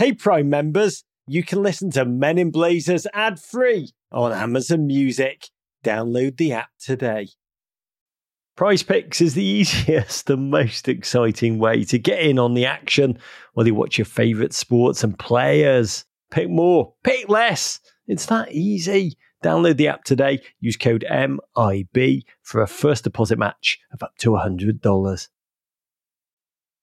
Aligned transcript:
Hey, 0.00 0.14
Prime 0.14 0.48
members, 0.48 1.04
you 1.26 1.42
can 1.42 1.62
listen 1.62 1.90
to 1.90 2.06
Men 2.06 2.38
in 2.38 2.50
Blazers 2.50 3.06
ad 3.12 3.38
free 3.38 3.90
on 4.10 4.32
Amazon 4.32 4.86
Music. 4.86 5.50
Download 5.84 6.34
the 6.38 6.54
app 6.54 6.70
today. 6.80 7.28
Prize 8.56 8.82
Picks 8.82 9.20
is 9.20 9.34
the 9.34 9.44
easiest 9.58 10.30
and 10.30 10.50
most 10.50 10.88
exciting 10.88 11.58
way 11.58 11.84
to 11.84 11.98
get 11.98 12.20
in 12.20 12.38
on 12.38 12.54
the 12.54 12.64
action, 12.64 13.18
whether 13.52 13.68
you 13.68 13.74
watch 13.74 13.98
your 13.98 14.06
favourite 14.06 14.54
sports 14.54 15.04
and 15.04 15.18
players. 15.18 16.06
Pick 16.30 16.48
more, 16.48 16.94
pick 17.04 17.28
less. 17.28 17.78
It's 18.06 18.24
that 18.24 18.52
easy. 18.52 19.18
Download 19.44 19.76
the 19.76 19.88
app 19.88 20.04
today. 20.04 20.40
Use 20.60 20.78
code 20.78 21.04
MIB 21.10 22.22
for 22.40 22.62
a 22.62 22.66
first 22.66 23.04
deposit 23.04 23.38
match 23.38 23.78
of 23.92 24.02
up 24.02 24.16
to 24.20 24.30
$100. 24.30 25.28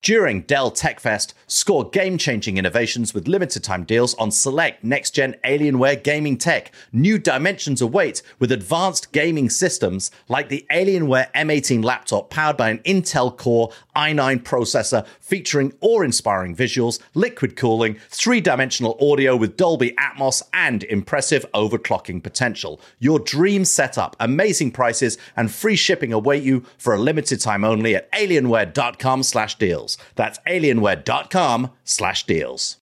During 0.04 0.42
Dell 0.42 0.70
Tech 0.70 1.00
Fest, 1.00 1.34
score 1.48 1.90
game 1.90 2.20
changing 2.20 2.58
innovations 2.58 3.16
with 3.16 3.28
limited 3.28 3.64
time 3.64 3.84
deals 3.84 4.14
on 4.16 4.30
select 4.30 4.84
next 4.84 5.12
gen 5.12 5.36
Alienware 5.44 6.02
gaming 6.02 6.38
tech. 6.38 6.72
New 6.94 7.18
dimensions 7.18 7.82
await 7.82 8.22
with 8.38 8.52
advanced 8.52 9.12
gaming 9.12 9.50
systems 9.50 10.12
like 10.30 10.50
the 10.50 10.68
Alienware 10.72 11.32
M18 11.34 11.84
laptop 11.84 12.30
powered 12.30 12.58
by 12.58 12.70
an 12.70 12.78
Intel 12.80 13.36
Core 13.36 13.72
i9 13.98 14.44
processor 14.44 15.06
featuring 15.20 15.74
awe 15.82 16.02
inspiring 16.02 16.56
visuals, 16.56 17.00
liquid 17.14 17.56
cooling, 17.56 17.98
three 18.10 18.40
dimensional 18.40 18.98
audio 19.02 19.36
with 19.36 19.58
Dolby 19.58 19.92
Atmos, 20.00 20.42
and 20.54 20.84
impressive 20.84 21.46
overclocking 21.54 22.22
potential. 22.22 22.80
Your 23.00 23.20
dream 23.20 23.66
setup, 23.66 24.16
amazing 24.20 24.72
prices, 24.72 25.18
and 25.36 25.52
free 25.52 25.76
shipping 25.76 26.14
await 26.14 26.44
you 26.44 26.64
for 26.78 26.94
a 26.94 27.00
limited 27.00 27.42
time 27.42 27.64
only 27.64 27.96
at 27.96 28.12
alienware.com 28.12 29.24
slash 29.24 29.58
deals. 29.58 29.98
That's 30.16 30.40
alienware.com 30.48 31.72
slash 31.84 32.26
deals. 32.26 32.78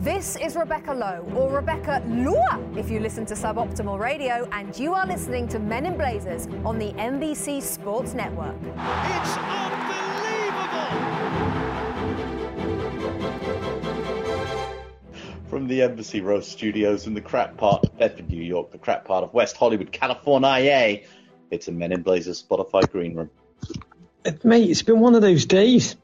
This 0.00 0.36
is 0.36 0.56
Rebecca 0.56 0.94
Lowe, 0.94 1.30
or 1.36 1.54
Rebecca 1.54 2.02
Lua, 2.08 2.58
if 2.74 2.90
you 2.90 3.00
listen 3.00 3.26
to 3.26 3.34
Suboptimal 3.34 3.98
Radio, 3.98 4.48
and 4.50 4.74
you 4.78 4.94
are 4.94 5.06
listening 5.06 5.46
to 5.48 5.58
Men 5.58 5.84
in 5.84 5.98
Blazers 5.98 6.46
on 6.64 6.78
the 6.78 6.92
NBC 6.92 7.60
Sports 7.60 8.14
Network. 8.14 8.56
It's 8.64 9.36
unbelievable! 9.36 9.90
From 15.50 15.68
the 15.68 15.82
Embassy 15.82 16.22
Row 16.22 16.40
studios 16.40 17.06
in 17.06 17.12
the 17.12 17.20
crap 17.20 17.58
part 17.58 17.84
of 17.84 17.98
Bedford, 17.98 18.30
New 18.30 18.42
York, 18.42 18.70
the 18.70 18.78
crap 18.78 19.04
part 19.04 19.22
of 19.22 19.34
West 19.34 19.58
Hollywood, 19.58 19.92
California, 19.92 21.02
it's 21.50 21.68
a 21.68 21.72
Men 21.72 21.92
in 21.92 22.00
Blazers 22.00 22.42
Spotify 22.42 22.90
Green 22.90 23.16
Room. 23.16 23.28
Mate, 24.44 24.70
it's 24.70 24.80
been 24.80 25.00
one 25.00 25.14
of 25.14 25.20
those 25.20 25.44
days. 25.44 25.94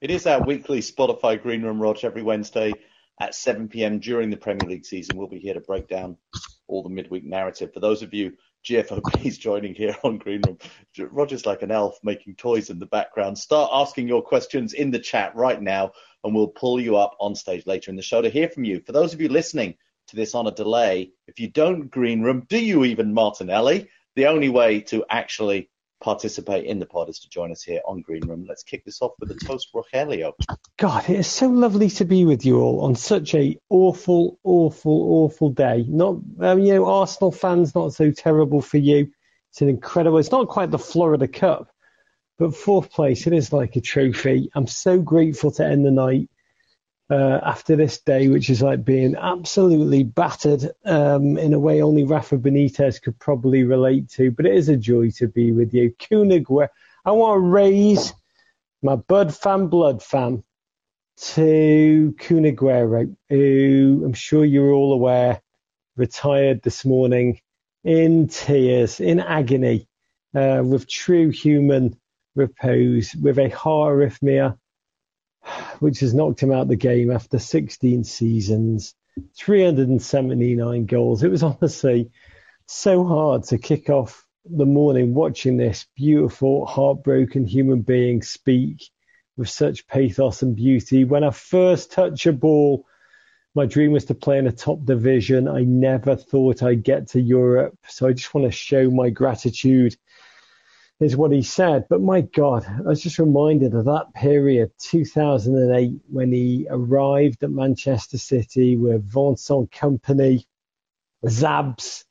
It 0.00 0.12
is 0.12 0.24
our 0.28 0.40
weekly 0.40 0.78
Spotify 0.78 1.42
Green 1.42 1.62
Room, 1.64 1.82
Rog, 1.82 2.04
every 2.04 2.22
Wednesday 2.22 2.74
at 3.20 3.34
7 3.34 3.68
p.m. 3.68 3.98
during 3.98 4.30
the 4.30 4.36
Premier 4.36 4.68
League 4.68 4.86
season. 4.86 5.16
We'll 5.16 5.28
be 5.28 5.38
here 5.38 5.54
to 5.54 5.60
break 5.60 5.88
down 5.88 6.16
all 6.66 6.82
the 6.82 6.88
midweek 6.88 7.24
narrative. 7.24 7.72
For 7.72 7.80
those 7.80 8.02
of 8.02 8.14
you 8.14 8.32
GFOPs 8.64 9.38
joining 9.40 9.74
here 9.74 9.96
on 10.04 10.18
Green 10.18 10.42
Room, 10.46 10.58
Roger's 11.10 11.46
like 11.46 11.62
an 11.62 11.70
elf 11.70 11.98
making 12.02 12.36
toys 12.36 12.70
in 12.70 12.78
the 12.78 12.86
background. 12.86 13.38
Start 13.38 13.70
asking 13.72 14.08
your 14.08 14.22
questions 14.22 14.74
in 14.74 14.90
the 14.90 14.98
chat 14.98 15.34
right 15.34 15.60
now, 15.60 15.92
and 16.24 16.34
we'll 16.34 16.48
pull 16.48 16.80
you 16.80 16.96
up 16.96 17.16
on 17.20 17.34
stage 17.34 17.66
later 17.66 17.90
in 17.90 17.96
the 17.96 18.02
show 18.02 18.22
to 18.22 18.30
hear 18.30 18.48
from 18.48 18.64
you. 18.64 18.80
For 18.80 18.92
those 18.92 19.14
of 19.14 19.20
you 19.20 19.28
listening 19.28 19.74
to 20.08 20.16
this 20.16 20.34
on 20.34 20.46
a 20.46 20.52
delay, 20.52 21.12
if 21.26 21.40
you 21.40 21.48
don't 21.48 21.90
Green 21.90 22.22
Room, 22.22 22.46
do 22.48 22.62
you 22.62 22.84
even 22.84 23.12
Martinelli? 23.14 23.88
The 24.16 24.26
only 24.26 24.48
way 24.48 24.80
to 24.82 25.04
actually 25.10 25.70
participate 26.00 26.64
in 26.64 26.78
the 26.78 26.86
pod 26.86 27.08
is 27.08 27.18
to 27.20 27.28
join 27.28 27.50
us 27.50 27.62
here 27.62 27.80
on 27.86 28.02
Green 28.02 28.26
Room. 28.26 28.46
Let's 28.48 28.62
kick 28.62 28.84
this 28.84 29.02
off 29.02 29.12
with 29.18 29.30
a 29.30 29.34
toast, 29.34 29.68
Rogelio. 29.74 30.32
God, 30.76 31.08
it 31.08 31.18
is 31.18 31.26
so 31.26 31.48
lovely 31.48 31.90
to 31.90 32.04
be 32.04 32.24
with 32.24 32.44
you 32.44 32.60
all 32.60 32.82
on 32.82 32.94
such 32.94 33.34
a 33.34 33.58
awful, 33.68 34.38
awful, 34.44 34.92
awful 34.92 35.50
day. 35.50 35.84
Not, 35.88 36.16
um, 36.40 36.60
you 36.60 36.74
know, 36.74 36.86
Arsenal 36.86 37.32
fans, 37.32 37.74
not 37.74 37.94
so 37.94 38.10
terrible 38.10 38.60
for 38.60 38.78
you. 38.78 39.10
It's 39.50 39.62
an 39.62 39.68
incredible. 39.68 40.18
It's 40.18 40.30
not 40.30 40.48
quite 40.48 40.70
the 40.70 40.78
Florida 40.78 41.26
Cup, 41.26 41.70
but 42.38 42.54
fourth 42.54 42.90
place. 42.90 43.26
It 43.26 43.32
is 43.32 43.52
like 43.52 43.76
a 43.76 43.80
trophy. 43.80 44.50
I'm 44.54 44.66
so 44.66 45.00
grateful 45.00 45.50
to 45.52 45.66
end 45.66 45.84
the 45.84 45.90
night 45.90 46.28
uh, 47.10 47.40
after 47.42 47.74
this 47.76 48.00
day, 48.00 48.28
which 48.28 48.50
is 48.50 48.60
like 48.60 48.84
being 48.84 49.16
absolutely 49.16 50.02
battered 50.02 50.70
um, 50.84 51.38
in 51.38 51.54
a 51.54 51.58
way 51.58 51.80
only 51.80 52.04
Rafa 52.04 52.36
Benitez 52.36 53.00
could 53.00 53.18
probably 53.18 53.64
relate 53.64 54.10
to. 54.10 54.30
But 54.30 54.46
it 54.46 54.54
is 54.54 54.68
a 54.68 54.76
joy 54.76 55.10
to 55.12 55.28
be 55.28 55.52
with 55.52 55.72
you. 55.72 55.94
Kun 55.98 56.28
Agüero, 56.28 56.68
I 57.04 57.12
want 57.12 57.36
to 57.36 57.40
raise 57.40 58.12
my 58.82 58.96
Bud 58.96 59.34
fan, 59.34 59.68
Blood 59.68 60.02
fan 60.02 60.44
to 61.20 62.14
Kun 62.18 62.44
who 63.28 64.04
I'm 64.04 64.12
sure 64.12 64.44
you're 64.44 64.72
all 64.72 64.92
aware 64.92 65.40
retired 65.96 66.62
this 66.62 66.84
morning 66.84 67.40
in 67.82 68.28
tears, 68.28 69.00
in 69.00 69.18
agony, 69.18 69.88
uh, 70.34 70.62
with 70.64 70.88
true 70.88 71.30
human 71.30 71.98
repose, 72.36 73.14
with 73.14 73.38
a 73.38 73.48
heart 73.48 73.94
arrhythmia 73.94 74.58
which 75.80 76.00
has 76.00 76.14
knocked 76.14 76.42
him 76.42 76.52
out 76.52 76.68
the 76.68 76.76
game 76.76 77.10
after 77.10 77.38
16 77.38 78.04
seasons, 78.04 78.94
379 79.36 80.86
goals. 80.86 81.22
It 81.22 81.30
was 81.30 81.42
honestly 81.42 82.10
so 82.66 83.04
hard 83.04 83.44
to 83.44 83.58
kick 83.58 83.90
off 83.90 84.26
the 84.44 84.66
morning 84.66 85.14
watching 85.14 85.56
this 85.56 85.86
beautiful, 85.96 86.66
heartbroken 86.66 87.44
human 87.44 87.82
being 87.82 88.22
speak 88.22 88.90
with 89.36 89.48
such 89.48 89.86
pathos 89.86 90.42
and 90.42 90.56
beauty. 90.56 91.04
When 91.04 91.24
I 91.24 91.30
first 91.30 91.92
touch 91.92 92.26
a 92.26 92.32
ball, 92.32 92.84
my 93.54 93.66
dream 93.66 93.92
was 93.92 94.04
to 94.06 94.14
play 94.14 94.38
in 94.38 94.46
a 94.46 94.52
top 94.52 94.84
division. 94.84 95.48
I 95.48 95.62
never 95.62 96.16
thought 96.16 96.62
I'd 96.62 96.84
get 96.84 97.08
to 97.08 97.20
Europe. 97.20 97.76
So 97.88 98.06
I 98.06 98.12
just 98.12 98.32
want 98.34 98.46
to 98.46 98.52
show 98.52 98.90
my 98.90 99.10
gratitude 99.10 99.96
is 101.00 101.16
what 101.16 101.32
he 101.32 101.42
said. 101.42 101.86
But 101.88 102.00
my 102.00 102.22
God, 102.22 102.66
I 102.66 102.82
was 102.82 103.02
just 103.02 103.18
reminded 103.18 103.74
of 103.74 103.84
that 103.84 104.12
period, 104.14 104.72
2008, 104.78 106.00
when 106.10 106.32
he 106.32 106.66
arrived 106.68 107.44
at 107.44 107.50
Manchester 107.50 108.18
City 108.18 108.76
with 108.76 109.04
Vincent 109.04 109.70
Kompany, 109.70 110.44
Zabs, 111.24 112.04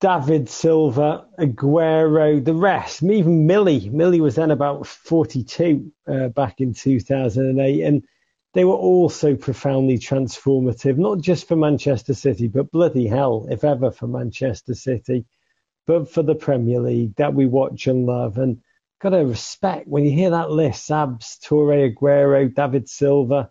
David 0.00 0.50
Silva, 0.50 1.26
Aguero, 1.38 2.44
the 2.44 2.54
rest, 2.54 3.02
even 3.02 3.46
Millie. 3.46 3.88
Millie 3.88 4.20
was 4.20 4.34
then 4.34 4.50
about 4.50 4.86
42 4.86 5.90
uh, 6.06 6.28
back 6.28 6.60
in 6.60 6.74
2008. 6.74 7.82
And 7.82 8.04
they 8.52 8.66
were 8.66 8.74
all 8.74 9.08
so 9.08 9.34
profoundly 9.36 9.98
transformative, 9.98 10.98
not 10.98 11.20
just 11.20 11.48
for 11.48 11.56
Manchester 11.56 12.12
City, 12.12 12.48
but 12.48 12.70
bloody 12.70 13.06
hell, 13.06 13.46
if 13.50 13.64
ever 13.64 13.90
for 13.90 14.06
Manchester 14.06 14.74
City 14.74 15.24
but 15.86 16.10
for 16.10 16.22
the 16.22 16.34
Premier 16.34 16.80
League 16.80 17.14
that 17.16 17.34
we 17.34 17.46
watch 17.46 17.86
and 17.86 18.06
love. 18.06 18.38
And 18.38 18.60
got 19.00 19.10
to 19.10 19.18
respect 19.18 19.88
when 19.88 20.04
you 20.04 20.10
hear 20.10 20.30
that 20.30 20.50
list: 20.50 20.88
Sabs, 20.88 21.38
Toure, 21.38 21.94
Aguero, 21.94 22.52
David 22.52 22.88
Silva, 22.88 23.50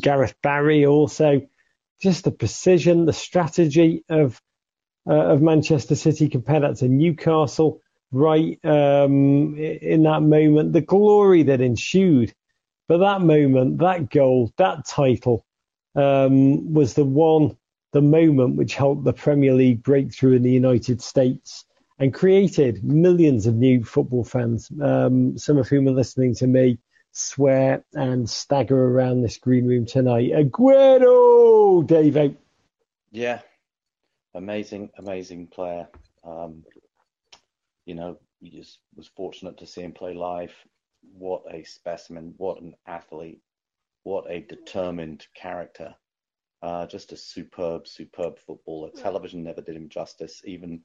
Gareth 0.00 0.34
Barry. 0.42 0.86
Also, 0.86 1.42
just 2.00 2.24
the 2.24 2.30
precision, 2.30 3.04
the 3.06 3.12
strategy 3.12 4.04
of 4.08 4.40
uh, 5.08 5.14
of 5.14 5.42
Manchester 5.42 5.94
City 5.94 6.28
compared 6.28 6.62
that 6.62 6.76
to 6.78 6.88
Newcastle. 6.88 7.80
Right 8.12 8.58
um, 8.64 9.56
in 9.58 10.04
that 10.04 10.22
moment, 10.22 10.72
the 10.72 10.80
glory 10.80 11.42
that 11.44 11.60
ensued. 11.60 12.32
But 12.88 12.98
that 12.98 13.20
moment, 13.20 13.78
that 13.78 14.10
goal, 14.10 14.52
that 14.58 14.86
title 14.86 15.44
um, 15.96 16.72
was 16.72 16.94
the 16.94 17.04
one 17.04 17.56
the 17.96 18.02
moment 18.02 18.56
which 18.56 18.74
helped 18.74 19.04
the 19.04 19.12
Premier 19.14 19.54
League 19.54 19.82
break 19.82 20.12
through 20.12 20.34
in 20.34 20.42
the 20.42 20.50
United 20.50 21.00
States 21.00 21.64
and 21.98 22.12
created 22.12 22.84
millions 22.84 23.46
of 23.46 23.54
new 23.54 23.82
football 23.82 24.22
fans, 24.22 24.70
um, 24.82 25.38
some 25.38 25.56
of 25.56 25.66
whom 25.66 25.88
are 25.88 25.92
listening 25.92 26.34
to 26.34 26.46
me 26.46 26.76
swear 27.12 27.82
and 27.94 28.28
stagger 28.28 28.78
around 28.78 29.22
this 29.22 29.38
green 29.38 29.64
room 29.66 29.86
tonight. 29.86 30.30
Aguero, 30.30 31.86
David. 31.86 32.36
Yeah, 33.12 33.40
amazing, 34.34 34.90
amazing 34.98 35.46
player. 35.46 35.88
Um, 36.22 36.64
you 37.86 37.94
know, 37.94 38.18
we 38.42 38.50
just 38.50 38.78
was 38.94 39.08
fortunate 39.16 39.56
to 39.56 39.66
see 39.66 39.80
him 39.80 39.92
play 39.92 40.12
live. 40.12 40.52
What 41.16 41.44
a 41.50 41.64
specimen! 41.64 42.34
What 42.36 42.60
an 42.60 42.74
athlete! 42.86 43.40
What 44.02 44.30
a 44.30 44.40
determined 44.40 45.26
character! 45.34 45.94
Uh, 46.66 46.84
just 46.84 47.12
a 47.12 47.16
superb, 47.16 47.86
superb 47.86 48.40
footballer. 48.44 48.90
Television 48.90 49.44
never 49.44 49.60
did 49.60 49.76
him 49.76 49.88
justice, 49.88 50.42
even 50.44 50.80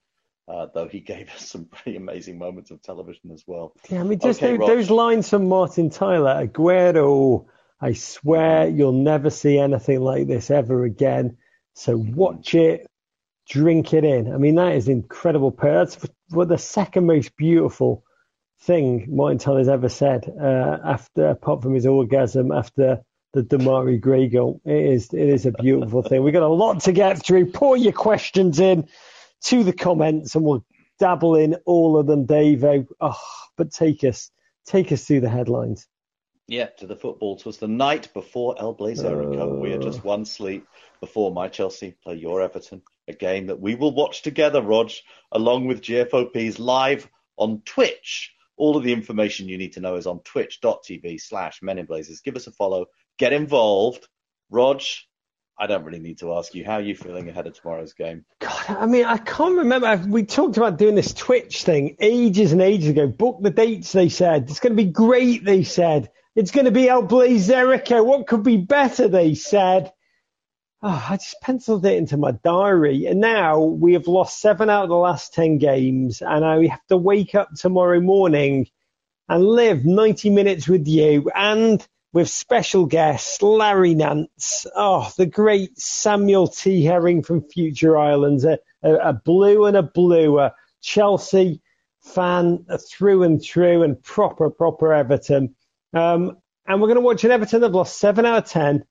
uh, 0.47 0.67
though 0.75 0.87
he 0.87 0.99
gave 1.13 1.27
us 1.31 1.49
some 1.49 1.65
pretty 1.65 1.97
amazing 1.97 2.37
moments 2.37 2.69
of 2.69 2.79
television 2.83 3.31
as 3.31 3.43
well. 3.47 3.73
Yeah, 3.89 4.01
I 4.01 4.03
mean, 4.03 4.19
just 4.19 4.43
okay, 4.43 4.57
those, 4.57 4.67
those 4.67 4.89
lines 4.91 5.27
from 5.27 5.49
Martin 5.49 5.89
Tyler, 5.89 6.45
Aguero, 6.45 7.45
I 7.81 7.93
swear 7.93 8.67
you'll 8.67 8.91
never 8.91 9.31
see 9.31 9.57
anything 9.57 10.01
like 10.01 10.27
this 10.27 10.51
ever 10.51 10.83
again. 10.83 11.37
So 11.73 11.97
watch 11.97 12.53
it, 12.53 12.85
drink 13.49 13.91
it 13.95 14.03
in. 14.03 14.31
I 14.31 14.37
mean, 14.37 14.53
that 14.55 14.75
is 14.75 14.87
incredible. 14.87 15.49
That's 15.59 15.97
what 16.29 16.47
the 16.47 16.59
second 16.59 17.07
most 17.07 17.35
beautiful 17.37 18.03
thing 18.59 19.07
Martin 19.09 19.39
Tyler's 19.39 19.67
ever 19.67 19.89
said 19.89 20.31
uh, 20.39 20.77
after, 20.85 21.29
apart 21.29 21.63
from 21.63 21.73
his 21.73 21.87
orgasm, 21.87 22.51
after 22.51 23.01
the 23.33 23.43
Demarai 23.43 23.99
Gray 23.99 24.27
goal. 24.27 24.61
It 24.65 24.85
is 24.85 25.13
it 25.13 25.29
is 25.29 25.45
a 25.45 25.51
beautiful 25.51 26.01
thing. 26.01 26.23
We've 26.23 26.33
got 26.33 26.43
a 26.43 26.47
lot 26.47 26.81
to 26.81 26.91
get 26.91 27.25
through. 27.25 27.51
Pour 27.51 27.77
your 27.77 27.93
questions 27.93 28.59
in 28.59 28.87
to 29.45 29.63
the 29.63 29.73
comments, 29.73 30.35
and 30.35 30.43
we'll 30.43 30.65
dabble 30.99 31.35
in 31.35 31.55
all 31.65 31.97
of 31.97 32.07
them, 32.07 32.25
Dave. 32.25 32.63
Oh, 32.99 33.19
but 33.57 33.71
take 33.71 34.03
us 34.03 34.31
take 34.65 34.91
us 34.91 35.05
through 35.05 35.21
the 35.21 35.29
headlines. 35.29 35.87
Yeah, 36.47 36.67
to 36.79 36.87
the 36.87 36.97
football. 36.97 37.37
It 37.37 37.45
was 37.45 37.59
the 37.59 37.67
night 37.67 38.13
before 38.13 38.55
El 38.59 38.75
Blazerico. 38.75 39.53
Uh, 39.53 39.55
we 39.55 39.71
are 39.71 39.79
just 39.79 40.03
one 40.03 40.25
sleep 40.25 40.67
before 40.99 41.31
my 41.31 41.47
Chelsea 41.47 41.95
play 42.03 42.15
your 42.15 42.41
Everton, 42.41 42.81
a 43.07 43.13
game 43.13 43.47
that 43.47 43.61
we 43.61 43.75
will 43.75 43.93
watch 43.93 44.21
together, 44.21 44.61
Rog, 44.61 44.91
along 45.31 45.67
with 45.67 45.81
GFOP's 45.81 46.59
live 46.59 47.07
on 47.37 47.61
Twitch. 47.65 48.33
All 48.57 48.75
of 48.75 48.83
the 48.83 48.91
information 48.91 49.47
you 49.47 49.57
need 49.57 49.73
to 49.73 49.79
know 49.79 49.95
is 49.95 50.05
on 50.05 50.19
twitch.tv 50.19 51.21
slash 51.21 51.61
Men 51.61 51.79
in 51.79 51.85
Blazers. 51.85 52.19
Give 52.19 52.35
us 52.35 52.47
a 52.47 52.51
follow, 52.51 52.85
get 53.21 53.33
involved. 53.33 54.07
Rog, 54.49 54.81
I 55.55 55.67
don't 55.67 55.83
really 55.85 55.99
need 55.99 56.17
to 56.19 56.33
ask 56.33 56.55
you 56.55 56.65
how 56.65 56.73
are 56.73 56.81
you 56.81 56.95
feeling 56.95 57.29
ahead 57.29 57.45
of 57.45 57.53
tomorrow's 57.53 57.93
game. 57.93 58.25
God, 58.39 58.65
I 58.67 58.87
mean, 58.87 59.05
I 59.05 59.17
can't 59.17 59.57
remember. 59.57 60.03
We 60.07 60.23
talked 60.23 60.57
about 60.57 60.79
doing 60.79 60.95
this 60.95 61.13
Twitch 61.13 61.63
thing 61.63 61.97
ages 61.99 62.51
and 62.51 62.63
ages 62.63 62.89
ago. 62.89 63.05
Book 63.05 63.37
the 63.39 63.51
dates, 63.51 63.91
they 63.91 64.09
said. 64.09 64.49
It's 64.49 64.59
going 64.59 64.75
to 64.75 64.83
be 64.83 64.89
great, 64.89 65.45
they 65.45 65.63
said. 65.63 66.09
It's 66.35 66.49
going 66.49 66.65
to 66.65 66.71
be 66.71 66.89
El 66.89 67.03
Blazerico. 67.03 68.03
What 68.03 68.25
could 68.25 68.41
be 68.41 68.57
better, 68.57 69.07
they 69.07 69.35
said. 69.35 69.93
Oh, 70.81 71.07
I 71.09 71.17
just 71.17 71.39
penciled 71.43 71.85
it 71.85 71.97
into 71.97 72.17
my 72.17 72.31
diary. 72.31 73.05
And 73.05 73.19
now 73.19 73.59
we 73.59 73.93
have 73.93 74.07
lost 74.07 74.41
seven 74.41 74.67
out 74.67 74.85
of 74.85 74.89
the 74.89 74.95
last 74.95 75.35
10 75.35 75.59
games. 75.59 76.23
And 76.23 76.43
I 76.43 76.65
have 76.65 76.87
to 76.87 76.97
wake 76.97 77.35
up 77.35 77.49
tomorrow 77.55 77.99
morning 77.99 78.67
and 79.29 79.45
live 79.45 79.85
90 79.85 80.31
minutes 80.31 80.67
with 80.67 80.87
you 80.87 81.29
and 81.35 81.87
with 82.13 82.29
special 82.29 82.85
guest 82.85 83.41
Larry 83.41 83.95
Nance. 83.95 84.65
Oh, 84.75 85.09
the 85.17 85.25
great 85.25 85.79
Samuel 85.79 86.47
T. 86.47 86.83
Herring 86.83 87.23
from 87.23 87.47
Future 87.47 87.97
Islands, 87.97 88.43
a, 88.43 88.59
a, 88.83 88.95
a 88.95 89.13
blue 89.13 89.65
and 89.65 89.77
a 89.77 89.83
blue, 89.83 90.39
a 90.39 90.53
Chelsea 90.81 91.61
fan 92.01 92.65
through 92.89 93.23
and 93.23 93.41
through 93.41 93.83
and 93.83 94.01
proper, 94.03 94.49
proper 94.49 94.93
Everton. 94.93 95.55
Um, 95.93 96.37
and 96.65 96.81
we're 96.81 96.87
going 96.87 96.95
to 96.95 97.01
watch 97.01 97.23
an 97.23 97.31
Everton 97.31 97.61
have 97.61 97.73
lost 97.73 97.97
seven 97.97 98.25
out 98.25 98.43
of 98.43 98.49
ten. 98.49 98.83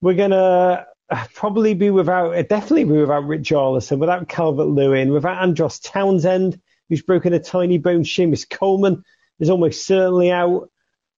We're 0.00 0.14
going 0.14 0.30
to 0.30 0.86
uh, 1.10 1.26
probably 1.34 1.74
be 1.74 1.90
without, 1.90 2.34
uh, 2.34 2.42
definitely 2.42 2.84
be 2.84 2.92
without 2.92 3.24
Richarlison, 3.24 3.98
without 3.98 4.28
Calvert 4.28 4.66
Lewin, 4.66 5.12
without 5.12 5.42
Andros 5.42 5.78
Townsend, 5.80 6.60
who's 6.88 7.02
broken 7.02 7.32
a 7.32 7.38
tiny 7.38 7.78
bone. 7.78 8.04
Seamus 8.04 8.48
Coleman 8.48 9.04
is 9.40 9.50
almost 9.50 9.86
certainly 9.86 10.30
out. 10.30 10.68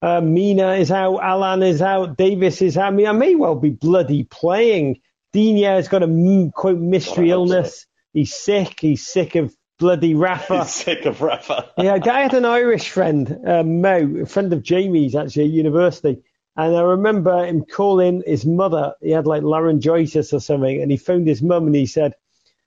Uh, 0.04 0.20
Mina 0.20 0.74
is 0.74 0.90
out. 0.90 1.16
Allan 1.22 1.62
is 1.62 1.80
out. 1.80 2.18
Davis 2.18 2.60
is 2.60 2.76
out. 2.76 2.88
I 2.88 2.90
mean, 2.90 3.06
I 3.06 3.12
may 3.12 3.34
well 3.34 3.54
be 3.54 3.70
bloody 3.70 4.24
playing. 4.24 5.00
Digne 5.32 5.62
has 5.62 5.88
got 5.88 6.02
a 6.02 6.50
quote 6.54 6.78
mystery 6.78 7.30
illness. 7.30 7.80
So. 7.80 7.86
He's 8.12 8.34
sick. 8.34 8.80
He's 8.80 9.06
sick 9.06 9.34
of 9.34 9.56
bloody 9.78 10.14
Rafa. 10.14 10.66
sick 10.66 11.06
of 11.06 11.22
Rafa. 11.22 11.70
yeah, 11.78 11.94
I 12.04 12.20
had 12.20 12.34
an 12.34 12.44
Irish 12.44 12.90
friend, 12.90 13.34
uh, 13.46 13.62
Mo, 13.62 14.20
a 14.24 14.26
friend 14.26 14.52
of 14.52 14.62
Jamie's 14.62 15.16
actually 15.16 15.46
at 15.46 15.52
university. 15.52 16.22
And 16.54 16.76
I 16.76 16.82
remember 16.82 17.46
him 17.46 17.64
calling 17.64 18.22
his 18.26 18.44
mother. 18.44 18.92
He 19.00 19.10
had 19.10 19.26
like 19.26 19.42
laryngitis 19.42 20.34
or 20.34 20.40
something. 20.40 20.82
And 20.82 20.90
he 20.90 20.98
phoned 20.98 21.26
his 21.26 21.40
mum 21.40 21.66
and 21.66 21.74
he 21.74 21.86
said, 21.86 22.12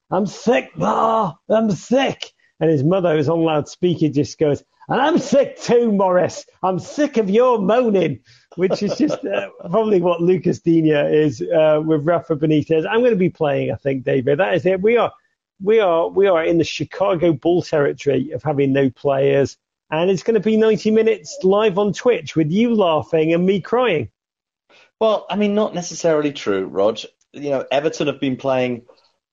I'm 0.10 0.26
sick, 0.26 0.76
Ma. 0.76 1.36
I'm 1.48 1.70
sick. 1.70 2.32
And 2.60 2.72
his 2.72 2.84
mother, 2.84 3.16
who's 3.16 3.30
on 3.30 3.44
loudspeaker, 3.44 4.10
just 4.10 4.40
goes, 4.40 4.64
and 4.88 5.02
I'm 5.02 5.20
sick 5.20 5.60
too, 5.60 5.92
Morris. 5.92 6.46
I'm 6.64 6.80
sick 6.80 7.18
of 7.18 7.30
your 7.30 7.60
moaning, 7.60 8.20
which 8.56 8.82
is 8.82 8.98
just 8.98 9.26
uh, 9.26 9.50
probably 9.70 10.02
what 10.02 10.22
Lucas 10.22 10.60
Digne 10.60 10.92
is 10.92 11.42
uh, 11.42 11.82
with 11.84 12.06
Rafa 12.06 12.36
Benitez. 12.36 12.86
I'm 12.90 13.00
going 13.00 13.12
to 13.12 13.18
be 13.18 13.30
playing, 13.30 13.72
I 13.72 13.76
think, 13.76 14.04
David. 14.04 14.40
That 14.40 14.54
is 14.56 14.66
it. 14.66 14.82
We 14.82 14.98
are 14.98 15.12
we 15.62 15.80
are 15.80 16.08
we 16.08 16.28
are 16.28 16.44
in 16.44 16.58
the 16.58 16.64
Chicago 16.64 17.34
Bull 17.34 17.62
territory 17.62 18.32
of 18.32 18.44
having 18.44 18.72
no 18.72 18.90
players, 18.90 19.58
and 19.92 20.10
it's 20.10 20.24
going 20.24 20.36
to 20.36 20.40
be 20.40 20.56
90 20.56 20.92
minutes 20.92 21.38
live 21.44 21.78
on 21.78 21.92
Twitch 21.94 22.36
with 22.36 22.52
you 22.52 22.74
laughing 22.74 23.34
and 23.34 23.46
me 23.46 23.60
crying. 23.60 24.10
Well, 25.00 25.26
I 25.30 25.36
mean, 25.36 25.54
not 25.54 25.76
necessarily 25.76 26.32
true, 26.32 26.66
Rog. 26.66 27.00
You 27.34 27.50
know, 27.50 27.66
Everton 27.72 28.08
have 28.08 28.20
been 28.20 28.38
playing 28.38 28.84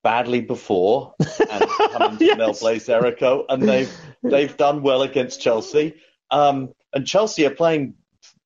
badly 0.05 0.41
before 0.43 1.15
and 1.19 1.69
coming 1.93 2.19
to 2.19 2.25
yes. 2.25 2.39
Mel 2.39 2.53
Blazerico, 2.53 3.45
and 3.49 3.69
they've 3.69 3.93
they've 4.23 4.57
done 4.57 4.83
well 4.83 5.03
against 5.03 5.41
Chelsea. 5.41 5.97
Um, 6.31 6.73
and 6.93 7.05
Chelsea 7.05 7.45
are 7.47 7.55
playing 7.55 7.95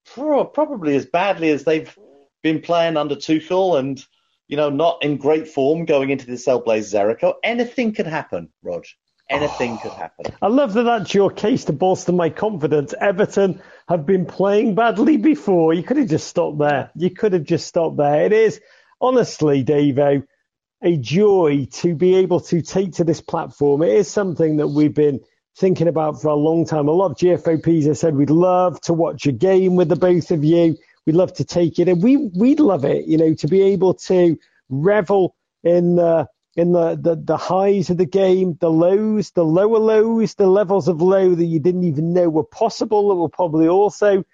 probably 0.06 0.96
as 0.96 1.04
badly 1.04 1.50
as 1.50 1.64
they've 1.64 1.94
been 2.42 2.62
playing 2.62 2.96
under 2.96 3.16
Tuchel, 3.16 3.78
and 3.78 4.02
you 4.46 4.56
know, 4.56 4.70
not 4.70 5.04
in 5.04 5.18
great 5.18 5.48
form 5.48 5.84
going 5.84 6.08
into 6.08 6.24
this 6.24 6.48
El 6.48 6.62
Blazerico. 6.62 7.34
Anything 7.44 7.92
could 7.92 8.06
happen, 8.06 8.48
Rog. 8.62 8.86
Anything 9.28 9.72
oh, 9.72 9.82
could 9.82 9.92
happen. 9.98 10.26
I 10.40 10.46
love 10.46 10.72
that 10.72 10.84
that's 10.84 11.12
your 11.12 11.30
case 11.30 11.64
to 11.66 11.72
bolster 11.72 12.12
my 12.12 12.30
confidence. 12.30 12.94
Everton 12.98 13.60
have 13.88 14.06
been 14.06 14.24
playing 14.24 14.74
badly 14.74 15.18
before. 15.18 15.74
You 15.74 15.82
could 15.82 15.98
have 15.98 16.08
just 16.08 16.28
stopped 16.28 16.58
there. 16.58 16.90
You 16.94 17.10
could 17.10 17.34
have 17.34 17.44
just 17.44 17.66
stopped 17.66 17.98
there. 17.98 18.24
It 18.24 18.32
is, 18.32 18.60
honestly, 19.00 19.64
Davo, 19.64 20.24
a 20.82 20.96
joy 20.96 21.66
to 21.72 21.94
be 21.94 22.16
able 22.16 22.40
to 22.40 22.62
take 22.62 22.94
to 22.94 23.04
this 23.04 23.20
platform. 23.20 23.82
It 23.82 23.94
is 23.94 24.08
something 24.08 24.58
that 24.58 24.68
we've 24.68 24.94
been 24.94 25.20
thinking 25.56 25.88
about 25.88 26.22
for 26.22 26.28
a 26.28 26.34
long 26.34 26.64
time. 26.64 26.88
A 26.88 26.92
lot 26.92 27.10
of 27.10 27.16
GFOPs 27.16 27.86
have 27.86 27.98
said 27.98 28.14
we'd 28.14 28.30
love 28.30 28.80
to 28.82 28.92
watch 28.92 29.26
a 29.26 29.32
game 29.32 29.74
with 29.74 29.88
the 29.88 29.96
both 29.96 30.30
of 30.30 30.44
you. 30.44 30.76
We'd 31.04 31.16
love 31.16 31.32
to 31.34 31.44
take 31.44 31.78
it, 31.78 31.88
and 31.88 32.02
we 32.02 32.16
we'd 32.16 32.60
love 32.60 32.84
it, 32.84 33.06
you 33.06 33.16
know, 33.16 33.34
to 33.34 33.48
be 33.48 33.62
able 33.62 33.94
to 33.94 34.38
revel 34.68 35.34
in 35.64 35.96
the 35.96 36.28
in 36.56 36.72
the, 36.72 36.98
the, 37.00 37.14
the 37.14 37.36
highs 37.36 37.88
of 37.88 37.98
the 37.98 38.04
game, 38.04 38.58
the 38.60 38.70
lows, 38.70 39.30
the 39.30 39.44
lower 39.44 39.78
lows, 39.78 40.34
the 40.34 40.48
levels 40.48 40.88
of 40.88 41.00
low 41.00 41.32
that 41.34 41.44
you 41.44 41.60
didn't 41.60 41.84
even 41.84 42.12
know 42.12 42.28
were 42.28 42.42
possible 42.42 43.08
that 43.08 43.14
we'll 43.14 43.28
probably 43.28 43.68
also 43.68 44.24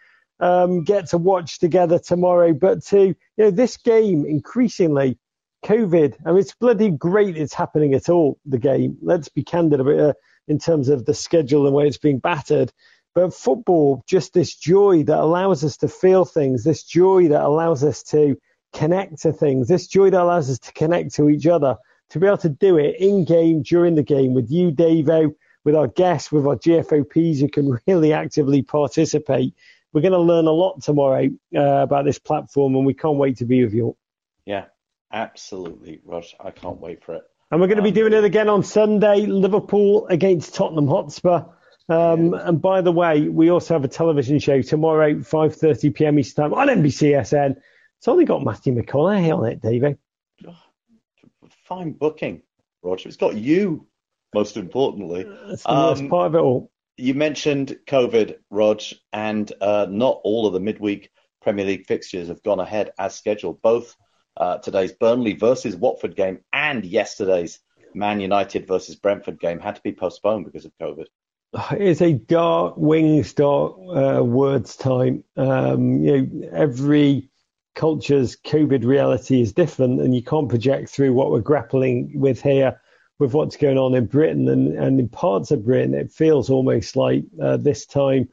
um, 0.40 0.84
get 0.84 1.10
to 1.10 1.18
watch 1.18 1.58
together 1.58 1.98
tomorrow. 1.98 2.54
But 2.54 2.82
to 2.86 3.08
you 3.08 3.16
know, 3.36 3.50
this 3.50 3.76
game 3.76 4.24
increasingly, 4.24 5.18
COVID. 5.64 6.16
I 6.24 6.30
mean, 6.30 6.38
it's 6.38 6.54
bloody 6.54 6.90
great 6.90 7.36
it's 7.36 7.54
happening 7.54 7.94
at 7.94 8.08
all. 8.08 8.38
The 8.46 8.58
game. 8.58 8.98
Let's 9.02 9.28
be 9.28 9.42
candid 9.42 9.80
about 9.80 10.16
in 10.46 10.58
terms 10.58 10.88
of 10.88 11.04
the 11.04 11.14
schedule 11.14 11.66
and 11.66 11.74
where 11.74 11.86
it's 11.86 11.98
being 11.98 12.18
battered. 12.18 12.72
But 13.14 13.32
football, 13.32 14.02
just 14.06 14.34
this 14.34 14.54
joy 14.54 15.04
that 15.04 15.18
allows 15.18 15.64
us 15.64 15.76
to 15.78 15.88
feel 15.88 16.24
things, 16.24 16.64
this 16.64 16.82
joy 16.82 17.28
that 17.28 17.42
allows 17.42 17.84
us 17.84 18.02
to 18.04 18.36
connect 18.72 19.22
to 19.22 19.32
things, 19.32 19.68
this 19.68 19.86
joy 19.86 20.10
that 20.10 20.20
allows 20.20 20.50
us 20.50 20.58
to 20.58 20.72
connect 20.72 21.14
to 21.14 21.28
each 21.28 21.46
other, 21.46 21.76
to 22.10 22.18
be 22.18 22.26
able 22.26 22.38
to 22.38 22.48
do 22.48 22.76
it 22.76 22.96
in 22.98 23.24
game, 23.24 23.62
during 23.62 23.94
the 23.94 24.02
game, 24.02 24.34
with 24.34 24.50
you, 24.50 24.72
Davo, 24.72 25.34
with 25.64 25.76
our 25.76 25.86
guests, 25.86 26.32
with 26.32 26.46
our 26.46 26.56
GFOPs 26.56 27.40
who 27.40 27.48
can 27.48 27.78
really 27.86 28.12
actively 28.12 28.62
participate. 28.62 29.54
We're 29.92 30.02
going 30.02 30.12
to 30.12 30.18
learn 30.18 30.46
a 30.46 30.52
lot 30.52 30.82
tomorrow 30.82 31.28
uh, 31.56 31.60
about 31.60 32.04
this 32.04 32.18
platform, 32.18 32.74
and 32.74 32.84
we 32.84 32.94
can't 32.94 33.16
wait 33.16 33.38
to 33.38 33.44
be 33.44 33.62
with 33.62 33.74
you. 33.74 33.96
Yeah, 34.44 34.66
absolutely, 35.14 36.00
Rush. 36.04 36.34
I 36.38 36.50
can't 36.50 36.80
wait 36.80 37.02
for 37.02 37.14
it. 37.14 37.22
And 37.50 37.60
we're 37.60 37.68
going 37.68 37.76
to 37.78 37.82
be 37.82 37.90
um, 37.90 37.94
doing 37.94 38.12
it 38.12 38.24
again 38.24 38.48
on 38.48 38.62
Sunday, 38.62 39.26
Liverpool 39.26 40.06
against 40.08 40.54
Tottenham 40.54 40.88
Hotspur. 40.88 41.44
Um, 41.88 42.32
yeah. 42.32 42.48
And 42.48 42.60
by 42.60 42.80
the 42.80 42.92
way, 42.92 43.28
we 43.28 43.50
also 43.50 43.74
have 43.74 43.84
a 43.84 43.88
television 43.88 44.38
show 44.38 44.60
tomorrow, 44.60 45.14
5:30 45.14 45.94
p.m. 45.94 46.18
Eastern 46.18 46.50
Time 46.50 46.58
on 46.58 46.68
NBCSN. 46.68 47.56
It's 47.98 48.08
only 48.08 48.24
got 48.24 48.44
Matthew 48.44 48.74
McConaughey 48.74 49.36
on 49.36 49.46
it, 49.46 49.62
David. 49.62 49.98
Fine 51.64 51.92
booking, 51.92 52.42
Roger. 52.82 53.08
It's 53.08 53.16
got 53.16 53.36
you, 53.36 53.86
most 54.34 54.56
importantly. 54.56 55.26
That's 55.46 55.62
the 55.62 55.70
um, 55.70 55.88
worst 55.88 56.08
part 56.10 56.26
of 56.26 56.34
it 56.34 56.38
all. 56.38 56.70
You 56.96 57.14
mentioned 57.14 57.78
COVID, 57.86 58.36
Rog, 58.50 58.82
and 59.12 59.50
uh, 59.60 59.86
not 59.88 60.20
all 60.24 60.46
of 60.46 60.52
the 60.52 60.60
midweek 60.60 61.10
Premier 61.42 61.64
League 61.64 61.86
fixtures 61.86 62.28
have 62.28 62.42
gone 62.42 62.60
ahead 62.60 62.90
as 62.98 63.14
scheduled. 63.14 63.62
Both 63.62 63.96
uh, 64.36 64.58
today's 64.58 64.92
Burnley 64.92 65.34
versus 65.34 65.76
Watford 65.76 66.16
game 66.16 66.40
and 66.52 66.84
yesterday's 66.84 67.60
Man 67.94 68.20
United 68.20 68.66
versus 68.66 68.96
Brentford 68.96 69.38
game 69.38 69.60
had 69.60 69.76
to 69.76 69.82
be 69.82 69.92
postponed 69.92 70.44
because 70.46 70.64
of 70.64 70.72
COVID. 70.80 71.06
It's 71.72 72.02
a 72.02 72.12
dark 72.12 72.76
wings, 72.76 73.32
dark 73.32 73.76
uh, 73.94 74.24
words 74.24 74.76
time. 74.76 75.22
Um, 75.36 76.02
you 76.02 76.26
know, 76.26 76.48
every 76.52 77.30
culture's 77.74 78.36
COVID 78.36 78.84
reality 78.84 79.40
is 79.40 79.52
different, 79.52 80.00
and 80.00 80.14
you 80.14 80.22
can't 80.22 80.48
project 80.48 80.90
through 80.90 81.12
what 81.12 81.30
we're 81.30 81.40
grappling 81.40 82.18
with 82.18 82.42
here, 82.42 82.80
with 83.18 83.34
what's 83.34 83.56
going 83.56 83.78
on 83.78 83.94
in 83.94 84.06
Britain 84.06 84.48
and, 84.48 84.76
and 84.76 84.98
in 84.98 85.08
parts 85.08 85.50
of 85.52 85.64
Britain. 85.64 85.94
It 85.94 86.12
feels 86.12 86.50
almost 86.50 86.96
like 86.96 87.24
uh, 87.40 87.56
this 87.56 87.86
time 87.86 88.28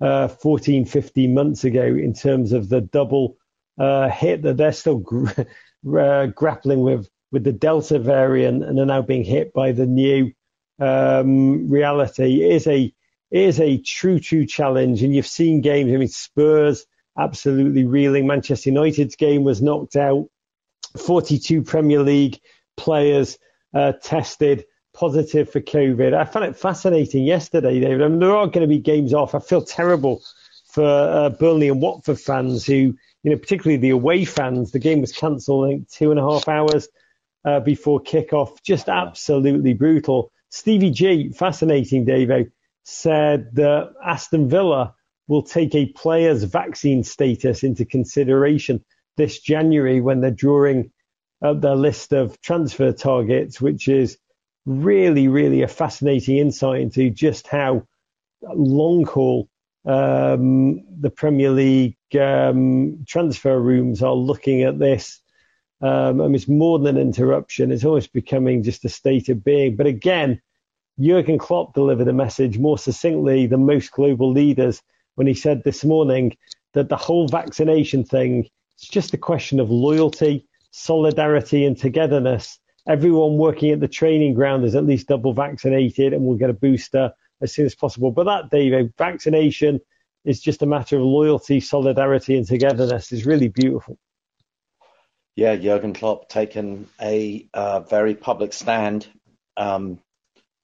uh, 0.00 0.28
14, 0.28 0.84
15 0.84 1.34
months 1.34 1.64
ago 1.64 1.84
in 1.84 2.14
terms 2.14 2.52
of 2.52 2.68
the 2.68 2.80
double 2.80 3.36
uh, 3.80 4.08
hit 4.10 4.42
that 4.42 4.58
they're 4.58 4.72
still 4.72 4.98
gra- 4.98 5.46
uh, 5.98 6.26
grappling 6.26 6.82
with 6.82 7.08
with 7.32 7.44
the 7.44 7.52
Delta 7.52 7.98
variant 7.98 8.64
and 8.64 8.78
are 8.78 8.86
now 8.86 9.02
being 9.02 9.24
hit 9.24 9.52
by 9.52 9.72
the 9.72 9.86
new 9.86 10.32
um, 10.80 11.70
reality. 11.70 12.42
It 12.44 12.52
is 12.52 12.66
a 12.66 12.92
is 13.30 13.60
a 13.60 13.78
true 13.78 14.20
true 14.20 14.46
challenge, 14.46 15.02
and 15.02 15.14
you've 15.14 15.26
seen 15.26 15.62
games. 15.62 15.92
I 15.92 15.96
mean, 15.96 16.08
Spurs 16.08 16.86
absolutely 17.18 17.84
reeling. 17.84 18.26
Manchester 18.26 18.70
United's 18.70 19.16
game 19.16 19.44
was 19.44 19.62
knocked 19.62 19.96
out. 19.96 20.28
42 20.98 21.62
Premier 21.62 22.02
League 22.02 22.40
players 22.76 23.38
uh, 23.74 23.92
tested 24.02 24.64
positive 24.92 25.50
for 25.50 25.60
COVID. 25.60 26.14
I 26.14 26.24
found 26.24 26.46
it 26.46 26.56
fascinating 26.56 27.24
yesterday, 27.24 27.80
David. 27.80 28.02
I 28.02 28.08
mean, 28.08 28.18
there 28.18 28.34
are 28.36 28.46
going 28.46 28.62
to 28.62 28.66
be 28.66 28.78
games 28.78 29.14
off. 29.14 29.34
I 29.34 29.38
feel 29.38 29.62
terrible 29.62 30.22
for 30.72 30.84
uh, 30.84 31.30
Burnley 31.30 31.68
and 31.68 31.80
Watford 31.80 32.20
fans 32.20 32.64
who, 32.66 32.96
you 33.22 33.30
know, 33.30 33.36
particularly 33.36 33.76
the 33.76 33.90
away 33.90 34.24
fans. 34.24 34.72
The 34.72 34.78
game 34.78 35.00
was 35.00 35.12
cancelled, 35.12 35.66
I 35.66 35.68
think, 35.70 35.90
two 35.90 36.10
and 36.10 36.20
a 36.20 36.22
half 36.22 36.48
hours 36.48 36.88
uh, 37.44 37.60
before 37.60 38.00
kickoff. 38.00 38.62
Just 38.62 38.88
absolutely 38.88 39.74
brutal. 39.74 40.32
Stevie 40.50 40.90
G, 40.90 41.30
fascinating, 41.30 42.04
David, 42.04 42.52
said 42.84 43.54
that 43.54 43.92
Aston 44.04 44.48
Villa 44.48 44.94
will 45.28 45.42
take 45.42 45.74
a 45.74 45.86
player's 45.86 46.42
vaccine 46.42 47.04
status 47.04 47.62
into 47.62 47.84
consideration 47.84 48.84
this 49.16 49.38
January 49.38 50.00
when 50.00 50.20
they're 50.20 50.30
drawing 50.30 50.90
up 51.42 51.60
their 51.60 51.76
list 51.76 52.12
of 52.12 52.40
transfer 52.40 52.92
targets, 52.92 53.60
which 53.60 53.86
is 53.86 54.18
really, 54.66 55.28
really 55.28 55.62
a 55.62 55.68
fascinating 55.68 56.38
insight 56.38 56.80
into 56.80 57.10
just 57.10 57.46
how 57.46 57.86
long 58.42 59.04
haul 59.04 59.48
um, 59.84 60.82
the 61.00 61.10
Premier 61.10 61.50
League 61.50 61.96
um, 62.18 63.04
transfer 63.06 63.58
rooms 63.58 64.02
are 64.02 64.14
looking 64.14 64.62
at 64.62 64.78
this. 64.78 65.20
Um, 65.80 66.18
mean, 66.18 66.34
it's 66.34 66.48
more 66.48 66.78
than 66.78 66.96
an 66.96 67.02
interruption. 67.02 67.72
It's 67.72 67.84
almost 67.84 68.12
becoming 68.12 68.62
just 68.62 68.84
a 68.84 68.88
state 68.88 69.28
of 69.30 69.42
being. 69.42 69.76
But 69.76 69.86
again, 69.86 70.40
Jurgen 71.00 71.38
Klopp 71.38 71.72
delivered 71.72 72.08
a 72.08 72.12
message 72.12 72.58
more 72.58 72.76
succinctly 72.76 73.46
than 73.46 73.64
most 73.64 73.90
global 73.92 74.30
leaders 74.30 74.82
when 75.14 75.26
he 75.26 75.34
said 75.34 75.64
this 75.64 75.84
morning 75.84 76.36
that 76.74 76.90
the 76.90 76.96
whole 76.96 77.26
vaccination 77.26 78.04
thing 78.04 78.46
is 78.78 78.88
just 78.88 79.14
a 79.14 79.18
question 79.18 79.60
of 79.60 79.70
loyalty, 79.70 80.46
solidarity, 80.72 81.64
and 81.64 81.78
togetherness. 81.78 82.58
Everyone 82.86 83.38
working 83.38 83.70
at 83.70 83.80
the 83.80 83.88
training 83.88 84.34
ground 84.34 84.64
is 84.64 84.74
at 84.74 84.84
least 84.84 85.08
double 85.08 85.32
vaccinated 85.32 86.12
and 86.12 86.24
will 86.24 86.36
get 86.36 86.50
a 86.50 86.54
booster 86.54 87.12
as 87.40 87.52
soon 87.52 87.66
as 87.66 87.74
possible. 87.74 88.10
But 88.10 88.24
that, 88.24 88.50
David, 88.50 88.92
vaccination 88.96 89.80
is 90.24 90.40
just 90.40 90.62
a 90.62 90.66
matter 90.66 90.96
of 90.96 91.02
loyalty, 91.02 91.60
solidarity, 91.60 92.36
and 92.36 92.46
togetherness. 92.46 93.12
is 93.12 93.26
really 93.26 93.48
beautiful. 93.48 93.98
Yeah, 95.36 95.56
Jurgen 95.56 95.94
Klopp 95.94 96.28
taken 96.28 96.88
a 97.00 97.48
uh, 97.54 97.80
very 97.80 98.14
public 98.14 98.52
stand. 98.52 99.06
Um, 99.56 100.00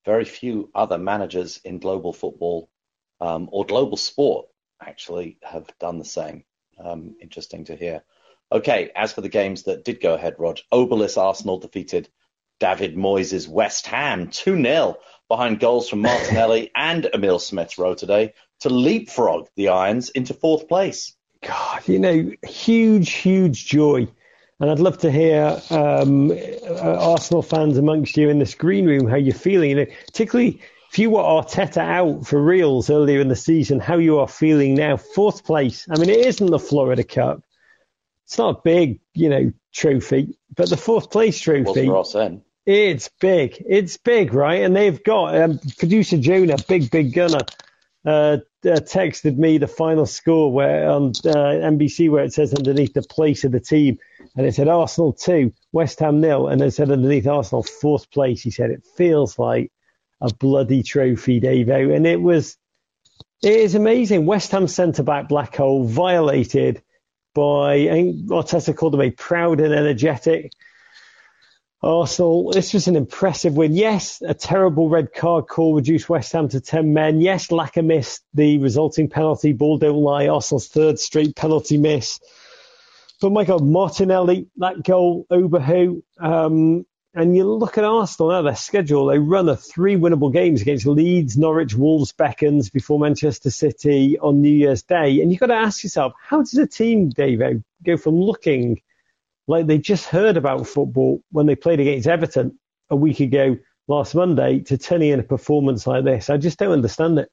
very 0.05 0.25
few 0.25 0.71
other 0.75 0.99
managers 0.99 1.61
in 1.65 1.79
global 1.79 2.13
football 2.13 2.69
um, 3.21 3.49
or 3.51 3.65
global 3.65 3.97
sport 3.97 4.47
actually 4.81 5.39
have 5.43 5.67
done 5.81 5.99
the 5.99 6.05
same. 6.05 6.45
Um, 6.79 7.17
interesting 7.21 7.65
to 7.65 7.77
hear. 7.77 8.03
Okay, 8.53 8.91
as 8.95 9.13
for 9.13 9.23
the 9.23 9.29
games 9.29 9.65
that 9.65 9.85
did 9.85 10.01
go 10.01 10.15
ahead, 10.15 10.37
Rog, 10.39 10.59
Oberlus 10.71 11.17
Arsenal 11.17 11.59
defeated 11.59 12.09
David 12.59 12.97
Moyes' 12.97 13.49
West 13.49 13.87
Ham 13.87 14.29
2 14.29 14.63
0 14.63 14.97
behind 15.29 15.61
goals 15.61 15.89
from 15.89 16.03
Martinelli 16.03 16.71
and 16.77 17.09
Emile 17.13 17.39
Smith 17.39 17.79
Rowe 17.79 17.95
today 17.95 18.35
to 18.61 18.71
leapfrog 18.71 19.49
the 19.57 19.69
Irons 19.69 20.11
into 20.11 20.35
fourth 20.35 20.69
place. 20.69 21.15
God, 21.43 21.87
you 21.87 21.99
know, 21.99 22.31
huge, 22.47 23.13
huge 23.13 23.67
joy. 23.67 24.09
And 24.59 24.71
I'd 24.71 24.79
love 24.79 24.99
to 24.99 25.11
hear 25.11 25.61
um, 25.71 26.31
uh, 26.31 27.11
Arsenal 27.11 27.43
fans 27.43 27.77
amongst 27.77 28.17
you 28.17 28.31
in 28.31 28.39
this 28.39 28.55
green 28.55 28.87
room 28.87 29.07
how 29.07 29.17
you're 29.17 29.35
feeling. 29.35 29.71
You 29.71 29.77
know, 29.77 29.87
particularly 30.07 30.61
if 30.91 30.99
you 30.99 31.11
were 31.11 31.23
Arteta 31.23 31.83
out 31.83 32.27
for 32.27 32.43
reals 32.43 32.89
earlier 32.89 33.21
in 33.21 33.29
the 33.29 33.37
season, 33.37 33.81
how 33.81 33.99
you 33.99 34.19
are 34.19 34.29
feeling 34.29 34.75
now. 34.75 34.97
Fourth 34.97 35.45
place. 35.45 35.87
I 35.91 35.99
mean, 35.99 36.09
it 36.09 36.25
isn't 36.25 36.51
the 36.51 36.59
Florida 36.59 37.05
Cup. 37.05 37.43
It's 38.25 38.39
not 38.39 38.59
a 38.59 38.61
big, 38.65 39.01
you 39.13 39.29
know, 39.29 39.53
trophy, 39.73 40.39
but 40.57 40.71
the 40.71 40.77
fourth 40.77 41.11
place 41.11 41.39
trophy. 41.39 41.89
Ross 41.89 42.15
then? 42.15 42.43
It's 42.67 43.09
big. 43.21 43.63
It's 43.65 43.97
big, 43.97 44.35
right? 44.35 44.63
And 44.63 44.75
they've 44.75 45.03
got 45.03 45.41
um, 45.41 45.61
producer 45.79 46.19
Jonah, 46.19 46.57
big, 46.67 46.91
big 46.91 47.15
gunner, 47.15 47.43
uh, 48.05 48.39
uh, 48.65 48.81
texted 48.81 49.37
me 49.37 49.59
the 49.59 49.69
final 49.69 50.07
score 50.07 50.53
where 50.53 50.91
on 50.91 51.11
uh, 51.25 51.71
NBC 51.71 52.11
where 52.11 52.25
it 52.25 52.33
says 52.33 52.53
underneath 52.55 52.93
the 52.93 53.03
place 53.03 53.45
of 53.45 53.53
the 53.53 53.61
team, 53.61 53.99
and 54.37 54.47
it 54.47 54.55
said 54.55 54.69
Arsenal 54.69 55.13
two, 55.13 55.53
West 55.73 56.01
Ham 56.01 56.21
nil, 56.21 56.49
and 56.49 56.61
it 56.61 56.73
said 56.73 56.91
underneath 56.91 57.27
Arsenal 57.27 57.63
fourth 57.63 58.11
place. 58.11 58.43
He 58.43 58.51
said 58.51 58.71
it 58.71 58.85
feels 58.97 59.39
like 59.39 59.71
a 60.21 60.33
bloody 60.35 60.83
trophy, 60.83 61.41
Davo, 61.41 61.95
and 61.95 62.07
it 62.07 62.21
was. 62.21 62.57
It 63.43 63.53
is 63.53 63.75
amazing. 63.75 64.27
West 64.27 64.51
Ham 64.53 64.67
centre 64.67 65.03
back 65.03 65.29
Blackhole 65.29 65.87
violated 65.87 66.83
by 67.35 67.75
I 67.75 67.91
think 67.91 68.27
Arteta 68.31 68.75
called 68.75 68.95
him 68.95 69.03
a 69.03 69.11
proud 69.11 69.61
and 69.61 69.75
energetic 69.75 70.53
Arsenal, 71.83 72.53
this 72.53 72.73
was 72.73 72.89
an 72.89 72.97
impressive 72.97 73.57
win. 73.57 73.75
Yes, 73.75 74.23
a 74.27 74.33
terrible 74.33 74.89
red 74.89 75.13
card 75.13 75.47
call 75.47 75.75
reduced 75.75 76.09
West 76.09 76.33
Ham 76.33 76.49
to 76.49 76.61
10 76.61 76.95
men. 76.95 77.21
Yes, 77.21 77.49
Laka 77.49 77.85
missed 77.85 78.25
the 78.33 78.59
resulting 78.59 79.09
penalty. 79.09 79.53
Ball 79.53 79.79
don't 79.79 79.97
lie. 79.97 80.29
Arsenal's 80.29 80.69
third 80.69 80.99
straight 80.99 81.37
penalty 81.37 81.77
miss. 81.77 82.19
But 83.21 83.33
my 83.33 83.45
God, 83.45 83.63
Martinelli, 83.63 84.49
that 84.57 84.83
goal, 84.83 85.27
Oberhu. 85.31 86.03
Um, 86.19 86.87
and 87.15 87.37
you 87.37 87.51
look 87.51 87.79
at 87.79 87.85
Arsenal 87.85 88.31
now, 88.31 88.43
their 88.43 88.57
schedule, 88.57 89.07
they 89.07 89.19
run 89.19 89.49
a 89.49 89.57
three 89.57 89.97
winnable 89.97 90.33
games 90.33 90.61
against 90.61 90.87
Leeds, 90.87 91.39
Norwich, 91.39 91.75
Wolves, 91.75 92.13
Beckons 92.13 92.71
before 92.71 92.99
Manchester 92.99 93.51
City 93.51 94.19
on 94.19 94.43
New 94.43 94.51
Year's 94.51 94.83
Day. 94.83 95.21
And 95.21 95.31
you've 95.31 95.41
got 95.41 95.47
to 95.47 95.55
ask 95.55 95.83
yourself, 95.83 96.13
how 96.23 96.39
does 96.39 96.55
a 96.59 96.67
team, 96.67 97.09
Dave, 97.09 97.41
go 97.85 97.97
from 97.97 98.17
looking 98.17 98.83
like 99.47 99.67
they 99.67 99.79
just 99.79 100.07
heard 100.07 100.37
about 100.37 100.67
football 100.67 101.23
when 101.31 101.47
they 101.47 101.55
played 101.55 101.81
against 101.81 102.09
Everton 102.09 102.59
a 102.91 102.97
week 102.97 103.21
ago 103.21 103.57
last 103.89 104.15
Monday 104.15 104.61
to 104.61 104.79
turning 104.79 105.11
in 105.11 105.21
a 105.21 105.25
performance 105.25 105.87
like 105.87 106.05
this. 106.05 106.31
I 106.31 106.37
just 106.37 106.59
don't 106.59 106.73
understand 106.73 107.19
it. 107.19 107.31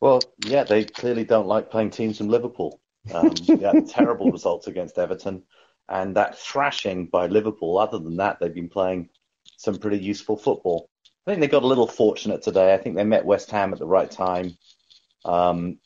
Well, 0.00 0.20
yeah, 0.44 0.64
they 0.64 0.84
clearly 0.84 1.24
don't 1.24 1.46
like 1.46 1.70
playing 1.70 1.90
teams 1.90 2.18
from 2.18 2.28
Liverpool. 2.28 2.80
Um, 3.14 3.32
yeah, 3.42 3.72
terrible 3.88 4.30
results 4.30 4.66
against 4.66 4.98
Everton 4.98 5.42
and 5.88 6.16
that 6.16 6.38
thrashing 6.38 7.06
by 7.06 7.26
Liverpool. 7.26 7.78
Other 7.78 7.98
than 7.98 8.16
that, 8.16 8.38
they've 8.40 8.52
been 8.52 8.68
playing 8.68 9.08
some 9.56 9.78
pretty 9.78 9.98
useful 9.98 10.36
football. 10.36 10.88
I 11.26 11.30
think 11.30 11.40
they 11.40 11.48
got 11.48 11.62
a 11.62 11.66
little 11.66 11.86
fortunate 11.86 12.42
today. 12.42 12.74
I 12.74 12.78
think 12.78 12.96
they 12.96 13.04
met 13.04 13.24
West 13.24 13.50
Ham 13.50 13.72
at 13.72 13.78
the 13.78 13.86
right 13.86 14.10
time. 14.10 14.56
Um, 15.24 15.78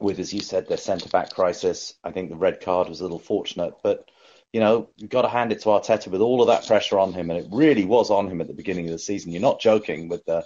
with, 0.00 0.18
as 0.18 0.32
you 0.32 0.40
said, 0.40 0.66
their 0.66 0.78
centre 0.78 1.08
back 1.08 1.30
crisis. 1.30 1.94
I 2.02 2.10
think 2.10 2.30
the 2.30 2.36
red 2.36 2.60
card 2.60 2.88
was 2.88 3.00
a 3.00 3.02
little 3.02 3.18
fortunate, 3.18 3.74
but 3.82 4.10
you 4.52 4.60
know, 4.60 4.90
you've 4.96 5.10
got 5.10 5.22
to 5.22 5.28
hand 5.28 5.52
it 5.52 5.60
to 5.60 5.68
Arteta 5.68 6.08
with 6.08 6.20
all 6.20 6.40
of 6.40 6.48
that 6.48 6.66
pressure 6.66 6.98
on 6.98 7.12
him, 7.12 7.30
and 7.30 7.38
it 7.38 7.46
really 7.50 7.84
was 7.84 8.10
on 8.10 8.28
him 8.28 8.40
at 8.40 8.48
the 8.48 8.54
beginning 8.54 8.86
of 8.86 8.92
the 8.92 8.98
season. 8.98 9.32
You're 9.32 9.40
not 9.40 9.60
joking 9.60 10.08
with 10.08 10.24
the 10.24 10.44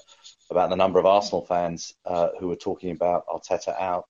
about 0.50 0.70
the 0.70 0.76
number 0.76 0.98
of 0.98 1.06
Arsenal 1.06 1.44
fans 1.46 1.94
uh, 2.04 2.28
who 2.38 2.48
were 2.48 2.56
talking 2.56 2.90
about 2.90 3.26
Arteta 3.26 3.74
out. 3.80 4.06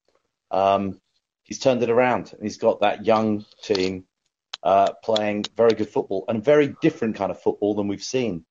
Um, 0.50 1.00
he's 1.44 1.60
turned 1.60 1.82
it 1.82 1.90
around, 1.90 2.32
and 2.32 2.42
he's 2.42 2.58
got 2.58 2.80
that 2.80 3.06
young 3.06 3.44
team 3.62 4.04
uh, 4.64 4.92
playing 5.04 5.44
very 5.56 5.74
good 5.74 5.88
football 5.88 6.24
and 6.28 6.38
a 6.38 6.42
very 6.42 6.74
different 6.80 7.16
kind 7.16 7.30
of 7.30 7.40
football 7.40 7.74
than 7.74 7.86
we've 7.86 8.02
seen 8.02 8.44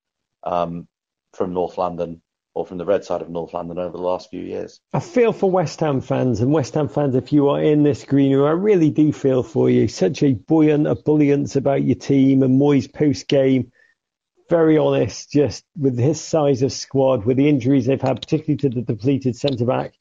um, 0.44 0.88
from 1.34 1.54
North 1.54 1.78
London 1.78 2.22
or 2.56 2.66
from 2.66 2.78
the 2.78 2.86
red 2.86 3.04
side 3.04 3.22
of 3.22 3.30
North 3.30 3.54
London 3.54 3.80
over 3.80 3.98
the 3.98 4.04
last 4.04 4.30
few 4.30 4.42
years. 4.42 4.80
I 4.94 5.00
feel 5.00 5.34
for 5.34 5.50
West 5.50 5.80
Ham 5.80 6.02
fans, 6.02 6.40
and 6.42 6.52
West 6.52 6.76
Ham 6.76 6.88
fans, 6.88 7.16
if 7.16 7.34
you 7.34 7.50
are 7.50 7.62
in 7.62 7.84
this 7.84 8.04
green 8.04 8.36
room, 8.36 8.46
I 8.46 8.52
really 8.52 8.92
do 8.92 9.12
feel 9.12 9.44
for 9.44 9.70
you. 9.70 9.88
Such 9.88 10.22
a 10.22 10.34
buoyant 10.34 10.86
ebullience 10.86 11.56
about 11.56 11.84
your 11.84 11.96
team 11.96 12.44
and 12.44 12.60
Moyes 12.60 12.92
post 12.92 13.28
game. 13.28 13.72
Very 14.50 14.78
honest, 14.78 15.32
just 15.32 15.66
with 15.76 15.98
his 15.98 16.22
size 16.22 16.62
of 16.62 16.72
squad, 16.72 17.26
with 17.26 17.38
the 17.38 17.50
injuries 17.50 17.86
they've 17.86 18.02
had, 18.02 18.22
particularly 18.22 18.58
to 18.58 18.70
the 18.70 18.82
depleted 18.82 19.36
centre 19.36 19.66
back 19.66 19.94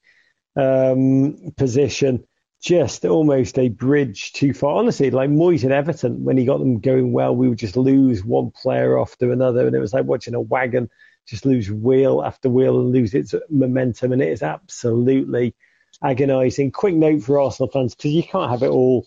um, 0.57 1.53
position, 1.57 2.25
just 2.61 3.05
almost 3.05 3.59
a 3.59 3.71
bridge 3.71 4.33
too 4.33 4.53
far. 4.53 4.77
Honestly, 4.77 5.11
like 5.11 5.31
Moyes 5.31 5.65
at 5.65 5.73
Everton, 5.73 6.23
when 6.23 6.37
he 6.37 6.45
got 6.45 6.59
them 6.59 6.81
going 6.81 7.13
well, 7.13 7.35
we 7.35 7.49
would 7.49 7.59
just 7.59 7.77
lose 7.77 8.25
one 8.25 8.51
player 8.51 9.01
after 9.01 9.33
another, 9.33 9.67
and 9.67 9.75
it 9.75 9.81
was 9.81 9.95
like 9.95 10.05
watching 10.05 10.35
a 10.35 10.41
wagon 10.41 10.91
just 11.27 11.47
lose 11.47 11.71
wheel 11.71 12.23
after 12.23 12.49
wheel 12.49 12.81
and 12.81 12.93
lose 12.93 13.15
its 13.15 13.35
momentum. 13.49 14.13
And 14.13 14.23
it 14.23 14.29
is 14.29 14.43
absolutely 14.43 15.55
agonising. 16.03 16.73
Quick 16.73 16.95
note 16.95 17.23
for 17.23 17.41
Arsenal 17.41 17.71
fans, 17.71 17.95
because 17.95 18.13
you 18.13 18.23
can't 18.23 18.51
have 18.51 18.63
it 18.63 18.69
all 18.71 19.07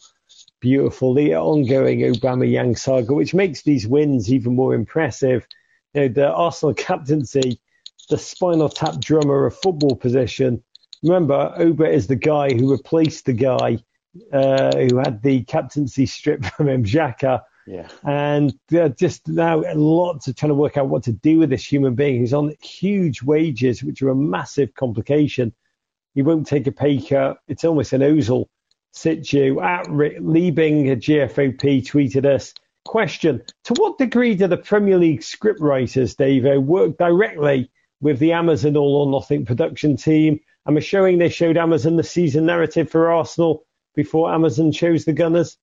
beautiful. 0.60 1.14
The 1.14 1.36
ongoing 1.36 2.00
Aubameyang 2.00 2.78
saga, 2.78 3.14
which 3.14 3.34
makes 3.34 3.62
these 3.62 3.88
wins 3.88 4.32
even 4.32 4.56
more 4.56 4.74
impressive. 4.74 5.48
You 5.94 6.02
know, 6.02 6.08
the 6.10 6.32
Arsenal 6.32 6.74
captaincy, 6.76 7.60
the 8.10 8.18
spinal 8.18 8.70
tap 8.70 9.00
drummer 9.00 9.46
of 9.46 9.58
football 9.58 9.96
position. 9.96 10.64
Remember, 11.04 11.54
Oba 11.58 11.90
is 11.90 12.08
the 12.08 12.16
guy 12.16 12.54
who 12.54 12.72
replaced 12.72 13.26
the 13.26 13.34
guy 13.34 13.78
uh, 14.32 14.76
who 14.76 14.98
had 14.98 15.22
the 15.22 15.44
captaincy 15.44 16.06
stripped 16.06 16.46
from 16.56 16.70
him, 16.70 16.84
Xhaka 16.84 17.42
yeah. 17.66 17.88
And 18.04 18.54
uh, 18.78 18.90
just 18.90 19.28
now, 19.28 19.64
lots 19.74 20.28
of 20.28 20.36
trying 20.36 20.50
to 20.50 20.56
work 20.56 20.78
out 20.78 20.88
what 20.88 21.04
to 21.04 21.12
do 21.12 21.40
with 21.40 21.50
this 21.50 21.66
human 21.66 21.96
being 21.96 22.20
who's 22.20 22.34
on 22.34 22.54
huge 22.62 23.24
wages, 23.24 23.84
which 23.84 24.02
are 24.02 24.10
a 24.10 24.16
massive 24.16 24.74
complication. 24.76 25.54
He 26.14 26.22
won't 26.22 26.48
take 26.48 26.68
a 26.68 26.72
pay 26.72 27.02
cut. 27.02 27.38
It's 27.48 27.66
almost 27.66 27.94
an 27.94 28.02
Ozil 28.02 28.46
situ 28.94 29.60
at 29.62 29.90
Rick 29.90 30.20
Liebing 30.20 30.92
a 30.92 30.96
GFOP 30.96 31.86
tweeted 31.86 32.26
us. 32.26 32.54
Question: 32.86 33.42
To 33.64 33.74
what 33.74 33.98
degree 33.98 34.36
do 34.36 34.48
the 34.48 34.58
Premier 34.58 35.00
League 35.00 35.22
scriptwriters, 35.22 36.16
Davo, 36.16 36.64
work 36.64 36.98
directly 37.00 37.72
with 38.00 38.20
the 38.20 38.34
Amazon 38.34 38.78
All 38.78 38.98
or 38.98 39.12
Nothing 39.12 39.44
production 39.44 39.98
team? 39.98 40.40
I'm 40.68 40.80
showing 40.80 41.18
they 41.18 41.30
showed 41.30 41.58
Amazon 41.58 41.96
the 41.96 42.04
season 42.04 42.46
narrative 42.46 42.92
for 42.92 43.12
Arsenal 43.12 43.66
before 43.96 44.32
Amazon 44.32 44.72
chose 44.72 45.06
the 45.06 45.14
Gunners. 45.14 45.58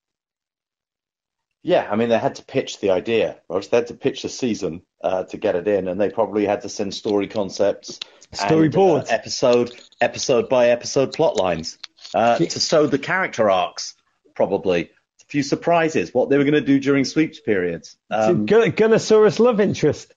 Yeah, 1.63 1.87
I 1.89 1.97
mean 1.97 2.09
they 2.09 2.19
had 2.19 2.37
to 2.37 2.45
pitch 2.45 2.81
the 2.81 2.91
idea. 2.91 3.39
They 3.49 3.77
had 3.77 3.87
to 3.89 3.95
pitch 3.95 4.23
the 4.23 4.29
season 4.29 4.83
uh, 5.03 5.25
to 5.25 5.37
get 5.37 5.55
it 5.55 5.69
in, 5.69 5.89
and 5.89 6.01
they 6.01 6.11
probably 6.11 6.45
had 6.45 6.63
to 6.63 6.69
send 6.69 6.93
story 6.93 7.29
concepts, 7.29 8.01
storyboards, 8.33 9.11
uh, 9.11 9.15
episode 9.15 9.73
episode 10.01 10.49
by 10.49 10.69
episode 10.69 11.13
plot 11.13 11.37
lines 11.37 11.79
uh, 12.15 12.39
to 12.39 12.61
sow 12.61 12.87
the 12.87 12.99
character 12.99 13.49
arcs. 13.49 13.95
Probably 14.35 14.91
a 15.23 15.25
few 15.29 15.43
surprises, 15.43 16.13
what 16.13 16.31
they 16.31 16.39
were 16.39 16.45
going 16.45 16.55
to 16.55 16.61
do 16.61 16.81
during 16.81 17.05
sweeps 17.05 17.39
periods. 17.39 17.97
Um, 18.11 18.47
Gunnosaurus 18.47 19.39
love 19.39 19.61
interest. 19.61 20.13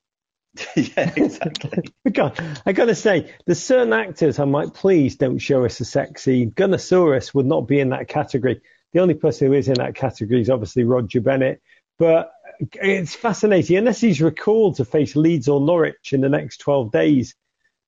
yeah, 0.75 1.11
exactly. 1.15 1.83
I 2.05 2.09
got, 2.09 2.39
I 2.65 2.71
got 2.71 2.85
to 2.85 2.95
say, 2.95 3.33
there's 3.45 3.61
certain 3.61 3.93
actors 3.93 4.39
I'm 4.39 4.51
like, 4.51 4.73
please 4.73 5.17
don't 5.17 5.39
show 5.39 5.65
us 5.65 5.79
a 5.79 5.85
sex 5.85 6.23
scene. 6.23 6.51
Gunnosaurus 6.51 7.33
would 7.33 7.45
not 7.45 7.67
be 7.67 7.79
in 7.79 7.89
that 7.89 8.07
category. 8.07 8.61
The 8.95 9.01
only 9.01 9.13
person 9.13 9.47
who 9.47 9.53
is 9.53 9.67
in 9.67 9.73
that 9.73 9.93
category 9.93 10.39
is 10.39 10.49
obviously 10.49 10.85
Roger 10.85 11.19
Bennett. 11.19 11.61
But 11.99 12.31
it's 12.75 13.13
fascinating. 13.13 13.75
Unless 13.75 13.99
he's 13.99 14.21
recalled 14.21 14.77
to 14.77 14.85
face 14.85 15.17
Leeds 15.17 15.49
or 15.49 15.59
Norwich 15.59 16.13
in 16.13 16.21
the 16.21 16.29
next 16.29 16.59
12 16.59 16.93
days, 16.93 17.35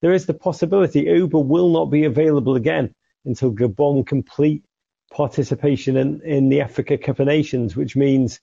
there 0.02 0.12
is 0.12 0.26
the 0.26 0.34
possibility 0.34 1.06
Auba 1.06 1.42
will 1.42 1.70
not 1.70 1.86
be 1.86 2.04
available 2.04 2.58
again 2.58 2.94
until 3.24 3.54
Gabon 3.54 4.06
complete 4.06 4.66
participation 5.10 5.96
in, 5.96 6.22
in 6.24 6.50
the 6.50 6.60
Africa 6.60 6.98
Cup 6.98 7.20
of 7.20 7.28
Nations, 7.28 7.74
which 7.74 7.96
means 7.96 8.42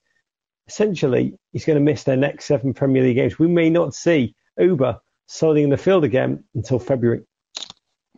essentially 0.66 1.38
he's 1.52 1.66
going 1.66 1.78
to 1.78 1.84
miss 1.84 2.04
their 2.04 2.16
next 2.16 2.46
seven 2.46 2.72
Premier 2.72 3.02
League 3.02 3.16
games. 3.16 3.38
We 3.38 3.46
may 3.46 3.68
not 3.68 3.94
see 3.94 4.34
Auba 4.58 5.00
starting 5.26 5.64
in 5.64 5.70
the 5.70 5.76
field 5.76 6.04
again 6.04 6.44
until 6.54 6.78
February. 6.78 7.24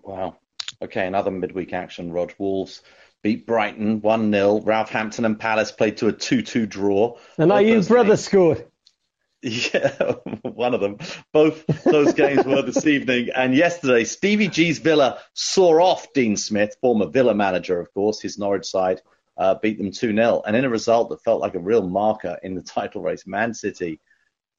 Wow. 0.05 0.37
Okay, 0.81 1.05
another 1.05 1.33
midweek 1.33 1.73
action. 1.73 2.12
Rod 2.12 2.33
Wolves 2.38 2.83
beat 3.26 3.45
Brighton 3.45 4.00
1 4.02 4.30
0. 4.30 4.61
Ralph 4.61 4.88
Hampton 4.90 5.25
and 5.25 5.37
Palace 5.37 5.73
played 5.73 5.97
to 5.97 6.06
a 6.06 6.12
2 6.12 6.42
2 6.42 6.64
draw. 6.64 7.18
And 7.37 7.50
Ayew 7.50 7.87
brother 7.88 8.16
scored. 8.16 8.64
Yeah, 9.42 10.14
one 10.42 10.75
of 10.75 10.80
them. 10.80 10.99
Both 11.33 11.66
those 11.85 12.14
games 12.14 12.45
were 12.45 12.62
this 12.62 12.87
evening. 12.87 13.28
And 13.35 13.54
yesterday, 13.54 14.04
Stevie 14.04 14.49
G's 14.49 14.78
Villa 14.78 15.21
saw 15.35 15.80
off 15.80 16.12
Dean 16.14 16.37
Smith, 16.37 16.76
former 16.80 17.06
Villa 17.06 17.35
manager, 17.35 17.78
of 17.78 17.92
course, 17.92 18.21
his 18.21 18.38
Norwich 18.38 18.64
side, 18.64 19.02
uh, 19.37 19.56
beat 19.61 19.78
them 19.78 19.90
2 19.90 20.14
0. 20.14 20.42
And 20.47 20.56
in 20.56 20.64
a 20.64 20.71
result 20.71 21.11
that 21.11 21.23
felt 21.23 21.40
like 21.40 21.54
a 21.54 21.61
real 21.61 21.87
marker 21.87 22.38
in 22.45 22.54
the 22.54 22.62
title 22.76 23.02
race, 23.02 23.26
Man 23.26 23.54
City 23.54 24.00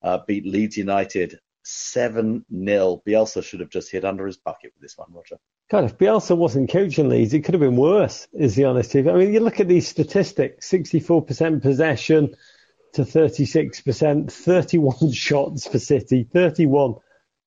uh, 0.03 0.19
beat 0.27 0.45
Leeds 0.45 0.77
United 0.77 1.39
7 1.67 2.45
0. 2.63 3.01
Bielsa 3.05 3.43
should 3.43 3.59
have 3.59 3.69
just 3.69 3.91
hit 3.91 4.05
under 4.05 4.25
his 4.25 4.37
bucket 4.37 4.73
with 4.73 4.81
this 4.81 4.97
one, 4.97 5.11
Roger. 5.11 5.37
God, 5.69 5.83
if 5.83 5.97
Bielsa 5.97 6.35
wasn't 6.35 6.69
coaching 6.71 7.09
Leeds, 7.09 7.33
it 7.33 7.41
could 7.41 7.53
have 7.53 7.61
been 7.61 7.75
worse, 7.75 8.27
is 8.33 8.55
the 8.55 8.65
honest 8.65 8.91
truth. 8.91 9.07
I 9.07 9.13
mean, 9.13 9.33
you 9.33 9.41
look 9.41 9.59
at 9.59 9.67
these 9.67 9.87
statistics 9.87 10.69
64% 10.69 11.61
possession 11.61 12.35
to 12.93 13.01
36%, 13.01 14.31
31 14.31 15.11
shots 15.11 15.67
for 15.67 15.79
City, 15.79 16.23
31 16.23 16.95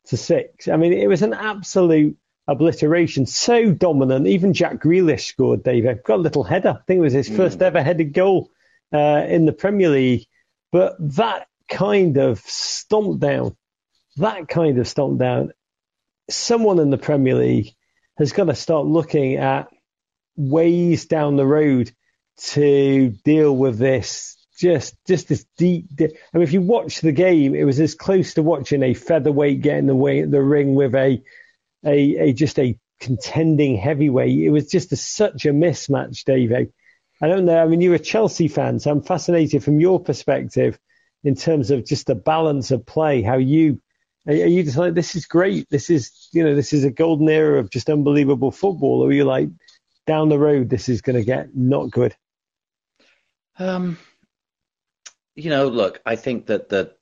to 0.07 0.17
6. 0.17 0.69
I 0.69 0.77
mean, 0.77 0.93
it 0.93 1.09
was 1.09 1.23
an 1.23 1.33
absolute 1.33 2.17
obliteration. 2.47 3.27
So 3.27 3.73
dominant. 3.73 4.27
Even 4.27 4.53
Jack 4.53 4.83
Grealish 4.83 5.27
scored, 5.27 5.63
David. 5.63 6.03
Got 6.05 6.17
a 6.17 6.23
little 6.23 6.45
header. 6.45 6.79
I 6.81 6.85
think 6.87 6.99
it 6.99 7.03
was 7.03 7.13
his 7.13 7.31
mm. 7.31 7.37
first 7.37 7.63
ever 7.63 7.83
headed 7.83 8.13
goal 8.13 8.51
uh, 8.93 9.25
in 9.29 9.47
the 9.47 9.53
Premier 9.53 9.89
League. 9.89 10.27
But 10.73 10.97
that 11.17 11.47
kind 11.69 12.17
of 12.19 12.41
stomped 12.41 13.21
down, 13.21 13.57
that 14.17 14.49
kind 14.49 14.79
of 14.79 14.89
stomped 14.89 15.19
down. 15.19 15.53
Someone 16.29 16.79
in 16.79 16.91
the 16.91 16.99
Premier 16.99 17.35
League 17.35 17.75
has 18.19 18.33
got 18.33 18.45
to 18.45 18.55
start 18.55 18.87
looking 18.87 19.37
at 19.37 19.69
ways 20.37 21.07
down 21.07 21.37
the 21.37 21.47
road 21.47 21.93
to 22.39 23.11
deal 23.25 23.55
with 23.55 23.79
this 23.79 24.37
just 24.61 24.95
just 25.07 25.29
this 25.29 25.47
deep, 25.57 25.87
deep, 25.95 26.11
I 26.35 26.39
mean, 26.39 26.43
if 26.45 26.53
you 26.53 26.61
watch 26.61 27.01
the 27.01 27.13
game, 27.13 27.55
it 27.55 27.65
was 27.65 27.81
as 27.81 27.95
close 27.95 28.35
to 28.35 28.43
watching 28.43 28.83
a 28.83 28.95
featherweight 28.95 29.63
get 29.63 29.79
in 29.79 29.87
the 29.87 29.95
way 29.95 30.23
the 30.23 30.43
ring 30.43 30.75
with 30.75 30.95
a 30.95 31.23
a, 31.85 32.17
a 32.17 32.33
just 32.35 32.59
a 32.59 32.79
contending 33.01 33.79
heavyweight. 33.79 34.39
It 34.39 34.51
was 34.51 34.69
just 34.69 34.93
a, 34.93 34.97
such 34.97 35.47
a 35.47 35.51
mismatch, 35.51 36.25
David. 36.25 36.73
I 37.23 37.29
don't 37.29 37.47
know. 37.47 37.57
I 37.57 37.67
mean, 37.67 37.81
you're 37.81 37.95
a 37.95 37.99
Chelsea 37.99 38.49
fan, 38.49 38.79
so 38.79 38.91
I'm 38.91 39.03
fascinated 39.03 39.65
from 39.65 39.81
your 39.81 39.99
perspective 39.99 40.79
in 41.25 41.35
terms 41.35 41.71
of 41.71 41.87
just 41.87 42.07
the 42.07 42.15
balance 42.15 42.71
of 42.71 42.85
play. 42.85 43.23
How 43.23 43.39
you 43.39 43.81
are 44.27 44.33
you 44.33 44.63
just 44.63 44.77
like 44.77 44.95
this 44.95 45.17
is 45.17 45.27
great? 45.27 45.69
This 45.71 45.91
is 45.91 46.29
you 46.33 46.45
know 46.45 46.55
this 46.55 46.73
is 46.73 46.85
a 46.85 46.91
golden 46.91 47.29
era 47.29 47.59
of 47.59 47.71
just 47.71 47.89
unbelievable 47.89 48.51
football, 48.51 49.03
or 49.03 49.09
are 49.09 49.13
you 49.13 49.25
like 49.25 49.49
down 50.07 50.29
the 50.29 50.39
road 50.39 50.69
this 50.69 50.89
is 50.89 51.01
going 51.01 51.17
to 51.17 51.25
get 51.25 51.55
not 51.55 51.91
good? 51.91 52.15
Um, 53.59 53.99
you 55.35 55.51
know, 55.51 55.69
look, 55.69 56.01
I 56.05 56.17
think 56.17 56.47
that 56.47 56.69
that 56.71 56.99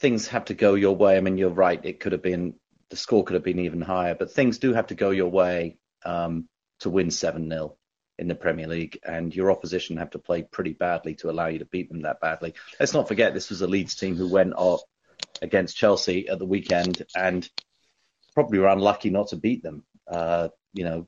things 0.00 0.28
have 0.28 0.46
to 0.46 0.54
go 0.54 0.74
your 0.74 0.96
way. 0.96 1.16
I 1.16 1.20
mean, 1.20 1.38
you're 1.38 1.50
right. 1.50 1.80
It 1.82 2.00
could 2.00 2.12
have 2.12 2.22
been 2.22 2.54
the 2.90 2.96
score 2.96 3.24
could 3.24 3.34
have 3.34 3.44
been 3.44 3.60
even 3.60 3.80
higher, 3.80 4.14
but 4.14 4.30
things 4.30 4.58
do 4.58 4.72
have 4.72 4.88
to 4.88 4.94
go 4.94 5.10
your 5.10 5.30
way 5.30 5.78
um, 6.04 6.48
to 6.80 6.90
win 6.90 7.10
7 7.10 7.48
0 7.48 7.76
in 8.18 8.28
the 8.28 8.34
Premier 8.34 8.66
League, 8.66 8.98
and 9.04 9.34
your 9.34 9.50
opposition 9.50 9.96
have 9.98 10.10
to 10.10 10.18
play 10.18 10.42
pretty 10.42 10.72
badly 10.72 11.14
to 11.16 11.30
allow 11.30 11.46
you 11.46 11.58
to 11.58 11.64
beat 11.66 11.88
them 11.90 12.02
that 12.02 12.20
badly. 12.20 12.54
Let's 12.78 12.94
not 12.94 13.08
forget 13.08 13.34
this 13.34 13.50
was 13.50 13.62
a 13.62 13.66
Leeds 13.66 13.94
team 13.94 14.16
who 14.16 14.28
went 14.28 14.54
up 14.56 14.80
against 15.42 15.76
Chelsea 15.76 16.28
at 16.28 16.38
the 16.38 16.46
weekend 16.46 17.02
and 17.14 17.48
probably 18.34 18.58
were 18.58 18.68
unlucky 18.68 19.10
not 19.10 19.28
to 19.28 19.36
beat 19.36 19.62
them. 19.62 19.84
Uh, 20.06 20.48
you 20.72 20.84
know, 20.84 21.06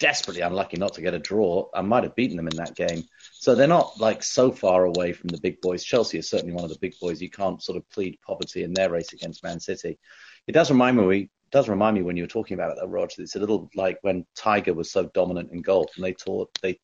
desperately 0.00 0.42
unlucky 0.42 0.76
not 0.76 0.94
to 0.94 1.00
get 1.00 1.14
a 1.14 1.18
draw. 1.18 1.68
I 1.72 1.80
might 1.80 2.04
have 2.04 2.16
beaten 2.16 2.36
them 2.36 2.48
in 2.48 2.56
that 2.56 2.74
game. 2.74 3.04
So 3.32 3.54
they're 3.54 3.66
not 3.66 3.98
like 4.00 4.22
so 4.22 4.50
far 4.50 4.84
away 4.84 5.12
from 5.12 5.28
the 5.28 5.40
big 5.40 5.60
boys. 5.60 5.84
Chelsea 5.84 6.18
is 6.18 6.28
certainly 6.28 6.52
one 6.52 6.64
of 6.64 6.70
the 6.70 6.78
big 6.78 6.98
boys. 7.00 7.22
You 7.22 7.30
can't 7.30 7.62
sort 7.62 7.78
of 7.78 7.88
plead 7.90 8.18
poverty 8.26 8.64
in 8.64 8.74
their 8.74 8.90
race 8.90 9.12
against 9.12 9.44
Man 9.44 9.60
City. 9.60 9.98
It 10.46 10.52
does 10.52 10.70
remind 10.70 10.96
me. 10.96 11.20
It 11.20 11.30
does 11.52 11.68
remind 11.68 11.96
me 11.96 12.02
when 12.02 12.16
you 12.16 12.24
were 12.24 12.28
talking 12.28 12.54
about 12.54 12.72
it, 12.72 12.78
though, 12.80 12.88
Roger. 12.88 13.22
It's 13.22 13.36
a 13.36 13.40
little 13.40 13.70
like 13.74 13.98
when 14.02 14.26
Tiger 14.34 14.74
was 14.74 14.90
so 14.90 15.04
dominant 15.14 15.52
in 15.52 15.62
golf, 15.62 15.92
and 15.96 16.04
they 16.04 16.12
taught 16.12 16.50
they 16.60 16.80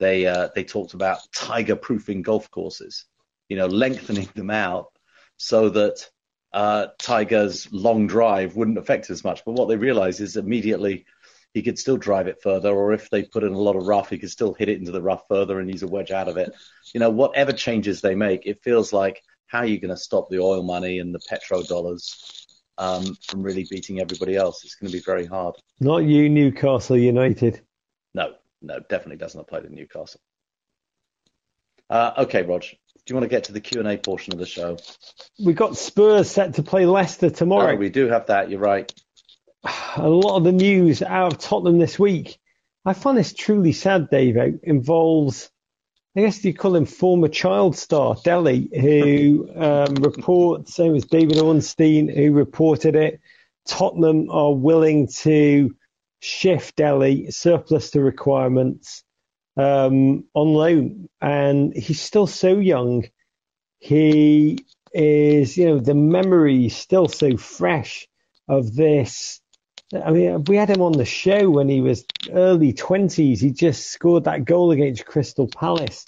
they 0.00 0.26
uh, 0.26 0.48
they 0.54 0.64
talked 0.64 0.94
about 0.94 1.18
tiger-proofing 1.34 2.22
golf 2.22 2.50
courses. 2.50 3.04
You 3.48 3.56
know, 3.56 3.66
lengthening 3.66 4.28
them 4.34 4.50
out 4.50 4.86
so 5.38 5.70
that 5.70 6.06
uh, 6.52 6.88
Tiger's 6.98 7.72
long 7.72 8.06
drive 8.06 8.56
wouldn't 8.56 8.78
affect 8.78 9.10
as 9.10 9.24
much. 9.24 9.42
But 9.44 9.52
what 9.52 9.68
they 9.68 9.76
realized 9.76 10.20
is 10.20 10.36
immediately 10.36 11.06
he 11.54 11.62
could 11.62 11.78
still 11.78 11.96
drive 11.96 12.26
it 12.26 12.42
further, 12.42 12.70
or 12.70 12.92
if 12.92 13.08
they 13.08 13.22
put 13.22 13.42
in 13.44 13.52
a 13.52 13.58
lot 13.58 13.76
of 13.76 13.86
rough, 13.86 14.10
he 14.10 14.18
could 14.18 14.30
still 14.30 14.52
hit 14.52 14.68
it 14.68 14.78
into 14.78 14.92
the 14.92 15.02
rough 15.02 15.22
further 15.28 15.58
and 15.60 15.70
use 15.70 15.82
a 15.82 15.88
wedge 15.88 16.10
out 16.10 16.28
of 16.28 16.36
it. 16.36 16.52
You 16.92 17.00
know, 17.00 17.10
whatever 17.10 17.52
changes 17.52 18.00
they 18.00 18.14
make, 18.14 18.46
it 18.46 18.62
feels 18.62 18.92
like 18.92 19.22
how 19.46 19.60
are 19.60 19.66
you 19.66 19.80
going 19.80 19.94
to 19.94 19.96
stop 19.96 20.28
the 20.28 20.40
oil 20.40 20.62
money 20.62 20.98
and 20.98 21.14
the 21.14 21.20
petrodollars 21.20 22.46
um, 22.76 23.16
from 23.26 23.42
really 23.42 23.66
beating 23.70 24.00
everybody 24.00 24.36
else. 24.36 24.64
It's 24.64 24.74
going 24.74 24.90
to 24.90 24.96
be 24.96 25.02
very 25.02 25.26
hard. 25.26 25.56
Not 25.80 26.04
you, 26.04 26.28
Newcastle 26.28 26.98
United. 26.98 27.62
No, 28.14 28.34
no, 28.62 28.78
definitely 28.88 29.16
doesn't 29.16 29.40
apply 29.40 29.60
to 29.60 29.74
Newcastle. 29.74 30.20
Uh, 31.90 32.12
okay, 32.18 32.42
Rog, 32.42 32.62
do 32.62 32.68
you 33.08 33.14
want 33.14 33.24
to 33.24 33.28
get 33.28 33.44
to 33.44 33.52
the 33.52 33.60
Q 33.60 33.80
and 33.80 33.88
A 33.88 33.96
portion 33.96 34.32
of 34.32 34.38
the 34.38 34.46
show? 34.46 34.76
We've 35.42 35.56
got 35.56 35.76
Spurs 35.76 36.30
set 36.30 36.54
to 36.54 36.62
play 36.62 36.86
Leicester 36.86 37.30
tomorrow. 37.30 37.72
Oh, 37.72 37.76
we 37.76 37.88
do 37.88 38.08
have 38.08 38.26
that. 38.26 38.50
You're 38.50 38.60
right. 38.60 38.92
A 39.96 40.08
lot 40.08 40.36
of 40.36 40.44
the 40.44 40.52
news 40.52 41.02
out 41.02 41.32
of 41.32 41.38
Tottenham 41.38 41.78
this 41.78 41.98
week. 41.98 42.38
I 42.84 42.92
find 42.92 43.16
this 43.16 43.32
truly 43.32 43.72
sad, 43.72 44.08
Dave. 44.10 44.36
Involves 44.62 45.50
I 46.18 46.22
guess 46.22 46.44
you 46.44 46.52
call 46.52 46.74
him 46.74 46.84
former 46.84 47.28
child 47.28 47.76
star, 47.76 48.16
Dele, 48.24 48.68
who 48.74 49.48
um, 49.56 49.94
reports, 49.96 50.74
same 50.74 50.96
as 50.96 51.04
David 51.04 51.38
Ornstein, 51.38 52.08
who 52.08 52.32
reported 52.32 52.96
it. 52.96 53.20
Tottenham 53.68 54.28
are 54.28 54.52
willing 54.52 55.06
to 55.18 55.76
shift 56.20 56.74
Dele 56.74 57.30
surplus 57.30 57.90
to 57.92 58.00
requirements 58.00 59.04
um, 59.58 60.24
on 60.34 60.54
loan. 60.54 61.08
And 61.20 61.76
he's 61.76 62.00
still 62.00 62.26
so 62.26 62.58
young. 62.58 63.04
He 63.78 64.60
is, 64.94 65.56
you 65.58 65.66
know, 65.66 65.78
the 65.80 65.94
memory 65.94 66.70
still 66.70 67.08
so 67.08 67.36
fresh 67.36 68.08
of 68.48 68.74
this 68.74 69.40
I 69.94 70.10
mean, 70.10 70.44
we 70.44 70.56
had 70.56 70.68
him 70.68 70.82
on 70.82 70.92
the 70.92 71.06
show 71.06 71.48
when 71.48 71.68
he 71.68 71.80
was 71.80 72.04
early 72.30 72.74
20s. 72.74 73.38
He 73.40 73.52
just 73.52 73.86
scored 73.86 74.24
that 74.24 74.44
goal 74.44 74.70
against 74.70 75.06
Crystal 75.06 75.48
Palace. 75.48 76.04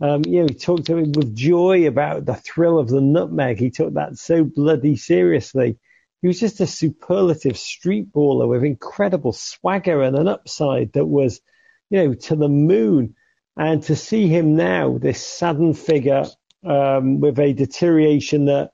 Um, 0.00 0.22
you 0.26 0.40
know, 0.40 0.46
he 0.48 0.54
talked 0.54 0.86
to 0.86 0.96
him 0.96 1.12
with 1.12 1.36
joy 1.36 1.86
about 1.86 2.24
the 2.24 2.36
thrill 2.36 2.78
of 2.78 2.88
the 2.88 3.02
nutmeg. 3.02 3.58
He 3.58 3.70
took 3.70 3.94
that 3.94 4.16
so 4.16 4.44
bloody 4.44 4.96
seriously. 4.96 5.78
He 6.22 6.28
was 6.28 6.40
just 6.40 6.60
a 6.60 6.66
superlative 6.66 7.58
street 7.58 8.12
baller 8.12 8.48
with 8.48 8.64
incredible 8.64 9.32
swagger 9.34 10.02
and 10.02 10.16
an 10.16 10.28
upside 10.28 10.94
that 10.94 11.06
was 11.06 11.40
you 11.90 11.98
know, 11.98 12.14
to 12.14 12.36
the 12.36 12.48
moon. 12.48 13.14
And 13.56 13.82
to 13.84 13.96
see 13.96 14.28
him 14.28 14.56
now, 14.56 14.98
this 14.98 15.24
saddened 15.24 15.78
figure 15.78 16.26
um, 16.64 17.20
with 17.20 17.38
a 17.38 17.52
deterioration 17.52 18.44
that 18.46 18.72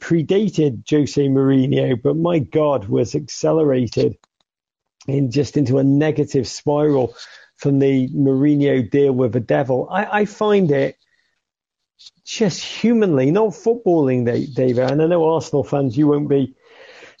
predated 0.00 0.82
Jose 0.90 1.26
Mourinho, 1.28 2.00
but 2.02 2.16
my 2.16 2.38
God, 2.38 2.86
was 2.88 3.14
accelerated 3.14 4.16
in 5.08 5.30
just 5.30 5.56
into 5.56 5.78
a 5.78 5.84
negative 5.84 6.46
spiral 6.46 7.14
from 7.56 7.78
the 7.78 8.08
Mourinho 8.08 8.90
deal 8.90 9.12
with 9.12 9.32
the 9.32 9.40
devil. 9.40 9.88
I, 9.90 10.20
I 10.20 10.24
find 10.26 10.70
it 10.70 10.96
just 12.24 12.62
humanly, 12.62 13.30
not 13.30 13.50
footballing, 13.50 14.26
David. 14.54 14.90
And 14.90 15.00
I 15.00 15.06
know 15.06 15.24
Arsenal 15.32 15.64
fans, 15.64 15.96
you 15.96 16.08
won't 16.08 16.28
be, 16.28 16.54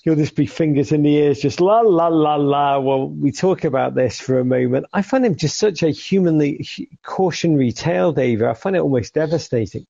you'll 0.06 0.14
just 0.14 0.36
be 0.36 0.46
fingers 0.46 0.92
in 0.92 1.02
the 1.02 1.16
ears, 1.16 1.40
just 1.40 1.60
la 1.60 1.80
la 1.80 2.06
la 2.06 2.36
la. 2.36 2.78
Well, 2.78 3.10
we 3.10 3.32
talk 3.32 3.64
about 3.64 3.96
this 3.96 4.20
for 4.20 4.38
a 4.38 4.44
moment. 4.44 4.86
I 4.92 5.02
find 5.02 5.26
him 5.26 5.34
just 5.34 5.58
such 5.58 5.82
a 5.82 5.90
humanly 5.90 6.64
cautionary 7.02 7.72
tale, 7.72 8.12
David. 8.12 8.46
I 8.46 8.54
find 8.54 8.76
it 8.76 8.82
almost 8.82 9.14
devastating. 9.14 9.84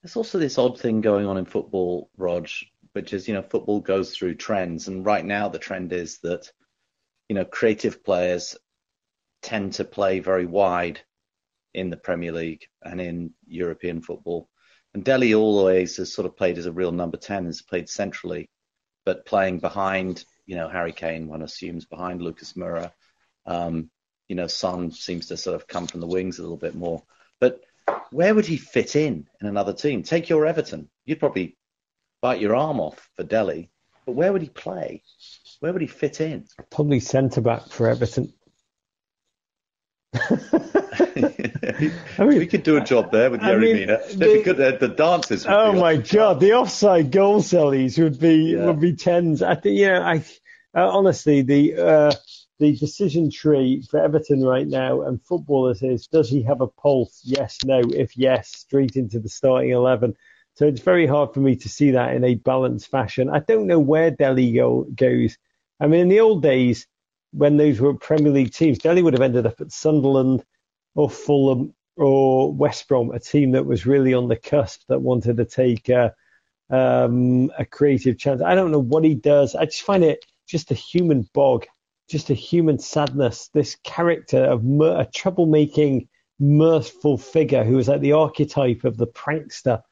There's 0.00 0.14
also 0.14 0.38
this 0.38 0.58
odd 0.58 0.78
thing 0.78 1.00
going 1.00 1.26
on 1.26 1.38
in 1.38 1.44
football, 1.44 2.08
Rog, 2.16 2.48
which 2.92 3.12
is, 3.12 3.26
you 3.26 3.34
know, 3.34 3.42
football 3.42 3.80
goes 3.80 4.14
through 4.14 4.36
trends. 4.36 4.86
And 4.86 5.04
right 5.04 5.24
now 5.24 5.48
the 5.48 5.58
trend 5.58 5.92
is 5.92 6.18
that, 6.22 6.48
you 7.28 7.34
know, 7.34 7.44
creative 7.44 8.04
players 8.04 8.56
tend 9.42 9.72
to 9.74 9.84
play 9.84 10.20
very 10.20 10.46
wide 10.46 11.00
in 11.74 11.90
the 11.90 11.96
Premier 11.96 12.30
League 12.30 12.64
and 12.80 13.00
in 13.00 13.34
European 13.48 14.02
football. 14.02 14.48
And 14.94 15.04
Dele 15.04 15.34
always 15.34 15.96
has 15.96 16.12
sort 16.12 16.26
of 16.26 16.36
played 16.36 16.58
as 16.58 16.66
a 16.66 16.72
real 16.72 16.92
number 16.92 17.16
10, 17.16 17.46
has 17.46 17.60
played 17.60 17.88
centrally, 17.88 18.48
but 19.04 19.26
playing 19.26 19.60
behind, 19.60 20.24
you 20.46 20.56
know, 20.56 20.68
Harry 20.68 20.92
Kane, 20.92 21.28
one 21.28 21.42
assumes 21.42 21.84
behind 21.84 22.22
Lucas 22.22 22.54
Moura. 22.54 22.92
Um, 23.46 23.90
you 24.28 24.36
know, 24.36 24.46
Son 24.46 24.92
seems 24.92 25.28
to 25.28 25.36
sort 25.36 25.56
of 25.56 25.66
come 25.66 25.86
from 25.86 26.00
the 26.00 26.06
wings 26.06 26.38
a 26.38 26.42
little 26.42 26.56
bit 26.56 26.74
more. 26.74 27.02
But 27.40 27.60
where 28.10 28.34
would 28.34 28.46
he 28.46 28.56
fit 28.56 28.96
in 28.96 29.26
in 29.40 29.46
another 29.46 29.72
team? 29.72 30.02
Take 30.02 30.28
your 30.28 30.46
Everton. 30.46 30.88
You'd 31.04 31.20
probably 31.20 31.56
bite 32.20 32.40
your 32.40 32.54
arm 32.54 32.80
off 32.80 33.08
for 33.16 33.24
Dele. 33.24 33.70
but 34.06 34.12
where 34.12 34.32
would 34.32 34.42
he 34.42 34.48
play? 34.48 35.02
Where 35.60 35.72
would 35.72 35.82
he 35.82 35.88
fit 35.88 36.20
in? 36.20 36.46
Probably 36.70 37.00
centre 37.00 37.40
back 37.40 37.68
for 37.68 37.88
Everton. 37.88 38.32
I 42.18 42.24
mean, 42.24 42.38
we 42.38 42.46
could 42.46 42.62
do 42.62 42.76
a 42.76 42.80
job 42.80 43.10
there 43.12 43.30
with 43.30 43.40
Yerry 43.40 43.74
Mina. 43.74 44.00
The, 44.14 44.42
good, 44.44 44.80
the 44.80 44.88
dances. 44.88 45.46
oh 45.46 45.72
my 45.72 45.96
god, 45.96 46.40
the 46.40 46.52
offside 46.52 47.10
goal 47.10 47.40
sellies 47.40 47.98
would 47.98 48.18
be 48.18 48.52
yeah. 48.52 48.66
would 48.66 48.80
be 48.80 48.94
tens. 48.94 49.42
I 49.42 49.54
think 49.54 49.78
you 49.78 49.86
know, 49.86 50.02
I 50.02 50.24
uh, 50.74 50.88
honestly 50.88 51.42
the 51.42 51.76
uh, 51.76 52.12
the 52.58 52.76
decision 52.76 53.30
tree 53.30 53.82
for 53.90 54.00
Everton 54.02 54.44
right 54.44 54.66
now 54.66 55.02
and 55.02 55.22
footballers 55.22 55.82
is 55.82 56.06
does 56.06 56.28
he 56.28 56.42
have 56.42 56.60
a 56.60 56.66
pulse? 56.66 57.20
Yes, 57.24 57.58
no. 57.64 57.80
If 57.80 58.16
yes, 58.16 58.48
straight 58.48 58.96
into 58.96 59.18
the 59.18 59.28
starting 59.28 59.70
eleven. 59.70 60.14
So 60.54 60.66
it's 60.66 60.80
very 60.80 61.06
hard 61.06 61.32
for 61.32 61.40
me 61.40 61.56
to 61.56 61.68
see 61.68 61.92
that 61.92 62.14
in 62.14 62.24
a 62.24 62.34
balanced 62.34 62.90
fashion. 62.90 63.30
I 63.30 63.38
don't 63.38 63.66
know 63.66 63.78
where 63.78 64.10
Dele 64.10 64.52
go, 64.52 64.86
goes. 64.94 65.38
I 65.78 65.86
mean, 65.86 66.00
in 66.00 66.08
the 66.08 66.20
old 66.20 66.42
days, 66.42 66.86
when 67.32 67.56
those 67.56 67.80
were 67.80 67.94
Premier 67.94 68.32
League 68.32 68.52
teams, 68.52 68.78
Dele 68.78 69.02
would 69.02 69.14
have 69.14 69.22
ended 69.22 69.46
up 69.46 69.60
at 69.60 69.72
Sunderland 69.72 70.44
or 70.94 71.10
Fulham 71.10 71.74
or 71.96 72.52
West 72.52 72.88
Brom, 72.88 73.10
a 73.10 73.18
team 73.18 73.52
that 73.52 73.66
was 73.66 73.86
really 73.86 74.14
on 74.14 74.28
the 74.28 74.36
cusp 74.36 74.82
that 74.88 75.00
wanted 75.00 75.36
to 75.36 75.44
take 75.44 75.88
a, 75.88 76.14
um, 76.70 77.50
a 77.58 77.64
creative 77.64 78.18
chance. 78.18 78.40
I 78.42 78.54
don't 78.54 78.70
know 78.70 78.78
what 78.78 79.04
he 79.04 79.14
does. 79.14 79.54
I 79.54 79.66
just 79.66 79.82
find 79.82 80.04
it 80.04 80.24
just 80.48 80.70
a 80.70 80.74
human 80.74 81.28
bog, 81.34 81.66
just 82.08 82.30
a 82.30 82.34
human 82.34 82.78
sadness. 82.78 83.50
This 83.52 83.76
character 83.84 84.44
of 84.44 84.60
a 84.60 85.06
troublemaking, 85.14 86.08
mirthful 86.38 87.18
figure 87.18 87.64
who 87.64 87.78
is 87.78 87.88
like 87.88 88.00
the 88.00 88.12
archetype 88.12 88.84
of 88.84 88.96
the 88.96 89.06
prankster. 89.06 89.82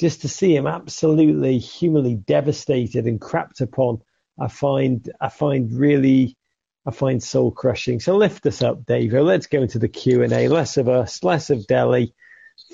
Just 0.00 0.22
to 0.22 0.28
see 0.28 0.56
him 0.56 0.66
absolutely 0.66 1.58
humanly 1.58 2.16
devastated 2.16 3.06
and 3.06 3.20
crapped 3.20 3.60
upon, 3.60 4.00
I 4.40 4.48
find 4.48 5.08
I 5.20 5.28
find 5.28 5.72
really 5.72 6.36
I 6.84 6.90
find 6.90 7.22
soul 7.22 7.52
crushing. 7.52 8.00
So 8.00 8.16
lift 8.16 8.44
us 8.46 8.62
up, 8.62 8.84
Dave. 8.84 9.12
Let's 9.12 9.46
go 9.46 9.62
into 9.62 9.78
the 9.78 9.88
Q 9.88 10.22
and 10.22 10.32
A. 10.32 10.48
Less 10.48 10.76
of 10.76 10.88
us, 10.88 11.22
less 11.22 11.50
of 11.50 11.66
Dele 11.66 12.12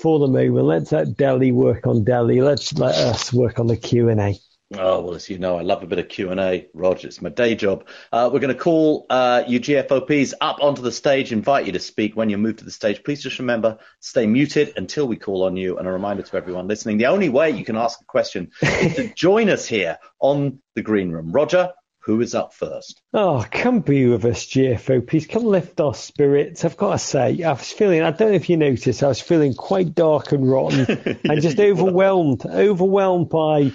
for 0.01 0.19
the 0.19 0.27
moment. 0.27 0.65
Let's 0.65 0.91
let 0.91 1.15
Dele 1.15 1.51
work 1.51 1.85
on 1.85 2.03
Dele. 2.03 2.41
Let's 2.41 2.73
let 2.73 2.95
us 2.95 3.31
work 3.31 3.59
on 3.59 3.67
the 3.67 3.77
Q 3.77 4.09
and 4.09 4.19
A. 4.19 4.39
Oh 4.75 5.01
well, 5.01 5.15
as 5.15 5.27
you 5.29 5.39
know, 5.39 5.57
I 5.57 5.63
love 5.63 5.81
a 5.81 5.87
bit 5.87 5.97
of 5.97 6.09
Q 6.09 6.29
and 6.29 6.39
A, 6.39 6.67
Roger. 6.75 7.07
It's 7.07 7.23
my 7.23 7.29
day 7.29 7.55
job. 7.55 7.87
Uh, 8.11 8.29
we're 8.31 8.39
going 8.39 8.53
to 8.53 8.59
call 8.59 9.07
uh, 9.09 9.43
you 9.47 9.59
GFOPs 9.59 10.33
up 10.41 10.57
onto 10.61 10.83
the 10.83 10.91
stage, 10.91 11.31
invite 11.31 11.65
you 11.65 11.71
to 11.71 11.79
speak 11.79 12.15
when 12.15 12.29
you 12.29 12.37
move 12.37 12.57
to 12.57 12.65
the 12.65 12.71
stage. 12.71 13.03
Please 13.03 13.23
just 13.23 13.39
remember, 13.39 13.79
stay 13.99 14.27
muted 14.27 14.73
until 14.75 15.07
we 15.07 15.15
call 15.15 15.43
on 15.43 15.57
you. 15.57 15.79
And 15.79 15.87
a 15.87 15.91
reminder 15.91 16.21
to 16.21 16.37
everyone 16.37 16.67
listening: 16.67 16.99
the 16.99 17.07
only 17.07 17.29
way 17.29 17.49
you 17.49 17.65
can 17.65 17.77
ask 17.77 17.99
a 17.99 18.05
question 18.05 18.51
is 18.61 18.95
to 18.95 19.13
join 19.15 19.49
us 19.49 19.65
here 19.65 19.97
on 20.19 20.61
the 20.75 20.83
green 20.83 21.09
room. 21.09 21.31
Roger, 21.31 21.71
who 22.01 22.21
is 22.21 22.33
up 22.33 22.53
first? 22.53 23.01
Oh, 23.13 23.45
come 23.51 23.81
be 23.81 24.07
with 24.07 24.25
us, 24.25 24.45
GFO. 24.45 25.05
Please 25.05 25.27
come 25.27 25.43
lift 25.43 25.79
our 25.79 25.93
spirits. 25.93 26.63
I've 26.63 26.77
got 26.77 26.93
to 26.93 26.97
say, 26.97 27.43
I 27.43 27.51
was 27.51 27.71
feeling, 27.71 28.01
I 28.01 28.11
don't 28.11 28.29
know 28.29 28.35
if 28.35 28.49
you 28.49 28.57
noticed, 28.57 29.03
I 29.03 29.07
was 29.07 29.21
feeling 29.21 29.53
quite 29.53 29.93
dark 29.93 30.31
and 30.31 30.49
rotten 30.49 31.19
and 31.23 31.41
just 31.41 31.59
overwhelmed, 31.59 32.45
overwhelmed 32.45 33.29
by 33.29 33.71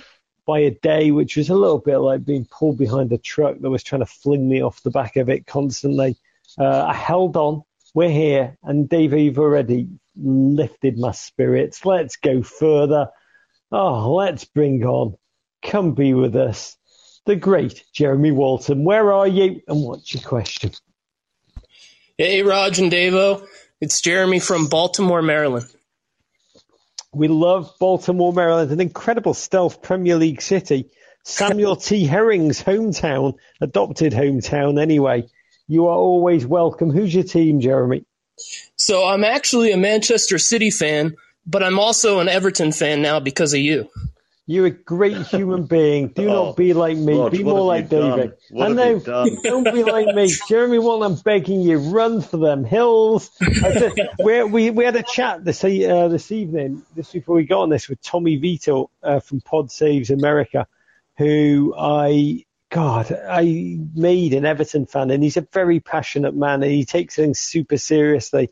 by 0.46 0.58
a 0.58 0.70
day 0.70 1.10
which 1.10 1.36
was 1.36 1.48
a 1.48 1.54
little 1.54 1.78
bit 1.78 1.96
like 1.98 2.22
being 2.22 2.44
pulled 2.44 2.76
behind 2.76 3.10
a 3.12 3.18
truck 3.18 3.58
that 3.60 3.70
was 3.70 3.82
trying 3.82 4.02
to 4.02 4.06
fling 4.06 4.46
me 4.46 4.62
off 4.62 4.82
the 4.82 4.90
back 4.90 5.16
of 5.16 5.30
it 5.30 5.46
constantly. 5.46 6.16
Uh, 6.58 6.84
I 6.84 6.92
held 6.92 7.36
on. 7.38 7.62
We're 7.94 8.10
here. 8.10 8.58
And 8.62 8.88
Dave, 8.88 9.14
you've 9.14 9.38
already 9.38 9.88
lifted 10.16 10.98
my 10.98 11.12
spirits. 11.12 11.86
Let's 11.86 12.16
go 12.16 12.42
further. 12.42 13.08
Oh, 13.72 14.12
let's 14.12 14.44
bring 14.44 14.84
on. 14.84 15.16
Come 15.62 15.94
be 15.94 16.12
with 16.12 16.36
us 16.36 16.76
the 17.26 17.36
great 17.36 17.84
Jeremy 17.92 18.32
Walton. 18.32 18.84
Where 18.84 19.12
are 19.12 19.26
you 19.26 19.62
and 19.68 19.82
what's 19.82 20.12
your 20.12 20.22
question? 20.22 20.72
Hey, 22.18 22.42
Raj 22.42 22.78
and 22.78 22.92
Davo. 22.92 23.46
It's 23.80 24.00
Jeremy 24.00 24.38
from 24.38 24.68
Baltimore, 24.68 25.22
Maryland. 25.22 25.66
We 27.12 27.28
love 27.28 27.72
Baltimore, 27.78 28.32
Maryland, 28.32 28.72
an 28.72 28.80
incredible 28.80 29.34
stealth 29.34 29.82
Premier 29.82 30.16
League 30.16 30.42
city. 30.42 30.90
Samuel 31.24 31.76
T. 31.76 32.04
Herring's 32.04 32.62
hometown, 32.62 33.34
adopted 33.60 34.12
hometown 34.12 34.80
anyway. 34.80 35.24
You 35.66 35.86
are 35.86 35.96
always 35.96 36.46
welcome. 36.46 36.90
Who's 36.90 37.14
your 37.14 37.24
team, 37.24 37.60
Jeremy? 37.60 38.04
So 38.76 39.06
I'm 39.06 39.24
actually 39.24 39.72
a 39.72 39.76
Manchester 39.76 40.38
City 40.38 40.70
fan, 40.70 41.14
but 41.46 41.62
I'm 41.62 41.78
also 41.78 42.18
an 42.18 42.28
Everton 42.28 42.72
fan 42.72 43.00
now 43.00 43.20
because 43.20 43.54
of 43.54 43.60
you. 43.60 43.88
You're 44.46 44.66
a 44.66 44.70
great 44.70 45.16
human 45.26 45.64
being. 45.66 46.08
Do 46.08 46.28
oh, 46.28 46.46
not 46.46 46.56
be 46.56 46.74
like 46.74 46.96
me. 46.96 47.30
be 47.30 47.42
more 47.42 47.64
like 47.64 47.88
David. 47.88 48.34
I 48.58 48.68
know. 48.68 48.98
Don't 49.42 49.64
be 49.64 49.84
like 49.84 50.14
me. 50.14 50.30
Jeremy 50.48 50.78
Walton, 50.78 51.12
I'm 51.12 51.18
begging 51.20 51.62
you, 51.62 51.78
run 51.78 52.20
for 52.20 52.36
them 52.36 52.64
hills. 52.64 53.30
Said, 53.38 53.92
we, 54.22 54.70
we 54.70 54.84
had 54.84 54.96
a 54.96 55.02
chat 55.02 55.44
this 55.44 55.64
uh, 55.64 56.08
this 56.08 56.30
evening, 56.30 56.82
just 56.94 57.12
before 57.12 57.36
we 57.36 57.44
got 57.44 57.62
on 57.62 57.70
this, 57.70 57.88
with 57.88 58.02
Tommy 58.02 58.36
Vietor 58.36 58.84
uh, 59.02 59.20
from 59.20 59.40
Pod 59.40 59.70
Saves 59.70 60.10
America, 60.10 60.66
who 61.16 61.74
I 61.76 62.44
God, 62.74 63.12
I 63.12 63.78
made 63.94 64.34
an 64.34 64.44
Everton 64.44 64.86
fan, 64.86 65.12
and 65.12 65.22
he's 65.22 65.36
a 65.36 65.46
very 65.52 65.78
passionate 65.78 66.34
man, 66.34 66.62
and 66.62 66.72
he 66.72 66.84
takes 66.84 67.14
things 67.14 67.38
super 67.38 67.76
seriously. 67.76 68.50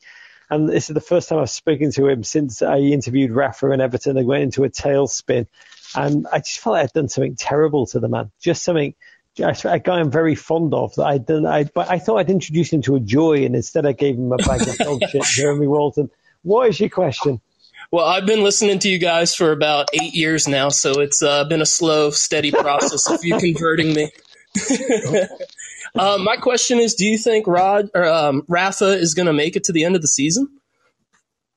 And 0.49 0.69
this 0.69 0.91
is 0.91 0.95
the 0.95 1.01
first 1.01 1.29
time 1.29 1.39
I've 1.39 1.51
spoken 1.51 1.91
to 1.93 2.09
him 2.09 2.23
since 2.23 2.63
I 2.63 2.77
interviewed 2.77 3.33
Rafa 3.33 3.71
and 3.71 3.83
Everton. 3.83 4.15
They 4.15 4.23
went 4.23 4.45
into 4.45 4.65
a 4.65 4.71
tailspin. 4.71 5.47
And 5.95 6.27
I 6.33 6.39
just 6.39 6.61
felt 6.61 6.75
like 6.75 6.85
I'd 6.85 6.93
done 6.93 7.09
something 7.09 7.37
terrible 7.37 7.87
to 7.89 8.01
the 8.01 8.09
man. 8.09 8.31
Just 8.41 8.63
something, 8.63 8.95
a 9.39 9.81
guy 9.81 10.01
I'm 10.01 10.11
very 10.11 10.35
fond 10.35 10.75
of 10.75 10.95
that 10.97 11.05
I'd 11.05 11.27
done. 11.27 11.47
I, 11.47 11.65
but 11.65 11.91
I 11.91 11.99
thought 11.99 12.19
I'd 12.19 12.31
introduce 12.31 12.73
him 12.73 12.83
to 12.83 12.97
a 12.97 13.01
joy, 13.01 13.45
and 13.45 13.55
instead 13.55 13.87
I 13.87 13.93
gave 13.93 14.17
him 14.17 14.33
a 14.33 14.37
bag 14.37 14.63
of 14.63 14.77
dog 14.79 15.03
shit. 15.11 15.23
Jeremy 15.35 15.67
Walton, 15.67 16.11
what 16.43 16.69
is 16.69 16.81
your 16.81 16.89
question? 16.89 17.41
Well, 17.91 18.07
I've 18.07 18.25
been 18.25 18.43
listening 18.43 18.79
to 18.81 18.89
you 18.89 18.99
guys 18.99 19.35
for 19.35 19.53
about 19.53 19.91
eight 19.93 20.15
years 20.15 20.49
now, 20.49 20.71
so 20.71 20.93
it's 21.01 21.23
uh, 21.23 21.45
been 21.45 21.61
a 21.61 21.67
slow, 21.67 22.11
steady 22.11 22.51
process 22.51 23.11
of 23.11 23.23
you 23.23 23.37
converting 23.39 23.93
me. 23.93 24.11
uh, 25.95 26.19
my 26.19 26.37
question 26.37 26.79
is: 26.79 26.95
Do 26.95 27.05
you 27.05 27.19
think 27.19 27.47
Rod 27.47 27.91
or 27.95 28.07
um, 28.07 28.45
Rafa 28.49 28.97
is 28.97 29.15
going 29.15 29.27
to 29.27 29.33
make 29.33 29.57
it 29.57 29.65
to 29.65 29.73
the 29.73 29.85
end 29.85 29.95
of 29.95 30.03
the 30.03 30.09
season? 30.09 30.49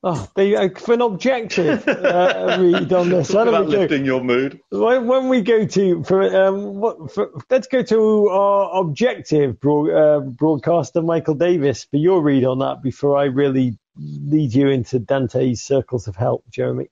Oh, 0.08 0.30
the, 0.36 0.56
uh, 0.56 0.70
for 0.70 0.94
an 0.94 1.02
objective 1.02 1.88
uh, 1.88 2.58
read 2.62 2.94
on 2.94 3.10
this. 3.10 3.30
Talk 3.30 3.48
about 3.48 3.68
lifting 3.68 4.06
your 4.06 4.24
mood. 4.24 4.62
When, 4.70 5.08
when, 5.08 5.30
we 5.30 5.42
go 5.42 5.66
to 5.66 6.04
for, 6.04 6.46
um, 6.46 6.76
what, 6.76 7.12
for, 7.12 7.32
let's 7.50 7.66
go 7.66 7.82
to 7.82 8.28
our 8.28 8.82
objective 8.82 9.60
broad, 9.60 9.90
uh, 9.90 10.20
broadcaster 10.20 11.02
Michael 11.02 11.34
Davies 11.34 11.86
for 11.86 11.98
your 11.98 12.22
read 12.22 12.46
on 12.46 12.60
that 12.60 12.84
before 12.84 13.18
I 13.18 13.24
really 13.24 13.80
lead 13.98 14.54
you 14.54 14.68
into 14.68 15.00
Dante's 15.00 15.64
circles 15.64 16.08
of 16.08 16.16
help, 16.16 16.44
Jeremy. 16.52 16.86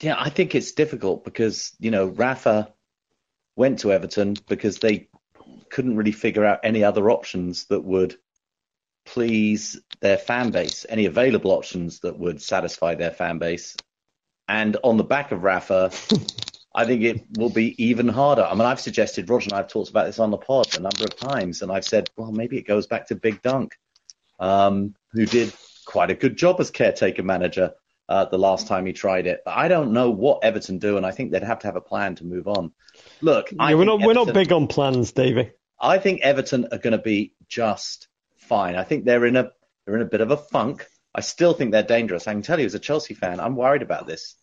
Yeah, 0.00 0.16
I 0.18 0.30
think 0.30 0.56
it's 0.56 0.72
difficult 0.72 1.24
because 1.24 1.76
you 1.78 1.92
know 1.92 2.06
Rafa 2.06 2.74
went 3.54 3.78
to 3.80 3.92
Everton 3.92 4.34
because 4.48 4.78
they 4.78 5.08
couldn't 5.70 5.96
really 5.96 6.10
figure 6.10 6.44
out 6.44 6.58
any 6.64 6.82
other 6.82 7.08
options 7.08 7.66
that 7.66 7.84
would 7.84 8.16
please 9.06 9.80
their 10.00 10.18
fan 10.18 10.50
base, 10.50 10.84
any 10.88 11.06
available 11.06 11.52
options 11.52 12.00
that 12.00 12.18
would 12.18 12.42
satisfy 12.42 12.94
their 12.94 13.12
fan 13.12 13.38
base. 13.38 13.76
And 14.48 14.76
on 14.84 14.96
the 14.96 15.04
back 15.04 15.32
of 15.32 15.42
Rafa, 15.42 15.90
I 16.74 16.84
think 16.84 17.02
it 17.02 17.22
will 17.38 17.50
be 17.50 17.82
even 17.82 18.08
harder. 18.08 18.42
I 18.42 18.52
mean, 18.52 18.62
I've 18.62 18.80
suggested, 18.80 19.30
Roger 19.30 19.46
and 19.46 19.54
I 19.54 19.58
have 19.58 19.68
talked 19.68 19.90
about 19.90 20.06
this 20.06 20.18
on 20.18 20.30
the 20.30 20.36
pod 20.36 20.76
a 20.76 20.80
number 20.80 21.04
of 21.04 21.16
times, 21.16 21.62
and 21.62 21.72
I've 21.72 21.84
said, 21.84 22.10
well, 22.16 22.32
maybe 22.32 22.58
it 22.58 22.66
goes 22.66 22.86
back 22.86 23.08
to 23.08 23.14
Big 23.14 23.40
Dunk, 23.40 23.74
um, 24.38 24.94
who 25.12 25.24
did 25.24 25.52
quite 25.86 26.10
a 26.10 26.14
good 26.14 26.36
job 26.36 26.60
as 26.60 26.70
caretaker 26.70 27.22
manager 27.22 27.72
uh, 28.08 28.26
the 28.26 28.38
last 28.38 28.68
time 28.68 28.86
he 28.86 28.92
tried 28.92 29.26
it. 29.26 29.40
But 29.44 29.56
I 29.56 29.68
don't 29.68 29.92
know 29.92 30.10
what 30.10 30.44
Everton 30.44 30.78
do, 30.78 30.96
and 30.96 31.06
I 31.06 31.12
think 31.12 31.32
they'd 31.32 31.42
have 31.42 31.60
to 31.60 31.66
have 31.66 31.76
a 31.76 31.80
plan 31.80 32.16
to 32.16 32.24
move 32.24 32.46
on. 32.46 32.72
Look, 33.20 33.52
yeah, 33.52 33.74
we're 33.74 33.84
not 33.84 33.94
Everton, 33.94 34.06
we're 34.06 34.24
not 34.26 34.34
big 34.34 34.52
on 34.52 34.66
plans, 34.66 35.12
Davey. 35.12 35.52
I 35.80 35.98
think 35.98 36.20
Everton 36.20 36.68
are 36.72 36.78
going 36.78 36.92
to 36.92 36.98
be 36.98 37.34
just 37.48 38.08
fine. 38.46 38.76
I 38.76 38.84
think 38.84 39.04
they're 39.04 39.26
in 39.26 39.36
a 39.36 39.50
they're 39.84 39.96
in 39.96 40.02
a 40.02 40.06
bit 40.06 40.20
of 40.20 40.30
a 40.30 40.36
funk. 40.36 40.86
I 41.14 41.20
still 41.20 41.54
think 41.54 41.72
they're 41.72 41.82
dangerous. 41.82 42.26
I 42.26 42.32
can 42.32 42.42
tell 42.42 42.58
you, 42.60 42.66
as 42.66 42.74
a 42.74 42.78
Chelsea 42.78 43.14
fan, 43.14 43.40
I'm 43.40 43.56
worried 43.56 43.82
about 43.82 44.06
this 44.06 44.36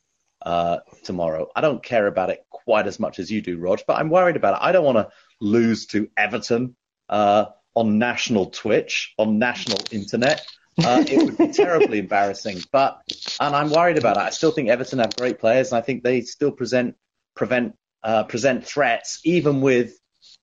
uh, 0.43 0.79
tomorrow. 1.03 1.49
I 1.55 1.61
don't 1.61 1.83
care 1.83 2.07
about 2.07 2.29
it 2.29 2.45
quite 2.49 2.87
as 2.87 2.99
much 2.99 3.19
as 3.19 3.31
you 3.31 3.41
do, 3.41 3.57
Rog, 3.57 3.81
but 3.85 3.97
I'm 3.97 4.09
worried 4.09 4.35
about 4.35 4.55
it. 4.55 4.59
I 4.61 4.71
don't 4.71 4.85
want 4.85 4.97
to 4.97 5.09
lose 5.39 5.85
to 5.87 6.09
Everton 6.17 6.75
uh, 7.09 7.45
on 7.75 7.99
national 7.99 8.47
Twitch, 8.47 9.13
on 9.17 9.39
national 9.39 9.79
internet. 9.91 10.45
Uh, 10.83 11.03
it 11.07 11.23
would 11.23 11.37
be 11.37 11.53
terribly 11.53 11.99
embarrassing. 11.99 12.59
But 12.71 13.01
and 13.39 13.55
I'm 13.55 13.69
worried 13.69 13.97
about 13.97 14.17
it. 14.17 14.23
I 14.23 14.29
still 14.31 14.51
think 14.51 14.69
Everton 14.69 14.99
have 14.99 15.15
great 15.15 15.39
players, 15.39 15.71
and 15.71 15.77
I 15.77 15.81
think 15.81 16.03
they 16.03 16.21
still 16.21 16.51
present 16.51 16.95
prevent 17.35 17.75
uh, 18.03 18.23
present 18.23 18.65
threats 18.65 19.21
even 19.23 19.61
with 19.61 19.97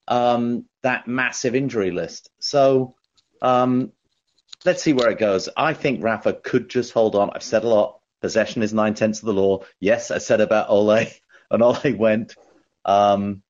um, 0.09 0.67
that 0.83 1.09
massive 1.09 1.55
injury 1.55 1.91
list. 1.91 2.31
So 2.41 2.95
um, 3.43 3.93
let's 4.65 4.83
see 4.83 4.93
where 4.93 5.11
it 5.11 5.19
goes. 5.19 5.49
I 5.57 5.75
think 5.75 6.03
Rafa 6.03 6.35
could 6.35 6.69
just 6.69 6.93
hold 6.93 7.15
on. 7.15 7.31
I've 7.35 7.43
said 7.43 7.65
a 7.65 7.69
lot. 7.69 8.01
Possession 8.21 8.63
is 8.63 8.75
nine 8.75 8.95
tenths 8.95 9.21
of 9.21 9.27
the 9.27 9.33
law. 9.33 9.65
Yes, 9.79 10.11
I 10.11 10.19
said 10.19 10.41
about 10.41 10.69
Ole, 10.69 11.07
and 11.51 11.63
Ole 11.63 11.95
went. 11.97 12.35
Um, 12.85 13.43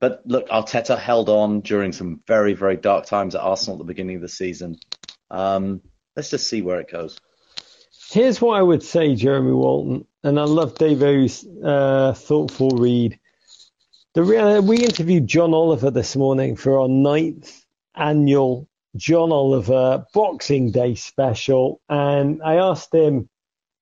but 0.00 0.22
look, 0.24 0.48
Arteta 0.48 0.98
held 0.98 1.28
on 1.28 1.60
during 1.60 1.92
some 1.92 2.20
very, 2.26 2.54
very 2.54 2.76
dark 2.76 3.06
times 3.06 3.34
at 3.34 3.42
Arsenal 3.42 3.76
at 3.76 3.78
the 3.78 3.92
beginning 3.92 4.16
of 4.16 4.22
the 4.22 4.28
season. 4.28 4.78
Um, 5.30 5.82
let's 6.16 6.30
just 6.30 6.48
see 6.48 6.62
where 6.62 6.80
it 6.80 6.90
goes. 6.90 7.20
Here's 8.10 8.40
what 8.40 8.58
I 8.58 8.62
would 8.62 8.82
say, 8.82 9.14
Jeremy 9.14 9.52
Walton, 9.52 10.06
and 10.24 10.40
I 10.40 10.44
love 10.44 10.74
Davo's 10.74 11.46
uh, 11.46 12.14
thoughtful 12.14 12.70
read. 12.70 13.20
The, 14.14 14.22
uh, 14.22 14.60
we 14.60 14.78
interviewed 14.78 15.28
John 15.28 15.54
Oliver 15.54 15.92
this 15.92 16.16
morning 16.16 16.56
for 16.56 16.80
our 16.80 16.88
ninth 16.88 17.64
annual 17.94 18.68
John 18.96 19.32
Oliver 19.32 20.04
Boxing 20.12 20.70
Day 20.72 20.94
special, 20.94 21.80
and 21.88 22.42
I 22.42 22.56
asked 22.56 22.94
him 22.94 23.28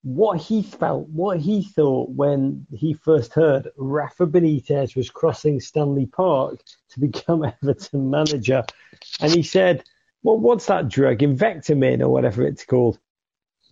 what 0.03 0.41
he 0.41 0.63
felt, 0.63 1.09
what 1.09 1.39
he 1.39 1.63
thought 1.63 2.11
when 2.11 2.67
he 2.73 2.95
first 2.95 3.33
heard 3.33 3.69
Rafa 3.77 4.27
Benitez 4.27 4.97
was 4.97 5.11
crossing 5.11 5.61
Stanley 5.61 6.07
Park 6.07 6.61
to 6.91 7.01
become 7.01 7.45
Everton 7.63 8.11
manager. 8.11 8.65
And 9.21 9.33
he 9.33 9.43
said, 9.43 9.85
Well, 10.23 10.39
what's 10.39 10.67
that 10.67 10.89
drug? 10.89 11.19
Invectamin 11.19 12.01
or 12.01 12.09
whatever 12.09 12.47
it's 12.47 12.65
called. 12.65 12.99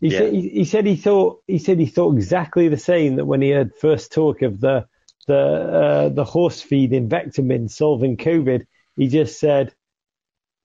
He, 0.01 0.09
yeah. 0.09 0.19
said, 0.19 0.33
he, 0.35 0.49
he, 0.49 0.65
said 0.65 0.87
he 0.87 0.97
thought 0.97 1.43
he 1.47 1.59
said 1.59 1.79
he 1.79 1.87
thought 1.87 2.15
exactly 2.15 2.69
the 2.69 2.77
same 2.77 3.17
that 3.17 3.25
when 3.25 3.41
he 3.41 3.51
heard 3.51 3.75
first 3.75 4.13
talk 4.13 4.43
of 4.43 4.61
the 4.61 4.87
the 5.27 5.35
uh, 5.35 6.09
the 6.11 6.25
horse 6.25 6.61
feed 6.61 6.93
Invectamin 6.93 7.71
solving 7.71 8.17
COVID, 8.17 8.67
he 8.97 9.09
just 9.09 9.41
said, 9.41 9.75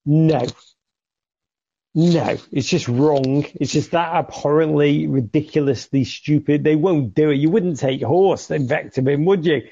No, 0.05 0.45
no, 1.93 2.37
it's 2.51 2.67
just 2.67 2.87
wrong. 2.87 3.45
It's 3.55 3.73
just 3.73 3.91
that 3.91 4.13
abhorrently, 4.15 5.07
ridiculously 5.07 6.05
stupid. 6.05 6.63
They 6.63 6.75
won't 6.77 7.13
do 7.13 7.31
it. 7.31 7.35
You 7.35 7.49
wouldn't 7.49 7.79
take 7.79 8.01
horse 8.01 8.47
Invectamin, 8.47 9.25
would 9.25 9.45
you? 9.45 9.63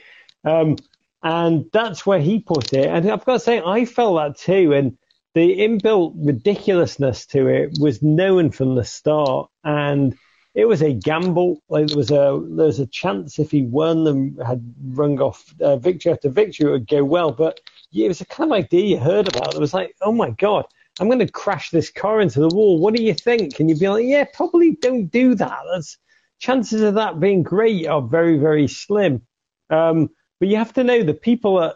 Um, 0.44 0.76
and 1.24 1.65
that's 1.72 2.06
where 2.06 2.20
he 2.20 2.39
put 2.39 2.74
it. 2.74 2.88
And 2.88 3.10
I've 3.10 3.24
got 3.24 3.34
to 3.34 3.39
say, 3.39 3.62
I 3.65 3.86
felt 3.86 4.18
that 4.18 4.38
too. 4.38 4.74
And 4.74 4.98
the 5.34 5.60
inbuilt 5.60 6.13
ridiculousness 6.18 7.26
to 7.28 7.48
it 7.48 7.78
was 7.80 8.02
known 8.04 8.52
from 8.52 8.76
the 8.76 8.84
start. 8.84 9.50
And 9.63 10.18
it 10.54 10.65
was 10.65 10.82
a 10.82 10.92
gamble. 10.94 11.62
Like 11.70 11.88
there 11.88 11.98
was 11.98 12.12
a 12.12 12.42
there 12.50 12.65
was 12.65 12.80
a 12.80 12.88
chance 12.88 13.39
if 13.39 13.52
he 13.52 13.62
won 13.62 14.08
and 14.08 14.42
had 14.46 14.74
rung 14.84 15.22
off 15.22 15.46
uh, 15.62 15.78
victory 15.78 16.12
after 16.12 16.30
victory, 16.30 16.68
it 16.68 16.72
would 16.72 16.88
go 16.88 17.04
well. 17.06 17.32
But 17.32 17.62
yeah, 17.91 18.06
it 18.06 18.10
was 18.10 18.21
a 18.21 18.25
kind 18.25 18.52
of 18.52 18.56
idea 18.56 18.86
you 18.86 18.97
heard 18.97 19.28
about. 19.28 19.56
It 19.56 19.60
was 19.60 19.73
like, 19.73 19.95
oh 20.02 20.12
my 20.12 20.32
god, 20.32 20.65
I'm 20.99 21.08
going 21.08 21.19
to 21.19 21.32
crash 21.32 21.69
this 21.69 21.89
car 21.89 22.21
into 22.21 22.39
the 22.39 22.49
wall. 22.49 22.80
What 22.80 22.95
do 22.95 23.04
you 23.04 23.13
think? 23.13 23.60
And 23.60 23.69
you'd 23.69 23.80
be 23.80 23.88
like, 23.88 24.06
yeah, 24.06 24.25
probably 24.34 24.75
don't 24.75 25.08
do 25.08 25.36
that. 25.36 25.60
That's 25.71 25.97
chances 26.39 26.82
of 26.82 26.95
that 26.95 27.19
being 27.19 27.43
great 27.43 27.88
are 27.88 28.02
very, 28.02 28.38
very 28.38 28.67
slim. 28.67 29.21
Um, 29.69 30.10
but 30.39 30.49
you 30.49 30.58
have 30.58 30.73
to 30.73 30.84
know 30.84 31.04
the 31.04 31.13
people 31.13 31.60
that 31.60 31.75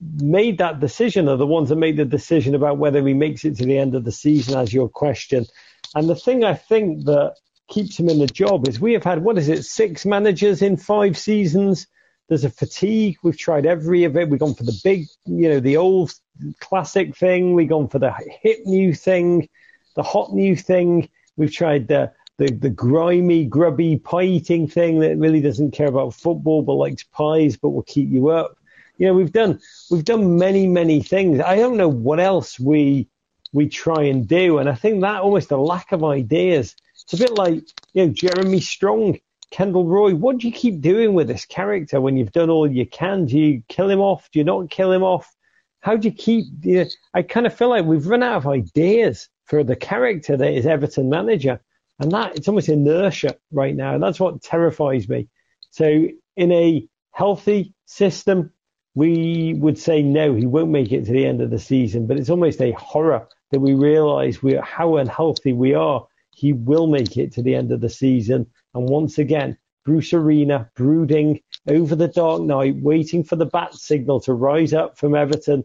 made 0.00 0.58
that 0.58 0.80
decision 0.80 1.28
are 1.28 1.36
the 1.36 1.46
ones 1.46 1.70
that 1.70 1.76
made 1.76 1.96
the 1.96 2.04
decision 2.04 2.54
about 2.54 2.78
whether 2.78 3.06
he 3.06 3.14
makes 3.14 3.44
it 3.44 3.56
to 3.56 3.64
the 3.64 3.78
end 3.78 3.94
of 3.94 4.04
the 4.04 4.12
season, 4.12 4.58
as 4.58 4.72
your 4.72 4.88
question. 4.88 5.46
And 5.94 6.08
the 6.08 6.16
thing 6.16 6.44
I 6.44 6.54
think 6.54 7.04
that 7.04 7.36
keeps 7.68 7.98
him 7.98 8.08
in 8.08 8.18
the 8.18 8.26
job 8.26 8.68
is 8.68 8.80
we 8.80 8.92
have 8.92 9.04
had, 9.04 9.22
what 9.22 9.38
is 9.38 9.48
it, 9.48 9.64
six 9.64 10.04
managers 10.04 10.60
in 10.60 10.76
five 10.76 11.16
seasons. 11.16 11.86
There's 12.28 12.44
a 12.44 12.50
fatigue. 12.50 13.18
We've 13.22 13.36
tried 13.36 13.66
every 13.66 14.04
of 14.04 14.16
it. 14.16 14.28
We've 14.28 14.40
gone 14.40 14.54
for 14.54 14.64
the 14.64 14.80
big, 14.82 15.06
you 15.26 15.48
know, 15.48 15.60
the 15.60 15.76
old 15.76 16.12
classic 16.60 17.16
thing. 17.16 17.54
We've 17.54 17.68
gone 17.68 17.88
for 17.88 17.98
the 17.98 18.12
hip 18.42 18.60
new 18.64 18.94
thing, 18.94 19.48
the 19.94 20.02
hot 20.02 20.32
new 20.32 20.56
thing. 20.56 21.08
We've 21.36 21.52
tried 21.52 21.88
the 21.88 22.12
the, 22.36 22.50
the 22.50 22.70
grimy, 22.70 23.44
grubby 23.44 23.96
pie 23.96 24.24
eating 24.24 24.66
thing 24.66 24.98
that 25.00 25.16
really 25.18 25.40
doesn't 25.40 25.70
care 25.70 25.86
about 25.86 26.14
football 26.14 26.62
but 26.62 26.72
likes 26.72 27.04
pies 27.04 27.56
but 27.56 27.70
will 27.70 27.84
keep 27.84 28.10
you 28.10 28.30
up. 28.30 28.58
You 28.98 29.06
know, 29.06 29.14
we've 29.14 29.32
done 29.32 29.60
we've 29.90 30.04
done 30.04 30.36
many, 30.38 30.66
many 30.66 31.02
things. 31.02 31.40
I 31.40 31.56
don't 31.56 31.76
know 31.76 31.88
what 31.88 32.20
else 32.20 32.58
we 32.58 33.08
we 33.52 33.68
try 33.68 34.02
and 34.02 34.26
do. 34.26 34.58
And 34.58 34.68
I 34.68 34.74
think 34.74 35.00
that 35.00 35.20
almost 35.20 35.52
a 35.52 35.56
lack 35.56 35.92
of 35.92 36.04
ideas. 36.04 36.74
It's 37.02 37.12
a 37.12 37.18
bit 37.18 37.34
like, 37.34 37.62
you 37.92 38.06
know, 38.06 38.12
Jeremy 38.12 38.60
Strong, 38.60 39.20
Kendall 39.54 39.86
Roy. 39.86 40.14
What 40.14 40.38
do 40.38 40.48
you 40.48 40.52
keep 40.52 40.80
doing 40.80 41.14
with 41.14 41.28
this 41.28 41.46
character 41.46 42.00
when 42.00 42.16
you've 42.16 42.32
done 42.32 42.50
all 42.50 42.70
you 42.70 42.86
can? 42.86 43.26
Do 43.26 43.38
you 43.38 43.62
kill 43.68 43.88
him 43.88 44.00
off? 44.00 44.28
Do 44.32 44.38
you 44.40 44.44
not 44.44 44.68
kill 44.68 44.92
him 44.92 45.02
off? 45.02 45.34
how 45.84 45.98
do 45.98 46.08
you 46.08 46.14
keep? 46.14 46.46
You 46.62 46.86
I 47.12 47.20
kind 47.20 47.46
of 47.46 47.52
feel 47.54 47.68
like 47.68 47.84
we've 47.84 48.06
run 48.06 48.22
out 48.22 48.36
of 48.38 48.46
ideas 48.46 49.28
for 49.44 49.62
the 49.62 49.76
character 49.76 50.34
that 50.34 50.54
is 50.54 50.64
Everton 50.64 51.10
manager, 51.10 51.60
and 51.98 52.10
that 52.12 52.36
it's 52.36 52.48
almost 52.48 52.70
inertia 52.70 53.36
right 53.52 53.76
now. 53.76 53.92
And 53.92 54.02
that's 54.02 54.18
what 54.18 54.42
terrifies 54.42 55.10
me. 55.10 55.28
So 55.70 56.08
in 56.36 56.52
a 56.52 56.88
healthy 57.10 57.74
system, 57.84 58.50
we 58.94 59.52
would 59.58 59.78
say 59.78 60.02
no, 60.02 60.34
he 60.34 60.46
won't 60.46 60.70
make 60.70 60.90
it 60.90 61.04
to 61.04 61.12
the 61.12 61.26
end 61.26 61.42
of 61.42 61.50
the 61.50 61.58
season. 61.58 62.06
But 62.06 62.18
it's 62.18 62.30
almost 62.30 62.62
a 62.62 62.72
horror 62.72 63.28
that 63.50 63.60
we 63.60 63.74
realise 63.74 64.42
we 64.42 64.54
how 64.54 64.96
unhealthy 64.96 65.52
we 65.52 65.74
are. 65.74 66.06
He 66.34 66.52
will 66.52 66.86
make 66.86 67.16
it 67.16 67.32
to 67.32 67.42
the 67.42 67.54
end 67.54 67.72
of 67.72 67.80
the 67.80 67.88
season, 67.88 68.46
and 68.74 68.88
once 68.88 69.18
again, 69.18 69.56
Bruce 69.84 70.12
Arena 70.12 70.70
brooding 70.74 71.40
over 71.68 71.94
the 71.94 72.08
dark 72.08 72.42
night, 72.42 72.76
waiting 72.76 73.22
for 73.22 73.36
the 73.36 73.46
bat 73.46 73.74
signal 73.74 74.20
to 74.20 74.32
rise 74.32 74.72
up 74.72 74.98
from 74.98 75.14
Everton 75.14 75.64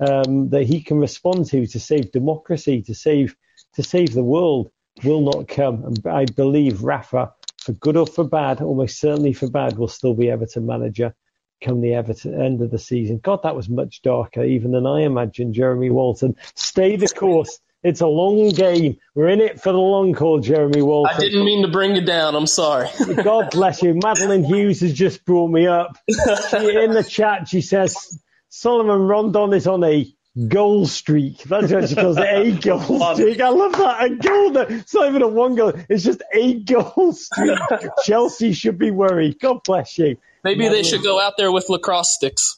um, 0.00 0.50
that 0.50 0.64
he 0.64 0.82
can 0.82 0.98
respond 0.98 1.46
to 1.46 1.66
to 1.66 1.80
save 1.80 2.12
democracy, 2.12 2.82
to 2.82 2.94
save 2.94 3.34
to 3.74 3.82
save 3.82 4.12
the 4.12 4.22
world, 4.22 4.70
will 5.02 5.22
not 5.22 5.48
come. 5.48 5.84
And 5.84 6.06
I 6.06 6.26
believe 6.26 6.82
Rafa, 6.82 7.32
for 7.58 7.72
good 7.72 7.96
or 7.96 8.06
for 8.06 8.24
bad, 8.24 8.60
almost 8.60 9.00
certainly 9.00 9.32
for 9.32 9.48
bad, 9.48 9.78
will 9.78 9.88
still 9.88 10.14
be 10.14 10.30
Everton 10.30 10.66
manager 10.66 11.14
come 11.60 11.80
the 11.80 11.94
Everton 11.94 12.40
end 12.40 12.60
of 12.60 12.70
the 12.70 12.78
season. 12.78 13.18
God, 13.18 13.42
that 13.42 13.56
was 13.56 13.68
much 13.68 14.02
darker 14.02 14.44
even 14.44 14.72
than 14.72 14.86
I 14.86 15.00
imagined. 15.00 15.54
Jeremy 15.54 15.90
Walton, 15.90 16.36
stay 16.54 16.96
the 16.96 17.08
course. 17.08 17.58
It's 17.84 18.00
a 18.00 18.06
long 18.06 18.48
game. 18.48 18.96
We're 19.14 19.28
in 19.28 19.42
it 19.42 19.60
for 19.60 19.70
the 19.70 19.78
long 19.78 20.14
haul, 20.14 20.40
Jeremy 20.40 20.80
Walton. 20.80 21.14
I 21.14 21.20
didn't 21.20 21.44
mean 21.44 21.62
to 21.62 21.68
bring 21.68 21.94
you 21.94 22.00
down. 22.00 22.34
I'm 22.34 22.46
sorry. 22.46 22.88
God 23.22 23.50
bless 23.50 23.82
you. 23.82 23.92
Madeline 23.94 24.42
Hughes 24.42 24.80
has 24.80 24.94
just 24.94 25.24
brought 25.26 25.50
me 25.50 25.66
up. 25.66 25.98
She, 26.08 26.82
in 26.82 26.92
the 26.92 27.06
chat, 27.06 27.46
she 27.46 27.60
says 27.60 28.18
Salomon 28.48 29.02
Rondon 29.02 29.52
is 29.52 29.66
on 29.66 29.84
a 29.84 30.10
goal 30.48 30.86
streak. 30.86 31.42
That's 31.42 31.70
what 31.70 31.88
she 31.90 31.94
calls 31.94 32.16
it, 32.16 32.24
a 32.24 32.52
goal 32.58 32.80
streak. 33.14 33.40
I 33.40 33.50
love 33.50 33.72
that. 33.72 34.04
A 34.04 34.08
goal. 34.16 34.56
It's 34.56 34.94
not 34.94 35.08
even 35.10 35.20
a 35.20 35.28
one 35.28 35.54
goal. 35.54 35.74
It's 35.90 36.04
just 36.04 36.22
a 36.32 36.54
goal 36.54 37.12
streak. 37.12 37.58
Chelsea 38.04 38.54
should 38.54 38.78
be 38.78 38.90
worried. 38.90 39.38
God 39.38 39.62
bless 39.62 39.98
you. 39.98 40.16
Maybe 40.42 40.60
Madeline. 40.60 40.82
they 40.82 40.88
should 40.88 41.02
go 41.02 41.20
out 41.20 41.34
there 41.36 41.52
with 41.52 41.68
lacrosse 41.68 42.14
sticks. 42.14 42.56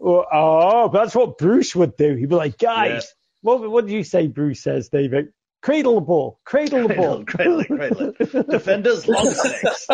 Oh, 0.00 0.24
oh 0.32 0.88
that's 0.92 1.16
what 1.16 1.36
Bruce 1.36 1.74
would 1.74 1.96
do. 1.96 2.14
He'd 2.14 2.28
be 2.28 2.36
like, 2.36 2.58
guys, 2.58 3.12
what, 3.48 3.70
what 3.70 3.86
did 3.86 3.94
you 3.94 4.04
say 4.04 4.26
Bruce 4.26 4.62
says, 4.62 4.90
David? 4.90 5.28
Cradle 5.62 5.96
the 5.96 6.00
ball. 6.02 6.38
Cradle 6.44 6.86
the 6.86 6.94
ball. 6.94 7.24
Cradle, 7.24 7.64
cradle, 7.64 8.12
cradle. 8.12 8.42
Defenders, 8.44 9.08
long 9.08 9.28
sticks. 9.30 9.86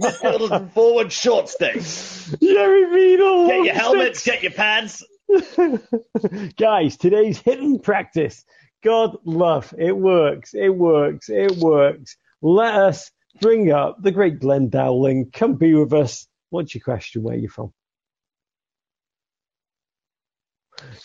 Midfielders 0.00 0.50
and 0.52 0.72
forward, 0.72 1.10
short 1.10 1.48
sticks. 1.48 2.34
Yeah, 2.40 2.68
we 2.68 2.86
mean 2.86 3.20
all 3.22 3.48
Get 3.48 3.64
your 3.64 3.74
helmets, 3.74 4.20
sticks. 4.20 4.36
get 4.36 4.42
your 4.42 4.52
pads. 4.52 5.04
Guys, 6.56 6.96
today's 6.98 7.38
hitting 7.38 7.80
practice. 7.80 8.44
God 8.84 9.16
love. 9.24 9.74
It 9.76 9.96
works. 9.96 10.54
It 10.54 10.68
works. 10.68 11.28
It 11.30 11.56
works. 11.56 12.16
Let 12.42 12.74
us 12.74 13.10
bring 13.40 13.72
up 13.72 13.96
the 14.02 14.12
great 14.12 14.38
Glenn 14.38 14.68
Dowling. 14.68 15.30
Come 15.32 15.54
be 15.54 15.74
with 15.74 15.92
us. 15.94 16.26
What's 16.50 16.74
your 16.74 16.82
question? 16.82 17.22
Where 17.22 17.34
are 17.34 17.38
you 17.38 17.48
from? 17.48 17.72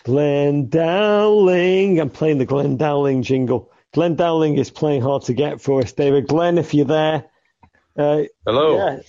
Glenn 0.04 0.70
Dowling. 0.70 2.00
I'm 2.00 2.10
playing 2.10 2.38
the 2.38 2.46
Glenn 2.46 2.78
Dowling 2.78 3.24
jingle. 3.24 3.72
Glenn 3.94 4.16
Dowling 4.16 4.58
is 4.58 4.70
playing 4.70 5.02
hard 5.02 5.24
to 5.24 5.34
get 5.34 5.62
for 5.62 5.82
us, 5.82 5.94
David. 5.94 6.28
Glenn, 6.28 6.58
if 6.58 6.74
you're 6.74 6.86
there. 6.86 7.26
Uh, 7.96 8.24
Hello. 8.46 8.78
Yeah. 8.78 9.00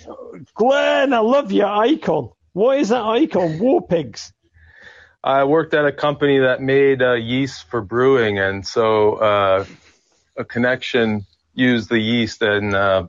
Glenn, 0.54 1.12
I 1.12 1.18
love 1.20 1.52
your 1.52 1.68
icon. 1.68 2.30
What 2.52 2.78
is 2.78 2.90
that 2.90 3.02
icon? 3.02 3.58
War 3.58 3.86
pigs. 3.86 4.32
I 5.22 5.44
worked 5.44 5.72
at 5.72 5.86
a 5.86 5.92
company 5.92 6.40
that 6.40 6.60
made 6.60 7.00
uh, 7.00 7.14
yeast 7.14 7.64
for 7.70 7.80
brewing, 7.80 8.38
and 8.38 8.66
so 8.66 9.14
uh, 9.14 9.64
a 10.36 10.44
connection 10.44 11.24
used 11.54 11.88
the 11.88 11.98
yeast 11.98 12.42
and 12.42 12.74
uh, 12.74 13.08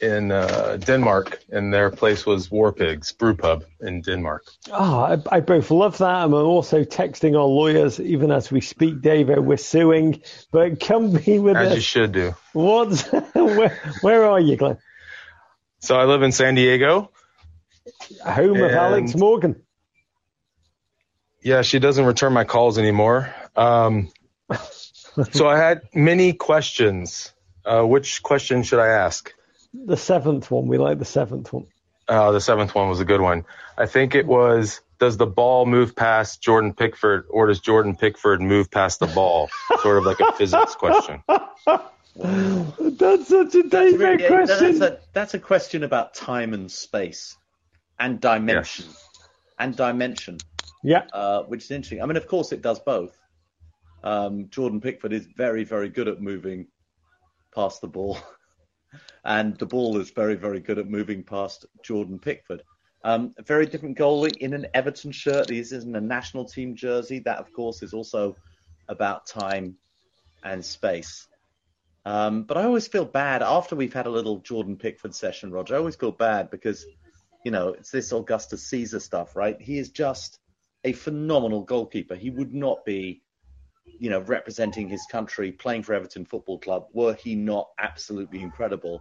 in 0.00 0.30
uh, 0.30 0.76
Denmark, 0.78 1.40
and 1.50 1.72
their 1.72 1.90
place 1.90 2.26
was 2.26 2.50
War 2.50 2.72
Pigs 2.72 3.12
Brew 3.12 3.34
Pub 3.34 3.64
in 3.80 4.02
Denmark. 4.02 4.44
Oh, 4.70 5.00
I, 5.00 5.36
I, 5.36 5.40
both 5.40 5.70
love 5.70 5.98
that. 5.98 6.24
and 6.24 6.34
I'm 6.34 6.46
also 6.46 6.84
texting 6.84 7.32
our 7.32 7.46
lawyers 7.46 7.98
even 7.98 8.30
as 8.30 8.50
we 8.50 8.60
speak, 8.60 9.00
David. 9.00 9.38
We're 9.38 9.56
suing, 9.56 10.22
but 10.52 10.80
come 10.80 11.12
be 11.12 11.38
with 11.38 11.56
as 11.56 11.66
us. 11.66 11.70
As 11.72 11.76
you 11.76 11.82
should 11.82 12.12
do. 12.12 12.34
What's 12.52 13.02
where, 13.34 13.80
where 14.02 14.24
are 14.24 14.40
you, 14.40 14.56
Glenn? 14.56 14.78
So 15.80 15.96
I 15.96 16.04
live 16.04 16.22
in 16.22 16.32
San 16.32 16.54
Diego, 16.54 17.10
home 18.24 18.62
of 18.62 18.70
Alex 18.70 19.14
Morgan. 19.14 19.62
Yeah, 21.42 21.62
she 21.62 21.78
doesn't 21.78 22.04
return 22.04 22.32
my 22.32 22.44
calls 22.44 22.76
anymore. 22.76 23.32
Um, 23.54 24.10
so 25.30 25.48
I 25.48 25.56
had 25.56 25.82
many 25.94 26.32
questions. 26.32 27.32
Uh, 27.64 27.82
which 27.82 28.22
question 28.22 28.62
should 28.62 28.78
I 28.78 28.88
ask? 28.88 29.32
The 29.84 29.96
seventh 29.96 30.50
one. 30.50 30.66
We 30.66 30.78
like 30.78 30.98
the 30.98 31.04
seventh 31.04 31.52
one. 31.52 31.66
Uh, 32.08 32.30
the 32.30 32.40
seventh 32.40 32.74
one 32.74 32.88
was 32.88 33.00
a 33.00 33.04
good 33.04 33.20
one. 33.20 33.44
I 33.76 33.86
think 33.86 34.14
it 34.14 34.26
was 34.26 34.80
Does 34.98 35.16
the 35.16 35.26
ball 35.26 35.66
move 35.66 35.96
past 35.96 36.40
Jordan 36.40 36.72
Pickford, 36.72 37.26
or 37.30 37.48
does 37.48 37.60
Jordan 37.60 37.96
Pickford 37.96 38.40
move 38.40 38.70
past 38.70 39.00
the 39.00 39.08
ball? 39.08 39.50
sort 39.82 39.98
of 39.98 40.04
like 40.04 40.20
a 40.20 40.32
physics 40.32 40.74
question. 40.74 41.22
That's 41.28 43.28
such 43.28 43.54
a 43.54 43.62
David 43.64 44.00
really, 44.00 44.26
question. 44.26 44.78
That's 44.78 44.80
a, 44.80 45.00
that's 45.12 45.34
a 45.34 45.38
question 45.38 45.82
about 45.82 46.14
time 46.14 46.54
and 46.54 46.72
space 46.72 47.36
and 47.98 48.20
dimension. 48.20 48.86
Yes. 48.88 49.08
And 49.58 49.76
dimension. 49.76 50.38
Yeah. 50.82 51.04
Uh, 51.12 51.42
which 51.42 51.64
is 51.64 51.70
interesting. 51.70 52.02
I 52.02 52.06
mean, 52.06 52.16
of 52.16 52.26
course, 52.26 52.52
it 52.52 52.62
does 52.62 52.78
both. 52.78 53.18
Um, 54.02 54.48
Jordan 54.50 54.80
Pickford 54.80 55.12
is 55.12 55.26
very, 55.26 55.64
very 55.64 55.88
good 55.88 56.08
at 56.08 56.22
moving 56.22 56.68
past 57.54 57.80
the 57.80 57.88
ball 57.88 58.18
and 59.24 59.56
the 59.58 59.66
ball 59.66 59.98
is 59.98 60.10
very, 60.10 60.34
very 60.34 60.60
good 60.60 60.78
at 60.78 60.88
moving 60.88 61.22
past 61.22 61.66
Jordan 61.82 62.18
Pickford. 62.18 62.62
Um, 63.04 63.34
a 63.38 63.42
very 63.42 63.66
different 63.66 63.96
goalie 63.96 64.36
in 64.38 64.52
an 64.52 64.66
Everton 64.74 65.12
shirt. 65.12 65.48
This 65.48 65.72
isn't 65.72 65.94
a 65.94 66.00
national 66.00 66.44
team 66.44 66.74
jersey. 66.74 67.20
That, 67.20 67.38
of 67.38 67.52
course, 67.52 67.82
is 67.82 67.92
also 67.92 68.36
about 68.88 69.26
time 69.26 69.76
and 70.42 70.64
space. 70.64 71.28
Um, 72.04 72.44
but 72.44 72.56
I 72.56 72.64
always 72.64 72.86
feel 72.86 73.04
bad 73.04 73.42
after 73.42 73.74
we've 73.74 73.92
had 73.92 74.06
a 74.06 74.10
little 74.10 74.38
Jordan 74.38 74.76
Pickford 74.76 75.14
session, 75.14 75.50
Roger. 75.50 75.74
I 75.74 75.78
always 75.78 75.96
feel 75.96 76.12
bad 76.12 76.50
because, 76.50 76.86
you 77.44 77.50
know, 77.50 77.70
it's 77.70 77.90
this 77.90 78.12
Augustus 78.12 78.64
Caesar 78.68 79.00
stuff, 79.00 79.34
right? 79.34 79.60
He 79.60 79.78
is 79.78 79.90
just 79.90 80.38
a 80.84 80.92
phenomenal 80.92 81.62
goalkeeper. 81.62 82.14
He 82.14 82.30
would 82.30 82.54
not 82.54 82.84
be 82.84 83.22
you 83.98 84.10
know, 84.10 84.20
representing 84.20 84.88
his 84.88 85.04
country, 85.10 85.52
playing 85.52 85.82
for 85.82 85.94
Everton 85.94 86.24
Football 86.24 86.58
Club, 86.58 86.86
were 86.92 87.14
he 87.14 87.34
not 87.34 87.68
absolutely 87.78 88.42
incredible. 88.42 89.00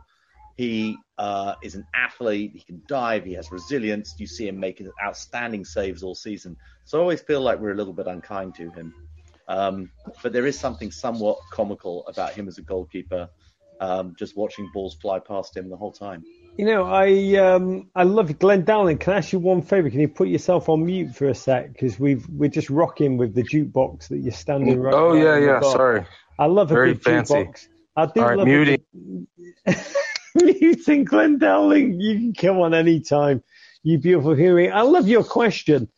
He 0.55 0.97
uh, 1.17 1.55
is 1.61 1.75
an 1.75 1.85
athlete. 1.93 2.51
He 2.53 2.61
can 2.61 2.81
dive. 2.87 3.25
He 3.25 3.33
has 3.33 3.51
resilience. 3.51 4.15
You 4.17 4.27
see 4.27 4.47
him 4.47 4.59
making 4.59 4.89
outstanding 5.03 5.65
saves 5.65 6.01
all 6.01 6.15
season. 6.15 6.55
So 6.85 6.97
I 6.97 7.01
always 7.01 7.21
feel 7.21 7.41
like 7.41 7.59
we're 7.59 7.73
a 7.73 7.75
little 7.75 7.93
bit 7.93 8.07
unkind 8.07 8.55
to 8.55 8.69
him. 8.71 8.93
Um, 9.47 9.89
but 10.23 10.31
there 10.33 10.45
is 10.45 10.57
something 10.57 10.91
somewhat 10.91 11.37
comical 11.51 12.07
about 12.07 12.33
him 12.33 12.47
as 12.47 12.57
a 12.57 12.61
goalkeeper, 12.61 13.29
um, 13.81 14.15
just 14.17 14.37
watching 14.37 14.69
balls 14.73 14.95
fly 15.01 15.19
past 15.19 15.55
him 15.55 15.69
the 15.69 15.77
whole 15.77 15.91
time. 15.91 16.23
You 16.57 16.65
know, 16.65 16.85
I 16.85 17.35
um, 17.35 17.89
I 17.95 18.03
love 18.03 18.39
Glenn 18.39 18.63
Dowling. 18.63 18.97
Can 18.97 19.13
I 19.13 19.17
ask 19.17 19.33
you 19.33 19.39
one 19.39 19.61
favour? 19.61 19.89
Can 19.89 19.99
you 19.99 20.07
put 20.07 20.29
yourself 20.29 20.69
on 20.69 20.85
mute 20.85 21.13
for 21.13 21.27
a 21.27 21.35
sec? 21.35 21.73
Because 21.73 21.99
we've 21.99 22.25
we're 22.29 22.49
just 22.49 22.69
rocking 22.69 23.17
with 23.17 23.35
the 23.35 23.43
jukebox 23.43 24.07
that 24.07 24.19
you're 24.19 24.31
standing 24.31 24.79
right. 24.79 24.93
Oh 24.93 25.13
yeah, 25.13 25.37
yeah. 25.37 25.59
Sorry. 25.59 26.05
I 26.39 26.45
love 26.45 26.71
a 26.71 26.75
Very 26.75 26.93
good 26.93 27.03
fancy. 27.03 27.33
jukebox. 27.33 27.67
I 27.97 28.05
do 28.05 28.21
All 28.21 28.27
right, 28.27 28.37
love 28.37 28.47
muting. 28.47 29.27
muting 30.35 31.03
Glenn 31.03 31.39
Dowling. 31.39 31.99
You 31.99 32.15
can 32.15 32.33
come 32.33 32.59
on 32.59 32.73
any 32.73 33.01
time. 33.01 33.43
You 33.83 33.97
beautiful 33.97 34.33
hearing. 34.33 34.71
I 34.71 34.81
love 34.81 35.09
your 35.09 35.25
question. 35.25 35.89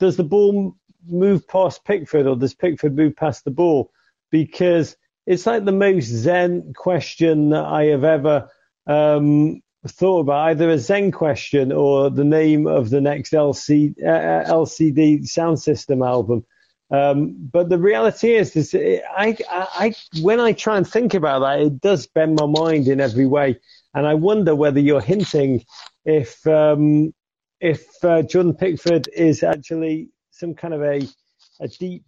Does 0.00 0.16
the 0.16 0.24
ball 0.24 0.76
move 1.06 1.46
past 1.46 1.84
Pickford, 1.84 2.26
or 2.26 2.34
does 2.34 2.54
Pickford 2.54 2.96
move 2.96 3.14
past 3.14 3.44
the 3.44 3.52
ball? 3.52 3.92
Because 4.32 4.96
it's 5.26 5.46
like 5.46 5.64
the 5.64 5.70
most 5.70 6.06
zen 6.06 6.72
question 6.74 7.50
that 7.50 7.64
I 7.64 7.84
have 7.84 8.02
ever 8.02 8.48
um, 8.86 9.61
thought 9.88 10.20
about 10.20 10.48
either 10.50 10.70
a 10.70 10.78
Zen 10.78 11.10
question 11.10 11.72
or 11.72 12.10
the 12.10 12.24
name 12.24 12.66
of 12.66 12.90
the 12.90 13.00
next 13.00 13.32
LC, 13.32 13.94
uh, 14.02 14.50
LCD 14.50 15.22
Soundsystem 15.22 16.06
album. 16.06 16.44
Um, 16.90 17.34
but 17.50 17.68
the 17.70 17.78
reality 17.78 18.34
is, 18.34 18.54
is 18.54 18.74
it, 18.74 19.02
I, 19.16 19.36
I, 19.50 19.94
when 20.20 20.40
I 20.40 20.52
try 20.52 20.76
and 20.76 20.86
think 20.86 21.14
about 21.14 21.40
that, 21.40 21.60
it 21.60 21.80
does 21.80 22.06
bend 22.06 22.38
my 22.38 22.46
mind 22.46 22.86
in 22.86 23.00
every 23.00 23.26
way. 23.26 23.58
And 23.94 24.06
I 24.06 24.14
wonder 24.14 24.54
whether 24.54 24.78
you're 24.78 25.00
hinting 25.00 25.64
if 26.04 26.46
um, 26.46 27.14
if 27.60 27.86
uh, 28.04 28.22
Jordan 28.22 28.54
Pickford 28.54 29.08
is 29.08 29.42
actually 29.42 30.10
some 30.30 30.54
kind 30.54 30.74
of 30.74 30.82
a 30.82 31.00
a 31.60 31.68
deep 31.68 32.04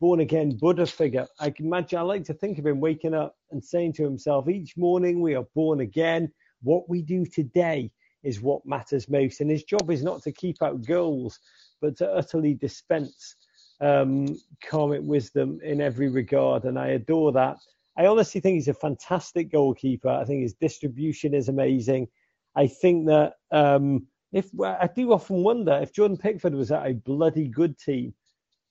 born 0.00 0.20
again 0.20 0.56
Buddha 0.56 0.86
figure. 0.86 1.26
I 1.40 1.50
can 1.50 1.66
imagine. 1.66 1.98
I 1.98 2.02
like 2.02 2.24
to 2.24 2.34
think 2.34 2.58
of 2.58 2.66
him 2.66 2.80
waking 2.80 3.14
up 3.14 3.36
and 3.50 3.64
saying 3.64 3.94
to 3.94 4.04
himself, 4.04 4.48
each 4.48 4.76
morning 4.76 5.20
we 5.20 5.34
are 5.34 5.46
born 5.54 5.80
again. 5.80 6.32
What 6.64 6.88
we 6.88 7.02
do 7.02 7.24
today 7.24 7.90
is 8.24 8.40
what 8.40 8.66
matters 8.66 9.08
most. 9.08 9.40
And 9.40 9.50
his 9.50 9.64
job 9.64 9.90
is 9.90 10.02
not 10.02 10.22
to 10.22 10.32
keep 10.32 10.62
out 10.62 10.84
goals, 10.84 11.38
but 11.80 11.96
to 11.98 12.10
utterly 12.10 12.54
dispense 12.54 13.36
um, 13.80 14.26
karmic 14.68 15.02
wisdom 15.02 15.60
in 15.62 15.80
every 15.80 16.08
regard. 16.08 16.64
And 16.64 16.78
I 16.78 16.88
adore 16.88 17.32
that. 17.32 17.58
I 17.96 18.06
honestly 18.06 18.40
think 18.40 18.54
he's 18.54 18.68
a 18.68 18.74
fantastic 18.74 19.52
goalkeeper. 19.52 20.08
I 20.08 20.24
think 20.24 20.42
his 20.42 20.54
distribution 20.54 21.34
is 21.34 21.48
amazing. 21.48 22.08
I 22.56 22.66
think 22.66 23.06
that 23.06 23.34
um, 23.52 24.06
if 24.32 24.48
I 24.60 24.88
do 24.94 25.12
often 25.12 25.42
wonder 25.42 25.78
if 25.80 25.92
Jordan 25.92 26.16
Pickford 26.16 26.54
was 26.54 26.72
at 26.72 26.86
a 26.86 26.94
bloody 26.94 27.46
good 27.46 27.78
team, 27.78 28.14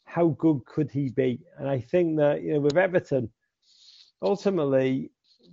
how 0.04 0.28
good 0.30 0.66
could 0.66 0.92
he 0.92 1.10
be? 1.10 1.40
And 1.58 1.70
I 1.70 1.80
think 1.80 2.18
that 2.18 2.44
you 2.44 2.54
know 2.54 2.60
with 2.60 2.78
Everton, 2.78 3.30
ultimately 4.22 5.12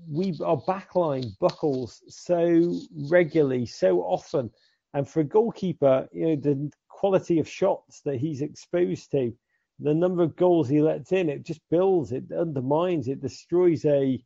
we 0.09 0.37
our 0.44 0.61
backline 0.62 1.38
buckles 1.38 2.03
so 2.09 2.74
regularly, 3.09 3.66
so 3.66 4.00
often, 4.00 4.50
and 4.94 5.09
for 5.09 5.20
a 5.20 5.24
goalkeeper, 5.24 6.09
you 6.12 6.29
know 6.29 6.37
the 6.37 6.70
quality 6.88 7.38
of 7.38 7.48
shots 7.48 8.00
that 8.03 8.16
he's 8.16 8.42
exposed 8.42 9.11
to, 9.11 9.33
the 9.79 9.94
number 9.94 10.22
of 10.22 10.37
goals 10.37 10.68
he 10.68 10.83
lets 10.83 11.12
in, 11.12 11.29
it 11.29 11.44
just 11.44 11.61
builds, 11.70 12.12
it 12.12 12.24
undermines, 12.33 13.09
it 13.09 13.20
destroys 13.20 13.85
a 13.85 14.22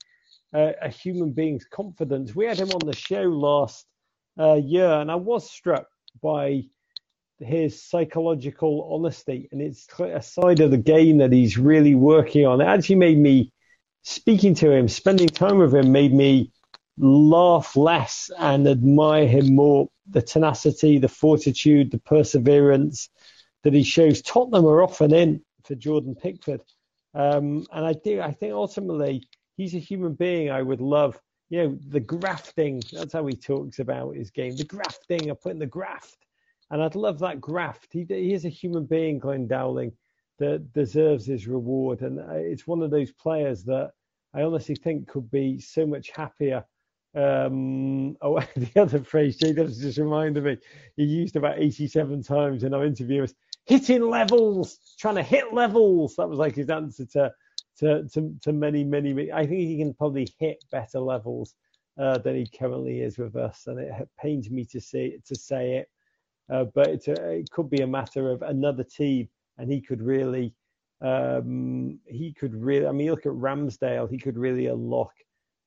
a, 0.54 0.74
a 0.82 0.88
human 0.88 1.32
being's 1.32 1.64
confidence. 1.64 2.34
We 2.34 2.46
had 2.46 2.58
him 2.58 2.70
on 2.70 2.86
the 2.86 2.96
show 2.96 3.22
last 3.22 3.86
uh, 4.38 4.54
year, 4.54 4.90
and 4.90 5.10
I 5.10 5.16
was 5.16 5.50
struck 5.50 5.86
by 6.22 6.64
his 7.40 7.82
psychological 7.82 8.88
honesty, 8.92 9.48
and 9.52 9.60
it's 9.60 9.86
a 10.00 10.22
side 10.22 10.60
of 10.60 10.70
the 10.70 10.78
game 10.78 11.18
that 11.18 11.32
he's 11.32 11.58
really 11.58 11.94
working 11.94 12.46
on. 12.46 12.60
It 12.60 12.66
actually 12.66 12.96
made 12.96 13.18
me 13.18 13.52
speaking 14.04 14.54
to 14.54 14.70
him, 14.70 14.86
spending 14.86 15.28
time 15.28 15.58
with 15.58 15.74
him 15.74 15.90
made 15.90 16.12
me 16.12 16.52
laugh 16.98 17.74
less 17.74 18.30
and 18.38 18.68
admire 18.68 19.26
him 19.26 19.56
more. 19.56 19.88
The 20.10 20.22
tenacity, 20.22 20.98
the 20.98 21.08
fortitude, 21.08 21.90
the 21.90 21.98
perseverance 21.98 23.08
that 23.62 23.72
he 23.72 23.82
shows. 23.82 24.20
Tottenham 24.20 24.66
are 24.66 24.82
often 24.82 25.14
in 25.14 25.42
for 25.64 25.74
Jordan 25.74 26.14
Pickford. 26.14 26.60
Um, 27.14 27.66
and 27.72 27.86
I 27.86 27.94
do, 27.94 28.20
I 28.20 28.32
think 28.32 28.52
ultimately 28.52 29.26
he's 29.56 29.74
a 29.74 29.78
human 29.78 30.12
being 30.12 30.50
I 30.50 30.60
would 30.60 30.82
love. 30.82 31.18
You 31.48 31.62
know, 31.62 31.78
the 31.88 32.00
grafting, 32.00 32.82
that's 32.92 33.14
how 33.14 33.26
he 33.26 33.34
talks 33.34 33.78
about 33.78 34.16
his 34.16 34.30
game. 34.30 34.54
The 34.56 34.64
grafting, 34.64 35.30
I 35.30 35.34
put 35.34 35.52
in 35.52 35.58
the 35.58 35.66
graft. 35.66 36.18
And 36.70 36.82
I'd 36.82 36.94
love 36.94 37.18
that 37.20 37.40
graft. 37.40 37.88
He, 37.90 38.04
he 38.08 38.34
is 38.34 38.44
a 38.44 38.50
human 38.50 38.84
being, 38.84 39.18
Glenn 39.18 39.46
Dowling 39.46 39.92
that 40.38 40.72
deserves 40.72 41.26
his 41.26 41.46
reward. 41.46 42.02
And 42.02 42.18
uh, 42.18 42.34
it's 42.34 42.66
one 42.66 42.82
of 42.82 42.90
those 42.90 43.12
players 43.12 43.64
that 43.64 43.92
I 44.34 44.42
honestly 44.42 44.74
think 44.74 45.08
could 45.08 45.30
be 45.30 45.60
so 45.60 45.86
much 45.86 46.10
happier. 46.10 46.64
Um, 47.14 48.16
oh, 48.22 48.40
the 48.56 48.70
other 48.76 49.02
phrase 49.02 49.36
Jacobs 49.36 49.80
just 49.80 49.98
reminded 49.98 50.44
me, 50.44 50.56
he 50.96 51.04
used 51.04 51.36
about 51.36 51.58
87 51.58 52.22
times 52.22 52.64
in 52.64 52.74
our 52.74 52.84
interviews, 52.84 53.34
hitting 53.64 54.08
levels, 54.08 54.78
trying 54.98 55.16
to 55.16 55.22
hit 55.22 55.52
levels. 55.52 56.16
That 56.16 56.28
was 56.28 56.38
like 56.38 56.56
his 56.56 56.70
answer 56.70 57.06
to 57.06 57.32
to, 57.78 58.04
to, 58.10 58.34
to 58.42 58.52
many, 58.52 58.84
many. 58.84 59.32
I 59.32 59.46
think 59.46 59.60
he 59.60 59.78
can 59.78 59.94
probably 59.94 60.28
hit 60.38 60.64
better 60.70 61.00
levels 61.00 61.54
uh, 61.98 62.18
than 62.18 62.36
he 62.36 62.46
currently 62.46 63.00
is 63.00 63.18
with 63.18 63.36
us, 63.36 63.66
and 63.66 63.78
it 63.78 64.08
pains 64.20 64.50
me 64.50 64.64
to 64.66 64.80
see 64.80 65.18
to 65.26 65.34
say 65.34 65.78
it, 65.78 65.88
uh, 66.52 66.64
but 66.74 67.06
a, 67.08 67.30
it 67.38 67.50
could 67.50 67.70
be 67.70 67.82
a 67.82 67.86
matter 67.86 68.30
of 68.30 68.42
another 68.42 68.84
team, 68.84 69.28
and 69.58 69.70
he 69.70 69.80
could 69.80 70.02
really, 70.02 70.54
um, 71.00 72.00
he 72.06 72.32
could 72.32 72.54
really. 72.54 72.86
I 72.86 72.92
mean, 72.92 73.10
look 73.10 73.26
at 73.26 73.32
Ramsdale; 73.32 74.10
he 74.10 74.18
could 74.18 74.36
really 74.36 74.66
unlock 74.66 75.12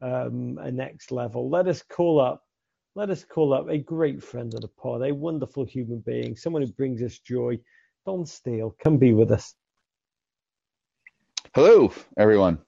um, 0.02 0.58
a 0.62 0.72
next 0.72 1.12
level. 1.12 1.50
Let 1.50 1.68
us 1.68 1.84
call 1.84 2.20
up. 2.20 2.44
Let 2.96 3.10
us 3.10 3.24
call 3.24 3.54
up 3.54 3.70
a 3.70 3.78
great 3.78 4.24
friend 4.24 4.54
of 4.54 4.62
the 4.62 4.68
pod, 4.68 5.04
a 5.04 5.14
wonderful 5.14 5.66
human 5.66 6.00
being, 6.00 6.36
someone 6.36 6.64
who 6.64 6.72
brings 6.72 7.02
us 7.04 7.20
joy. 7.20 7.60
Don 8.06 8.26
Steele, 8.26 8.76
come 8.84 8.98
be 8.98 9.14
with 9.14 9.32
us. 9.32 9.54
Hello, 11.54 11.92
everyone. 12.18 12.60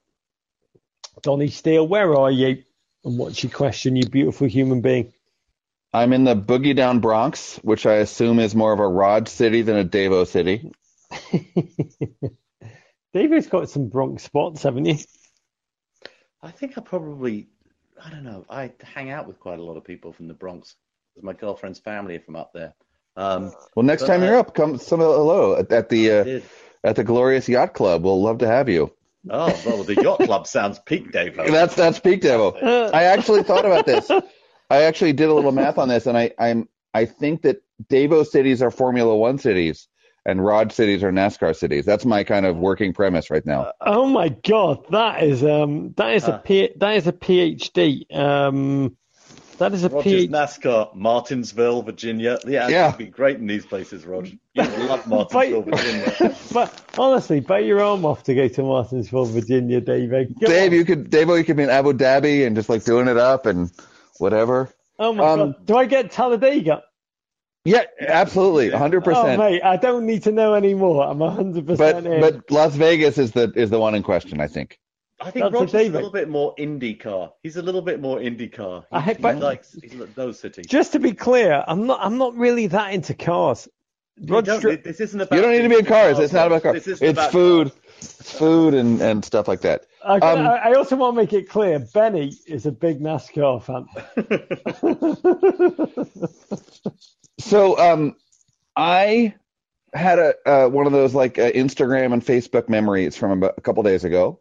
Donny 1.21 1.49
Steele, 1.49 1.87
where 1.87 2.15
are 2.15 2.31
you? 2.31 2.63
And 3.03 3.17
what's 3.17 3.43
your 3.43 3.51
question, 3.51 3.95
you 3.95 4.03
beautiful 4.03 4.47
human 4.47 4.81
being? 4.81 5.13
I'm 5.93 6.13
in 6.13 6.23
the 6.23 6.35
Boogie 6.35 6.75
Down 6.75 6.99
Bronx, 6.99 7.57
which 7.57 7.85
I 7.85 7.95
assume 7.95 8.39
is 8.39 8.53
more 8.53 8.73
of 8.73 8.79
a 8.79 8.87
Rod 8.87 9.27
city 9.27 9.61
than 9.61 9.77
a 9.77 9.85
Davo 9.85 10.27
city. 10.27 10.71
David's 13.13 13.47
got 13.47 13.69
some 13.69 13.89
Bronx 13.89 14.23
spots, 14.23 14.63
haven't 14.63 14.85
you? 14.85 14.97
I 16.41 16.51
think 16.51 16.77
I 16.77 16.81
probably, 16.81 17.49
I 18.03 18.09
don't 18.09 18.23
know, 18.23 18.45
I 18.49 18.71
hang 18.81 19.09
out 19.09 19.27
with 19.27 19.39
quite 19.39 19.59
a 19.59 19.63
lot 19.63 19.77
of 19.77 19.83
people 19.83 20.13
from 20.13 20.27
the 20.27 20.33
Bronx 20.33 20.75
because 21.13 21.25
my 21.25 21.33
girlfriend's 21.33 21.79
family 21.79 22.15
are 22.15 22.21
from 22.21 22.35
up 22.35 22.51
there. 22.53 22.73
Um, 23.15 23.51
well, 23.75 23.83
next 23.83 24.05
time 24.05 24.21
I, 24.21 24.27
you're 24.27 24.37
up, 24.37 24.53
come 24.53 24.77
some 24.77 24.99
hello 24.99 25.55
at, 25.55 25.71
at 25.71 25.89
the 25.89 26.11
uh, 26.11 26.39
at 26.83 26.95
the 26.95 27.03
Glorious 27.03 27.49
Yacht 27.49 27.73
Club. 27.73 28.03
We'll 28.03 28.21
love 28.21 28.37
to 28.37 28.47
have 28.47 28.69
you. 28.69 28.93
Oh 29.29 29.61
well, 29.65 29.83
the 29.83 30.01
yacht 30.01 30.19
club 30.19 30.47
sounds 30.47 30.79
peak 30.79 31.11
Davo. 31.11 31.51
that's 31.51 31.75
that's 31.75 31.99
peak 31.99 32.21
Davo. 32.21 32.61
I 32.93 33.03
actually 33.03 33.43
thought 33.43 33.65
about 33.65 33.85
this. 33.85 34.09
I 34.69 34.83
actually 34.83 35.13
did 35.13 35.29
a 35.29 35.33
little 35.33 35.51
math 35.51 35.77
on 35.77 35.89
this, 35.89 36.05
and 36.05 36.17
I 36.17 36.31
I'm 36.39 36.69
I 36.93 37.05
think 37.05 37.41
that 37.41 37.61
Davo 37.89 38.25
cities 38.25 38.61
are 38.61 38.71
Formula 38.71 39.15
One 39.15 39.37
cities, 39.37 39.87
and 40.25 40.43
Rod 40.43 40.71
cities 40.71 41.03
are 41.03 41.11
NASCAR 41.11 41.55
cities. 41.55 41.85
That's 41.85 42.05
my 42.05 42.23
kind 42.23 42.45
of 42.45 42.57
working 42.57 42.93
premise 42.93 43.29
right 43.29 43.45
now. 43.45 43.71
Oh 43.81 44.05
my 44.05 44.29
god, 44.29 44.85
that 44.91 45.23
is 45.23 45.43
um 45.43 45.93
that 45.97 46.13
is 46.15 46.27
a 46.27 46.35
uh. 46.35 46.37
P, 46.39 46.69
that 46.77 46.95
is 46.95 47.07
a 47.07 47.13
PhD. 47.13 48.15
Um, 48.15 48.95
that 49.59 49.73
is 49.73 49.83
a 49.83 49.89
Rogers 49.89 50.27
PhD. 50.27 50.29
NASCAR, 50.29 50.95
Martinsville, 50.95 51.81
Virginia. 51.81 52.39
Yeah, 52.45 52.69
yeah. 52.69 52.87
would 52.87 52.97
be 52.97 53.07
great 53.07 53.37
in 53.37 53.47
these 53.47 53.65
places, 53.65 54.05
Roger. 54.05 54.35
You 54.53 54.63
love 54.63 55.05
Martinsville, 55.07 55.63
Virginia. 55.63 56.35
but 56.53 56.81
honestly, 56.97 57.41
bite 57.41 57.65
your 57.65 57.81
arm 57.81 58.05
off 58.05 58.23
to 58.23 58.35
go 58.35 58.47
to 58.47 58.61
Martinsville, 58.63 59.25
Virginia, 59.25 59.81
David. 59.81 60.33
Go 60.39 60.47
Dave, 60.47 60.71
on. 60.71 60.77
you 60.77 60.85
could 60.85 61.09
Dave, 61.09 61.27
you 61.27 61.43
could 61.43 61.57
be 61.57 61.63
in 61.63 61.69
Abu 61.69 61.93
Dhabi 61.93 62.47
and 62.47 62.55
just 62.55 62.69
like 62.69 62.85
doing 62.85 63.07
it 63.07 63.17
up 63.17 63.45
and 63.45 63.69
whatever. 64.17 64.69
Oh 64.97 65.13
my 65.13 65.27
um, 65.27 65.39
god, 65.39 65.65
do 65.65 65.77
I 65.77 65.85
get 65.85 66.11
Talladega? 66.11 66.83
Yeah, 67.65 67.83
absolutely, 67.99 68.69
hundred 68.77 69.03
percent. 69.03 69.39
Oh 69.41 69.49
mate, 69.49 69.61
I 69.63 69.77
don't 69.77 70.05
need 70.05 70.23
to 70.23 70.31
know 70.31 70.53
anymore. 70.53 71.05
I'm 71.05 71.19
hundred 71.19 71.67
percent 71.67 72.07
in. 72.07 72.21
But 72.21 72.49
Las 72.49 72.75
Vegas 72.75 73.17
is 73.17 73.31
the 73.31 73.51
is 73.55 73.69
the 73.69 73.79
one 73.79 73.95
in 73.95 74.03
question, 74.03 74.39
I 74.39 74.47
think. 74.47 74.79
I 75.21 75.31
think 75.31 75.51
Roger's 75.53 75.73
a 75.73 75.89
little 75.89 76.11
bit 76.11 76.29
more 76.29 76.55
IndyCar. 76.55 77.33
He's 77.43 77.57
a 77.57 77.61
little 77.61 77.81
bit 77.81 77.99
more 77.99 78.19
IndyCar. 78.19 78.85
He, 78.89 78.95
I, 78.95 79.33
he 79.33 79.39
likes 79.39 79.75
those 80.15 80.39
cities. 80.39 80.65
Just 80.65 80.93
to 80.93 80.99
be 80.99 81.11
clear, 81.11 81.63
I'm 81.67 81.85
not. 81.85 81.99
I'm 82.01 82.17
not 82.17 82.35
really 82.35 82.67
that 82.67 82.93
into 82.93 83.13
cars. 83.13 83.67
Roger, 84.21 84.77
this 84.77 84.99
isn't 85.01 85.19
about. 85.19 85.35
You 85.35 85.41
don't 85.41 85.51
need 85.51 85.63
to 85.63 85.69
be 85.69 85.79
in 85.79 85.85
cars. 85.85 86.19
It's 86.19 86.33
not 86.33 86.47
about 86.47 86.63
cars. 86.63 86.87
It's 86.87 87.01
about 87.01 87.31
food, 87.31 87.71
cars. 87.71 88.13
food, 88.21 88.73
and, 88.73 89.01
and 89.01 89.23
stuff 89.23 89.47
like 89.47 89.61
that. 89.61 89.85
I, 90.05 90.17
um, 90.19 90.47
I 90.47 90.73
also 90.73 90.95
want 90.95 91.15
to 91.15 91.21
make 91.21 91.33
it 91.33 91.49
clear. 91.49 91.79
Benny 91.79 92.33
is 92.47 92.65
a 92.65 92.71
big 92.71 93.01
NASCAR 93.01 93.61
fan. 93.61 93.85
so, 97.39 97.77
um, 97.79 98.15
I 98.75 99.35
had 99.93 100.19
a 100.19 100.35
uh, 100.45 100.69
one 100.69 100.85
of 100.85 100.91
those 100.91 101.15
like 101.15 101.39
uh, 101.39 101.51
Instagram 101.51 102.13
and 102.13 102.23
Facebook 102.23 102.69
memories 102.69 103.17
from 103.17 103.31
about 103.31 103.55
a 103.57 103.61
couple 103.61 103.81
days 103.83 104.03
ago 104.03 104.39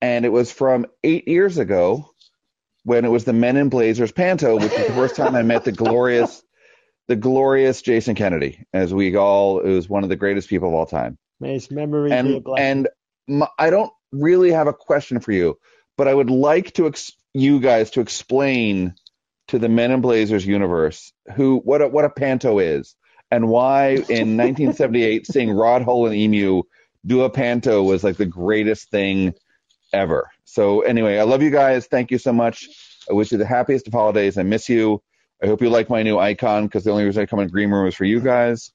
and 0.00 0.24
it 0.24 0.30
was 0.30 0.52
from 0.52 0.86
eight 1.02 1.28
years 1.28 1.58
ago 1.58 2.10
when 2.84 3.04
it 3.04 3.08
was 3.08 3.24
the 3.24 3.32
Men 3.32 3.56
in 3.56 3.68
Blazers 3.68 4.12
Panto, 4.12 4.54
which 4.54 4.72
was 4.72 4.86
the 4.86 4.92
first 4.92 5.16
time 5.16 5.34
I 5.34 5.42
met 5.42 5.64
the 5.64 5.72
glorious, 5.72 6.42
the 7.08 7.16
glorious 7.16 7.82
Jason 7.82 8.14
Kennedy. 8.14 8.64
As 8.72 8.94
we 8.94 9.16
all, 9.16 9.60
it 9.60 9.68
was 9.68 9.88
one 9.88 10.04
of 10.04 10.08
the 10.08 10.16
greatest 10.16 10.48
people 10.48 10.68
of 10.68 10.74
all 10.74 10.86
time. 10.86 11.18
May 11.40 11.54
his 11.54 11.70
memory 11.70 12.12
and, 12.12 12.28
be 12.28 12.36
a 12.36 12.40
blessing. 12.40 12.64
And 12.64 12.88
my, 13.26 13.48
I 13.58 13.70
don't 13.70 13.92
really 14.12 14.52
have 14.52 14.68
a 14.68 14.72
question 14.72 15.20
for 15.20 15.32
you, 15.32 15.58
but 15.96 16.08
I 16.08 16.14
would 16.14 16.30
like 16.30 16.72
to 16.74 16.86
ex- 16.86 17.12
you 17.34 17.60
guys 17.60 17.90
to 17.90 18.00
explain 18.00 18.94
to 19.48 19.58
the 19.58 19.68
Men 19.68 19.90
in 19.90 20.00
Blazers 20.00 20.46
universe 20.46 21.12
who 21.34 21.60
what 21.64 21.82
a, 21.82 21.88
what 21.88 22.04
a 22.04 22.10
Panto 22.10 22.58
is 22.58 22.94
and 23.30 23.48
why 23.48 23.90
in 23.90 24.36
1978 24.36 25.26
seeing 25.26 25.50
Rod 25.50 25.82
Hull 25.82 26.06
and 26.06 26.14
Emu 26.14 26.62
do 27.06 27.22
a 27.22 27.30
Panto 27.30 27.82
was 27.82 28.04
like 28.04 28.16
the 28.16 28.26
greatest 28.26 28.90
thing 28.90 29.34
ever. 29.92 30.30
So 30.44 30.80
anyway, 30.80 31.18
I 31.18 31.22
love 31.22 31.42
you 31.42 31.50
guys. 31.50 31.86
Thank 31.86 32.10
you 32.10 32.18
so 32.18 32.32
much. 32.32 32.68
I 33.08 33.14
wish 33.14 33.32
you 33.32 33.38
the 33.38 33.46
happiest 33.46 33.86
of 33.86 33.92
holidays. 33.92 34.36
I 34.36 34.42
miss 34.42 34.68
you. 34.68 35.02
I 35.42 35.46
hope 35.46 35.62
you 35.62 35.70
like 35.70 35.88
my 35.88 36.02
new 36.02 36.18
icon 36.18 36.66
because 36.66 36.84
the 36.84 36.90
only 36.90 37.04
reason 37.04 37.22
I 37.22 37.26
come 37.26 37.40
in 37.40 37.48
green 37.48 37.70
room 37.70 37.86
is 37.86 37.94
for 37.94 38.04
you 38.04 38.20
guys. 38.20 38.72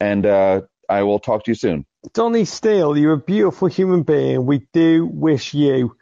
And 0.00 0.24
uh, 0.24 0.62
I 0.88 1.02
will 1.02 1.18
talk 1.18 1.44
to 1.44 1.50
you 1.50 1.54
soon. 1.54 1.84
Donny 2.12 2.44
Steele, 2.44 2.96
you're 2.96 3.14
a 3.14 3.18
beautiful 3.18 3.68
human 3.68 4.02
being. 4.02 4.46
We 4.46 4.66
do 4.72 5.06
wish 5.06 5.54
you 5.54 5.96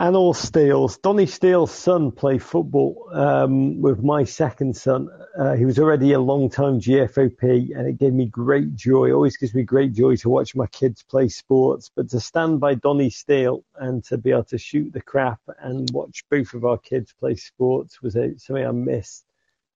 and 0.00 0.16
all 0.16 0.32
Steele's. 0.32 0.96
Donny 0.96 1.26
Steele's 1.26 1.70
son 1.70 2.10
played 2.10 2.42
football 2.42 3.10
um, 3.12 3.82
with 3.82 4.02
my 4.02 4.24
second 4.24 4.74
son. 4.74 5.10
Uh, 5.38 5.54
he 5.54 5.66
was 5.66 5.78
already 5.78 6.14
a 6.14 6.18
long-time 6.18 6.80
GFOP, 6.80 7.76
and 7.76 7.86
it 7.86 7.98
gave 7.98 8.14
me 8.14 8.24
great 8.24 8.74
joy. 8.74 9.10
It 9.10 9.12
always 9.12 9.36
gives 9.36 9.54
me 9.54 9.62
great 9.62 9.92
joy 9.92 10.16
to 10.16 10.30
watch 10.30 10.56
my 10.56 10.66
kids 10.68 11.02
play 11.02 11.28
sports, 11.28 11.90
but 11.94 12.08
to 12.10 12.18
stand 12.18 12.60
by 12.60 12.76
Donny 12.76 13.10
Steele 13.10 13.62
and 13.76 14.02
to 14.04 14.16
be 14.16 14.30
able 14.30 14.44
to 14.44 14.56
shoot 14.56 14.90
the 14.90 15.02
crap 15.02 15.40
and 15.58 15.90
watch 15.90 16.24
both 16.30 16.54
of 16.54 16.64
our 16.64 16.78
kids 16.78 17.12
play 17.20 17.34
sports 17.34 18.00
was 18.00 18.16
a, 18.16 18.38
something 18.38 18.66
I 18.66 18.70
miss 18.70 19.22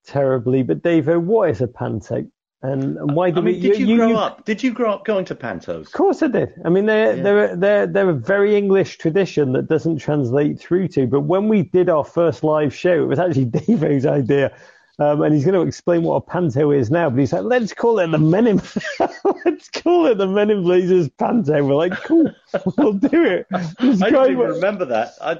terribly. 0.06 0.62
But 0.62 0.82
David, 0.82 1.18
what 1.18 1.50
is 1.50 1.60
a 1.60 1.68
panto? 1.68 2.26
And, 2.64 2.96
and 2.96 3.14
why 3.14 3.30
do 3.30 3.40
I 3.40 3.42
mean, 3.42 3.54
we? 3.56 3.60
Did 3.60 3.78
you, 3.78 3.86
you 3.86 3.96
grow 3.96 4.08
you, 4.08 4.16
up? 4.16 4.46
Did 4.46 4.62
you 4.62 4.72
grow 4.72 4.94
up 4.94 5.04
going 5.04 5.26
to 5.26 5.34
pantos? 5.34 5.82
Of 5.82 5.92
course 5.92 6.22
I 6.22 6.28
did. 6.28 6.54
I 6.64 6.70
mean, 6.70 6.86
they're 6.86 7.14
yeah. 7.14 7.22
they're 7.22 7.56
they're 7.56 7.86
they're 7.86 8.08
a 8.08 8.14
very 8.14 8.56
English 8.56 8.96
tradition 8.96 9.52
that 9.52 9.68
doesn't 9.68 9.98
translate 9.98 10.58
through 10.58 10.88
to. 10.88 11.06
But 11.06 11.20
when 11.20 11.48
we 11.48 11.64
did 11.64 11.90
our 11.90 12.04
first 12.04 12.42
live 12.42 12.74
show, 12.74 13.02
it 13.02 13.06
was 13.06 13.18
actually 13.18 13.44
Dave's 13.66 14.06
idea. 14.06 14.56
Um, 14.98 15.22
and 15.22 15.34
he's 15.34 15.44
going 15.44 15.60
to 15.60 15.66
explain 15.66 16.04
what 16.04 16.14
a 16.14 16.20
panto 16.20 16.70
is 16.70 16.90
now. 16.90 17.10
But 17.10 17.18
he's 17.18 17.32
like, 17.32 17.42
let's 17.42 17.74
call 17.74 17.98
it 17.98 18.06
the 18.12 18.18
Men 18.18 18.46
in, 18.46 18.62
let's 19.44 19.68
call 19.68 20.06
it 20.06 20.18
the 20.18 20.26
Men 20.26 20.50
in 20.50 20.62
Blazers 20.62 21.08
panto. 21.08 21.64
We're 21.64 21.74
like, 21.74 21.92
cool, 22.04 22.30
we'll 22.78 22.92
do 22.92 23.24
it. 23.24 23.46
I 23.52 24.10
don't 24.10 24.30
even 24.30 24.38
remember 24.38 24.84
that. 24.86 25.14
I, 25.20 25.34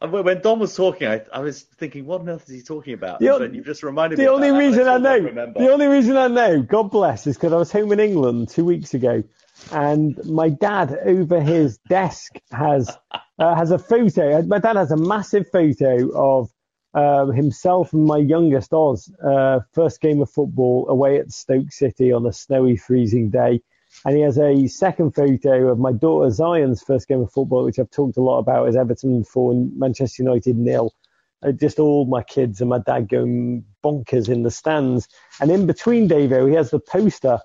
when 0.00 0.40
Don 0.40 0.58
was 0.58 0.76
talking, 0.76 1.08
I, 1.08 1.22
I, 1.32 1.40
was 1.40 1.62
thinking, 1.62 2.06
what 2.06 2.20
on 2.20 2.28
earth 2.28 2.48
is 2.48 2.54
he 2.54 2.62
talking 2.62 2.94
about? 2.94 3.18
The, 3.18 3.34
and 3.36 3.54
you 3.54 3.62
just 3.62 3.82
reminded 3.82 4.18
the 4.18 4.22
me. 4.22 4.26
The 4.26 4.32
only 4.32 4.50
reason 4.52 4.86
I 4.86 4.98
know, 4.98 5.20
the 5.22 5.72
only 5.72 5.88
reason 5.88 6.16
I 6.16 6.28
know, 6.28 6.62
God 6.62 6.90
bless, 6.90 7.26
is 7.26 7.36
because 7.36 7.52
I 7.52 7.56
was 7.56 7.72
home 7.72 7.90
in 7.92 7.98
England 7.98 8.48
two 8.48 8.64
weeks 8.64 8.94
ago, 8.94 9.24
and 9.72 10.16
my 10.24 10.50
dad 10.50 10.96
over 11.04 11.40
his 11.40 11.78
desk 11.88 12.38
has 12.52 12.96
uh, 13.38 13.54
has 13.54 13.70
a 13.70 13.78
photo. 13.78 14.40
My 14.42 14.58
dad 14.58 14.76
has 14.76 14.92
a 14.92 14.96
massive 14.96 15.50
photo 15.50 16.10
of 16.14 16.50
uh, 16.94 17.26
himself 17.26 17.92
and 17.92 18.04
my 18.04 18.18
youngest 18.18 18.72
Oz, 18.72 19.12
uh, 19.24 19.60
first 19.72 20.00
game 20.00 20.20
of 20.20 20.30
football 20.30 20.88
away 20.88 21.18
at 21.18 21.30
Stoke 21.32 21.72
City 21.72 22.12
on 22.12 22.26
a 22.26 22.32
snowy, 22.32 22.76
freezing 22.76 23.30
day. 23.30 23.60
And 24.04 24.16
he 24.16 24.22
has 24.22 24.38
a 24.38 24.66
second 24.68 25.14
photo 25.14 25.68
of 25.68 25.78
my 25.78 25.92
daughter 25.92 26.30
Zion's 26.30 26.82
first 26.82 27.08
game 27.08 27.20
of 27.20 27.32
football, 27.32 27.64
which 27.64 27.78
I've 27.78 27.90
talked 27.90 28.16
a 28.16 28.22
lot 28.22 28.38
about, 28.38 28.68
as 28.68 28.76
Everton 28.76 29.24
4 29.24 29.68
Manchester 29.76 30.22
United 30.22 30.56
nil. 30.56 30.94
Uh, 31.42 31.52
just 31.52 31.78
all 31.78 32.04
my 32.04 32.22
kids 32.22 32.60
and 32.60 32.70
my 32.70 32.78
dad 32.78 33.08
going 33.08 33.64
bonkers 33.84 34.28
in 34.28 34.42
the 34.42 34.50
stands. 34.50 35.08
And 35.40 35.50
in 35.50 35.66
between 35.66 36.08
Davo, 36.08 36.48
he 36.48 36.54
has 36.54 36.70
the 36.70 36.80
poster. 36.80 37.38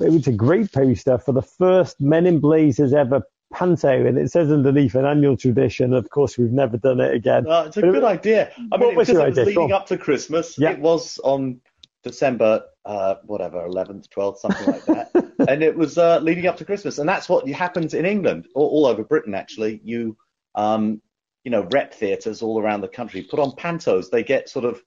It 0.00 0.12
was 0.12 0.26
a 0.26 0.32
great 0.32 0.72
poster 0.72 1.18
for 1.18 1.32
the 1.32 1.42
first 1.42 2.00
Men 2.00 2.26
in 2.26 2.40
Blazers 2.40 2.94
ever 2.94 3.22
panto, 3.52 4.06
and 4.06 4.16
it 4.16 4.30
says 4.30 4.50
underneath 4.50 4.94
an 4.94 5.04
annual 5.04 5.36
tradition. 5.36 5.92
Of 5.92 6.10
course, 6.10 6.38
we've 6.38 6.52
never 6.52 6.76
done 6.76 7.00
it 7.00 7.12
again. 7.12 7.46
Uh, 7.46 7.64
it's 7.66 7.76
a 7.76 7.80
but 7.80 7.92
good 7.92 8.02
it, 8.02 8.04
idea. 8.04 8.52
I 8.72 8.76
mean, 8.76 8.90
because 8.90 9.08
it 9.08 9.14
was 9.14 9.38
idea? 9.38 9.44
leading 9.44 9.72
up 9.72 9.86
to 9.86 9.98
Christmas. 9.98 10.56
Yeah. 10.58 10.70
It 10.70 10.78
was 10.78 11.18
on 11.18 11.60
December, 12.02 12.64
uh, 12.84 13.16
whatever, 13.24 13.66
11th, 13.68 14.08
12th, 14.08 14.38
something 14.38 14.66
like 14.66 14.84
that. 14.86 15.10
and 15.50 15.64
it 15.64 15.76
was 15.76 15.98
uh, 15.98 16.20
leading 16.20 16.46
up 16.46 16.56
to 16.58 16.64
Christmas. 16.64 16.98
And 16.98 17.08
that's 17.08 17.28
what 17.28 17.48
happens 17.48 17.92
in 17.92 18.06
England, 18.06 18.46
all, 18.54 18.68
all 18.68 18.86
over 18.86 19.02
Britain, 19.02 19.34
actually. 19.34 19.80
You, 19.82 20.16
um, 20.54 21.02
you 21.42 21.50
know, 21.50 21.66
rep 21.72 21.92
theatres 21.92 22.40
all 22.40 22.60
around 22.60 22.82
the 22.82 22.88
country 22.88 23.22
put 23.22 23.40
on 23.40 23.50
pantos. 23.52 24.10
They 24.10 24.22
get 24.22 24.48
sort 24.48 24.64
of 24.64 24.80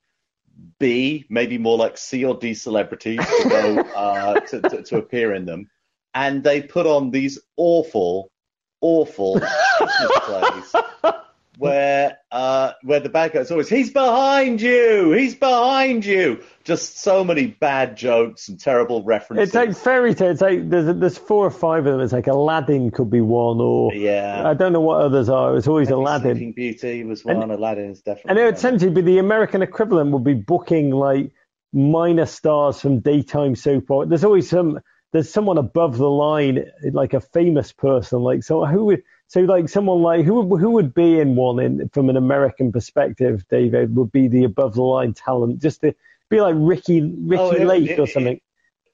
B, 0.80 1.26
maybe 1.30 1.58
more 1.58 1.78
like 1.78 1.98
C 1.98 2.24
or 2.24 2.36
D 2.36 2.54
celebrities 2.54 3.20
to 3.20 3.50
go 3.50 3.80
uh, 3.96 4.40
to, 4.40 4.62
to, 4.62 4.84
to 4.84 4.98
appear 5.00 5.34
in 5.36 5.46
them. 5.46 5.70
And 6.14 6.42
they 6.42 6.62
put 6.62 6.86
on 6.86 7.12
these 7.12 7.40
awful, 7.58 8.32
awful 8.80 9.42
Christmas 9.78 10.12
plays 10.22 10.76
where 11.58 12.18
uh, 12.32 12.72
where 12.82 13.00
the 13.00 13.10
bad 13.10 13.32
guy's 13.32 13.52
always 13.52 13.70
he's 13.70 13.92
behind 13.92 14.62
you, 14.62 15.12
he's 15.12 15.36
behind 15.36 16.06
you. 16.06 16.44
Just 16.64 17.00
so 17.00 17.24
many 17.24 17.48
bad 17.48 17.98
jokes 17.98 18.48
and 18.48 18.60
terrible 18.60 19.04
references. 19.04 19.50
It's 19.50 19.56
like 19.56 19.76
fairy 19.76 20.16
tales. 20.16 20.34
It's 20.34 20.42
like 20.42 20.70
there's 20.70 20.98
there's 20.98 21.18
four 21.18 21.46
or 21.46 21.52
five 21.52 21.86
of 21.86 21.94
them. 21.94 22.02
It's 22.02 22.14
like 22.14 22.28
Aladdin 22.28 22.92
could 22.92 23.10
be 23.10 23.22
one, 23.22 23.60
or 23.60 23.94
yeah, 23.94 24.48
I 24.48 24.54
don't 24.54 24.74
know 24.74 24.82
what 24.82 25.02
others 25.02 25.30
are. 25.30 25.56
It's 25.58 25.68
always 25.68 25.90
Maybe 25.90 26.00
Aladdin. 26.00 26.36
Sleeping 26.38 26.54
Beauty 26.54 27.04
was 27.04 27.24
one. 27.26 27.52
Aladdin 27.52 27.92
is 27.92 28.02
definitely. 28.02 28.30
And 28.30 28.40
it 28.40 28.46
would 28.46 28.56
essentially 28.56 28.92
be 28.92 29.02
the 29.02 29.20
American 29.20 29.62
equivalent 29.62 30.12
would 30.12 30.24
be 30.24 30.34
booking 30.34 30.92
like 30.92 31.32
minor 31.74 32.26
stars 32.26 32.80
from 32.80 33.00
daytime 33.00 33.56
soap 33.56 33.92
opera. 33.92 34.08
There's 34.08 34.24
always 34.24 34.50
some 34.50 34.80
there's 35.12 35.30
someone 35.30 35.58
above 35.58 35.98
the 35.98 36.10
line, 36.10 36.66
like 36.92 37.14
a 37.14 37.22
famous 37.22 37.72
person. 37.72 38.22
Like 38.22 38.44
so, 38.44 38.66
who 38.66 38.86
would 38.86 39.04
so 39.34 39.40
like 39.42 39.68
someone 39.68 40.02
like 40.10 40.24
who 40.26 40.36
would- 40.42 40.62
who 40.62 40.70
would 40.78 40.94
be 40.94 41.20
in 41.20 41.36
one 41.36 41.58
in 41.66 41.90
from 41.90 42.06
an 42.12 42.18
American 42.18 42.72
perspective? 42.72 43.36
David 43.50 43.96
would 43.96 44.12
be 44.12 44.28
the 44.28 44.44
above 44.44 44.76
the 44.76 44.84
line 44.84 45.14
talent, 45.14 45.60
just 45.60 45.82
to 45.82 45.94
be 46.30 46.40
like 46.40 46.56
Ricky 46.58 47.02
Ricky 47.02 47.42
Oh, 47.44 47.52
it- 47.52 47.66
Lake 47.66 47.90
it- 47.90 48.00
or 48.00 48.08
something. 48.08 48.40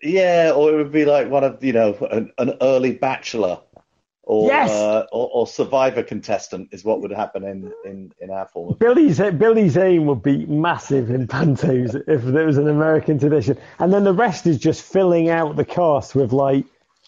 Yeah, 0.02 0.54
or 0.56 0.72
it 0.72 0.78
would 0.78 0.94
be 0.94 1.04
like 1.04 1.30
one 1.30 1.44
of 1.44 1.62
you 1.62 1.74
know 1.74 1.90
an, 2.18 2.32
an 2.38 2.54
early 2.62 2.94
Bachelor, 2.94 3.60
or, 4.24 4.48
Yes! 4.48 4.70
uh, 4.72 5.06
or 5.12 5.30
or 5.34 5.46
Survivor 5.46 6.04
contestant 6.04 6.70
is 6.72 6.86
what 6.86 7.02
would 7.02 7.12
happen 7.12 7.44
in 7.44 7.74
in 7.84 7.98
in 8.22 8.30
our 8.32 8.48
form. 8.48 8.70
Of, 8.70 8.80
Billy 8.80 9.12
Z- 9.12 9.32
Billy 9.32 9.68
Zane 9.68 10.06
would 10.06 10.24
be 10.24 10.46
massive 10.46 11.10
in 11.12 11.28
pantos 11.28 11.96
if 12.08 12.22
there 12.24 12.46
was 12.46 12.58
an 12.58 12.70
American 12.70 13.20
tradition, 13.20 13.58
and 13.80 13.92
then 13.94 14.06
the 14.06 14.14
rest 14.14 14.48
is 14.48 14.58
just 14.58 14.82
filling 14.84 15.28
out 15.30 15.58
the 15.58 15.66
cast 15.66 16.16
with 16.16 16.32
like 16.32 16.64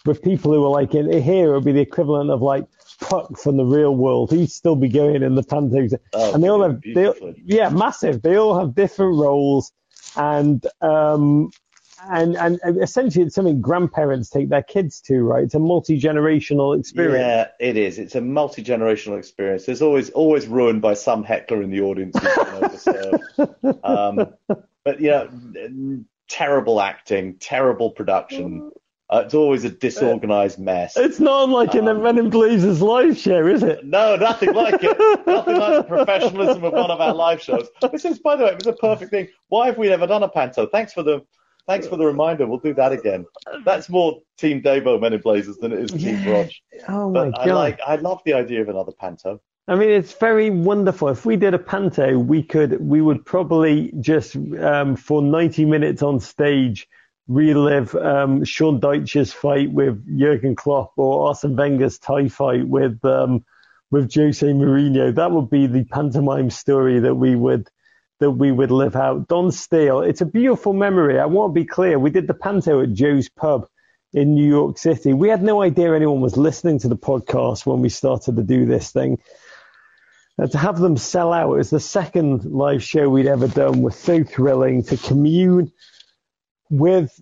with 0.05 0.21
people 0.21 0.51
who 0.53 0.61
are 0.65 0.75
like 0.81 0.93
in 0.93 1.05
here 1.21 1.51
it 1.51 1.55
would 1.55 1.63
be 1.71 1.71
the 1.79 1.79
equivalent 1.89 2.29
of 2.29 2.41
like 2.41 2.65
Puck 3.01 3.37
from 3.37 3.57
the 3.57 3.65
real 3.65 3.95
world. 3.95 4.31
He'd 4.31 4.51
still 4.51 4.75
be 4.75 4.87
going 4.87 5.23
in 5.23 5.35
the 5.35 5.43
pantos, 5.43 5.93
Oh, 6.13 6.33
and 6.33 6.43
they 6.43 6.47
all 6.47 6.61
have 6.63 6.81
they, 6.81 7.11
yeah 7.43 7.69
massive. 7.69 8.21
They 8.21 8.37
all 8.37 8.57
have 8.57 8.73
different 8.73 9.17
roles, 9.17 9.73
and 10.15 10.65
um 10.81 11.51
and 12.09 12.35
and 12.35 12.59
essentially 12.81 13.25
it's 13.25 13.35
something 13.35 13.61
grandparents 13.61 14.29
take 14.29 14.49
their 14.49 14.63
kids 14.63 15.01
to. 15.01 15.21
Right, 15.21 15.43
it's 15.43 15.55
a 15.55 15.59
multi 15.59 15.99
generational 15.99 16.79
experience. 16.79 17.19
Yeah, 17.19 17.67
it 17.67 17.77
is. 17.77 17.99
It's 17.99 18.15
a 18.15 18.21
multi 18.21 18.63
generational 18.63 19.17
experience. 19.17 19.65
There's 19.65 19.81
always 19.81 20.09
always 20.11 20.47
ruined 20.47 20.81
by 20.81 20.93
some 20.93 21.23
heckler 21.23 21.61
in 21.61 21.71
the 21.71 21.81
audience 21.81 22.17
who's 22.17 22.35
been 22.35 23.19
overserved. 23.49 23.83
um, 23.83 24.63
but 24.83 24.99
yeah, 24.99 25.25
terrible 26.27 26.81
acting, 26.81 27.35
terrible 27.39 27.91
production. 27.91 28.71
Uh, 29.11 29.23
it's 29.25 29.33
always 29.33 29.65
a 29.65 29.69
disorganized 29.69 30.57
mess. 30.57 30.95
It's 30.95 31.19
not 31.19 31.49
like 31.49 31.75
in 31.75 31.83
the 31.85 31.91
Um, 31.91 32.01
Men 32.01 32.17
in 32.17 32.29
Blazers 32.29 32.81
live 32.81 33.17
show, 33.17 33.45
is 33.45 33.61
it? 33.61 33.85
No, 33.85 34.15
nothing 34.15 34.53
like 34.53 34.75
it. 34.81 34.97
nothing 35.27 35.57
like 35.57 35.75
the 35.77 35.83
professionalism 35.83 36.63
of 36.63 36.71
one 36.71 36.89
of 36.89 37.01
our 37.01 37.13
live 37.13 37.41
shows. 37.41 37.67
This 37.91 38.05
is, 38.05 38.19
by 38.19 38.37
the 38.37 38.45
way, 38.45 38.51
it 38.51 38.55
was 38.55 38.67
a 38.67 38.73
perfect 38.73 39.11
thing. 39.11 39.27
Why 39.49 39.65
have 39.65 39.77
we 39.77 39.89
never 39.89 40.07
done 40.07 40.23
a 40.23 40.29
panto? 40.29 40.65
Thanks 40.65 40.93
for 40.93 41.03
the 41.03 41.21
thanks 41.67 41.87
for 41.87 41.97
the 41.97 42.05
reminder. 42.05 42.47
We'll 42.47 42.59
do 42.59 42.73
that 42.75 42.93
again. 42.93 43.25
That's 43.65 43.89
more 43.89 44.21
Team 44.37 44.61
Davo 44.61 44.99
Men 45.01 45.11
in 45.13 45.19
Blazers 45.21 45.57
than 45.57 45.73
it 45.73 45.79
is 45.79 45.91
Team 45.91 46.17
Yeah. 46.23 46.31
Rog. 46.31 46.49
Oh 46.87 47.09
my 47.09 47.29
But 47.31 47.39
I 47.41 47.53
like, 47.53 47.79
I 47.85 47.95
love 47.97 48.21
the 48.25 48.33
idea 48.33 48.61
of 48.61 48.69
another 48.69 48.93
panto. 48.93 49.41
I 49.67 49.75
mean, 49.75 49.89
it's 49.89 50.13
very 50.13 50.49
wonderful. 50.49 51.09
If 51.09 51.25
we 51.25 51.35
did 51.35 51.53
a 51.53 51.59
panto, 51.59 52.17
we 52.17 52.41
could, 52.43 52.81
we 52.81 53.01
would 53.01 53.23
probably 53.25 53.93
just 53.99 54.35
um, 54.35 54.95
for 54.95 55.21
90 55.21 55.65
minutes 55.65 56.01
on 56.01 56.19
stage 56.19 56.87
relive 57.31 57.95
um, 57.95 58.43
Sean 58.43 58.79
Dyche's 58.79 59.31
fight 59.31 59.71
with 59.71 60.05
Jurgen 60.19 60.55
Klopp 60.55 60.93
or 60.97 61.27
Arsene 61.27 61.55
Wenger's 61.55 61.97
tie 61.97 62.27
fight 62.27 62.67
with 62.67 63.03
um, 63.05 63.45
with 63.89 64.13
Jose 64.13 64.45
Mourinho. 64.45 65.15
That 65.15 65.31
would 65.31 65.49
be 65.49 65.67
the 65.67 65.85
pantomime 65.85 66.49
story 66.49 66.99
that 66.99 67.15
we 67.15 67.35
would 67.35 67.69
that 68.19 68.31
we 68.31 68.51
would 68.51 68.71
live 68.71 68.95
out. 68.95 69.27
Don 69.27 69.51
Steele, 69.51 70.01
it's 70.01 70.21
a 70.21 70.25
beautiful 70.25 70.73
memory. 70.73 71.19
I 71.19 71.25
want 71.25 71.53
to 71.53 71.59
be 71.59 71.65
clear. 71.65 71.97
We 71.97 72.11
did 72.11 72.27
the 72.27 72.33
panto 72.33 72.81
at 72.81 72.93
Joe's 72.93 73.29
Pub 73.29 73.67
in 74.13 74.35
New 74.35 74.47
York 74.47 74.77
City. 74.77 75.13
We 75.13 75.29
had 75.29 75.41
no 75.41 75.61
idea 75.61 75.95
anyone 75.95 76.21
was 76.21 76.37
listening 76.37 76.79
to 76.79 76.89
the 76.89 76.97
podcast 76.97 77.65
when 77.65 77.81
we 77.81 77.89
started 77.89 78.35
to 78.35 78.43
do 78.43 78.65
this 78.65 78.91
thing. 78.91 79.19
And 80.37 80.51
to 80.51 80.57
have 80.57 80.79
them 80.79 80.97
sell 80.97 81.33
out, 81.33 81.49
was 81.49 81.69
the 81.69 81.79
second 81.79 82.45
live 82.45 82.83
show 82.83 83.09
we'd 83.09 83.27
ever 83.27 83.47
done, 83.47 83.81
was 83.81 83.95
so 83.95 84.23
thrilling 84.23 84.83
to 84.83 84.97
commune 84.97 85.71
with 86.71 87.21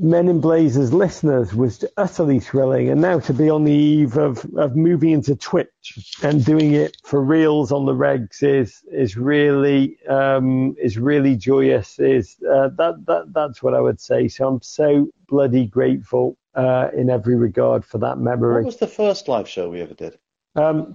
Men 0.00 0.28
in 0.28 0.40
Blazers 0.40 0.92
listeners 0.92 1.52
was 1.52 1.84
utterly 1.96 2.38
thrilling. 2.38 2.88
And 2.88 3.00
now 3.00 3.18
to 3.18 3.34
be 3.34 3.50
on 3.50 3.64
the 3.64 3.72
eve 3.72 4.16
of, 4.16 4.46
of 4.56 4.76
moving 4.76 5.10
into 5.10 5.34
Twitch 5.34 6.14
and 6.22 6.44
doing 6.44 6.72
it 6.72 6.96
for 7.02 7.20
reals 7.20 7.72
on 7.72 7.84
the 7.84 7.92
regs 7.92 8.40
is 8.40 8.84
is 8.92 9.16
really 9.16 9.98
um, 10.06 10.76
is 10.80 10.98
really 10.98 11.34
joyous. 11.34 11.98
Is 11.98 12.36
uh, 12.48 12.68
that 12.76 13.06
that 13.06 13.32
that's 13.32 13.60
what 13.60 13.74
I 13.74 13.80
would 13.80 14.00
say. 14.00 14.28
So 14.28 14.46
I'm 14.46 14.62
so 14.62 15.08
bloody 15.26 15.66
grateful 15.66 16.38
uh, 16.54 16.90
in 16.96 17.10
every 17.10 17.34
regard 17.34 17.84
for 17.84 17.98
that 17.98 18.18
memory. 18.18 18.62
What 18.62 18.66
was 18.66 18.76
the 18.76 18.86
first 18.86 19.26
live 19.26 19.48
show 19.48 19.68
we 19.68 19.80
ever 19.80 19.94
did? 19.94 20.16
Um, 20.54 20.94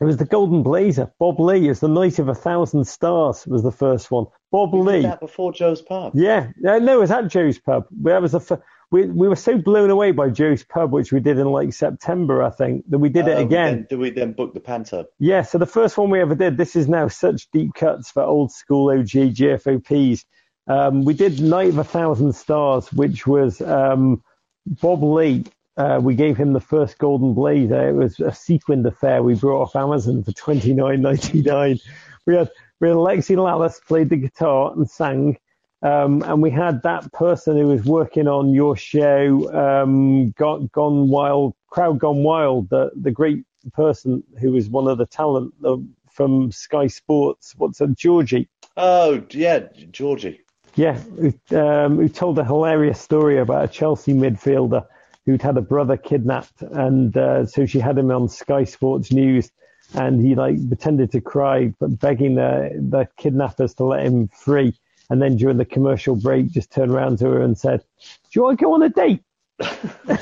it 0.00 0.04
was 0.04 0.16
the 0.16 0.24
Golden 0.24 0.62
Blazer. 0.62 1.12
Bob 1.18 1.40
Ley 1.40 1.66
is 1.66 1.80
the 1.80 1.88
Night 1.88 2.18
of 2.18 2.28
a 2.28 2.34
Thousand 2.34 2.86
Stars 2.86 3.46
was 3.46 3.62
the 3.62 3.72
first 3.72 4.10
one. 4.10 4.26
Bob 4.52 4.72
We 4.72 4.80
Lee. 4.80 5.02
that 5.02 5.20
before 5.20 5.52
Joe's 5.52 5.82
Pub. 5.82 6.12
Yeah, 6.14 6.48
no, 6.58 6.78
no, 6.78 6.98
it 6.98 7.00
was 7.00 7.10
at 7.10 7.28
Joe's 7.28 7.58
Pub. 7.58 7.86
That 8.02 8.22
was 8.22 8.32
the 8.32 8.60
we 8.90 9.04
we 9.06 9.28
were 9.28 9.36
so 9.36 9.58
blown 9.58 9.90
away 9.90 10.12
by 10.12 10.30
Joe's 10.30 10.64
Pub, 10.64 10.92
which 10.92 11.12
we 11.12 11.20
did 11.20 11.38
in 11.38 11.46
like 11.48 11.72
September, 11.74 12.42
I 12.42 12.50
think, 12.50 12.88
that 12.88 12.98
we 12.98 13.10
did 13.10 13.28
it 13.28 13.36
Uh, 13.36 13.42
again. 13.42 13.74
Then, 13.74 13.86
do 13.90 13.98
we 13.98 14.10
then 14.10 14.32
book 14.32 14.54
the 14.54 14.60
panto? 14.60 15.04
Yeah, 15.18 15.42
so 15.42 15.58
the 15.58 15.66
first 15.66 15.98
one 15.98 16.08
we 16.10 16.20
ever 16.20 16.34
did, 16.34 16.56
this 16.56 16.74
is 16.74 16.88
now 16.88 17.08
such 17.08 17.50
deep 17.50 17.74
cuts 17.74 18.10
for 18.10 18.22
old 18.22 18.50
school 18.52 18.90
OG 18.90 19.34
GFOPs. 19.34 20.24
Um, 20.68 21.04
we 21.04 21.12
did 21.14 21.40
Night 21.40 21.68
of 21.70 21.78
a 21.78 21.84
Thousand 21.84 22.34
Stars, 22.34 22.90
which 22.92 23.26
was 23.26 23.60
um, 23.60 24.22
Bob 24.66 25.02
Ley. 25.02 25.44
Uh, 25.78 26.00
we 26.02 26.14
gave 26.16 26.36
him 26.36 26.52
the 26.52 26.60
first 26.60 26.98
Golden 26.98 27.34
Blazer. 27.34 27.88
It 27.88 27.94
was 27.94 28.18
a 28.18 28.34
sequined 28.34 28.84
affair 28.84 29.22
we 29.22 29.36
brought 29.36 29.62
off 29.62 29.76
Amazon 29.76 30.24
for 30.24 30.32
twenty 30.32 30.74
nine 30.74 31.00
ninety 31.00 31.40
nine. 31.40 31.78
We 32.26 32.34
had 32.34 32.50
we 32.80 32.88
had 32.88 32.96
Lexi 32.96 33.36
Lalas 33.36 33.80
played 33.86 34.10
the 34.10 34.16
guitar 34.16 34.72
and 34.74 34.90
sang. 34.90 35.38
Um, 35.80 36.24
and 36.26 36.42
we 36.42 36.50
had 36.50 36.82
that 36.82 37.12
person 37.12 37.56
who 37.56 37.68
was 37.68 37.84
working 37.84 38.26
on 38.26 38.52
your 38.52 38.76
show, 38.76 39.48
um, 39.54 40.32
Gone, 40.32 40.68
Gone 40.72 41.08
Wild, 41.08 41.54
Crowd 41.68 42.00
Gone 42.00 42.24
Wild, 42.24 42.68
the, 42.68 42.90
the 42.96 43.12
great 43.12 43.44
person 43.72 44.24
who 44.40 44.50
was 44.50 44.68
one 44.68 44.88
of 44.88 44.98
the 44.98 45.06
talent 45.06 45.54
uh, 45.64 45.76
from 46.10 46.50
Sky 46.50 46.88
Sports. 46.88 47.54
What's 47.56 47.80
it, 47.80 47.96
Georgie? 47.96 48.48
Oh 48.76 49.22
yeah, 49.30 49.68
Georgie. 49.92 50.40
Yeah, 50.74 50.98
who, 50.98 51.32
um, 51.56 51.98
who 51.98 52.08
told 52.08 52.38
a 52.40 52.44
hilarious 52.44 53.00
story 53.00 53.38
about 53.38 53.64
a 53.64 53.68
Chelsea 53.68 54.12
midfielder 54.12 54.84
who'd 55.28 55.42
had 55.42 55.58
a 55.58 55.60
brother 55.60 55.98
kidnapped, 55.98 56.62
and 56.62 57.14
uh, 57.14 57.44
so 57.44 57.66
she 57.66 57.78
had 57.78 57.98
him 57.98 58.10
on 58.10 58.30
Sky 58.30 58.64
Sports 58.64 59.12
News, 59.12 59.50
and 59.92 60.24
he 60.24 60.34
like 60.34 60.56
pretended 60.68 61.12
to 61.12 61.20
cry, 61.20 61.74
but 61.78 62.00
begging 62.00 62.36
the 62.36 62.70
the 62.90 63.06
kidnappers 63.18 63.74
to 63.74 63.84
let 63.84 64.06
him 64.06 64.28
free. 64.28 64.72
And 65.10 65.20
then 65.20 65.36
during 65.36 65.58
the 65.58 65.66
commercial 65.66 66.16
break, 66.16 66.50
just 66.50 66.70
turned 66.70 66.92
around 66.92 67.18
to 67.18 67.26
her 67.26 67.42
and 67.42 67.58
said, 67.58 67.84
"Do 68.00 68.30
you 68.32 68.42
want 68.42 68.58
to 68.58 68.64
go 68.64 68.72
on 68.72 68.82
a 68.82 68.88
date?" 68.88 69.22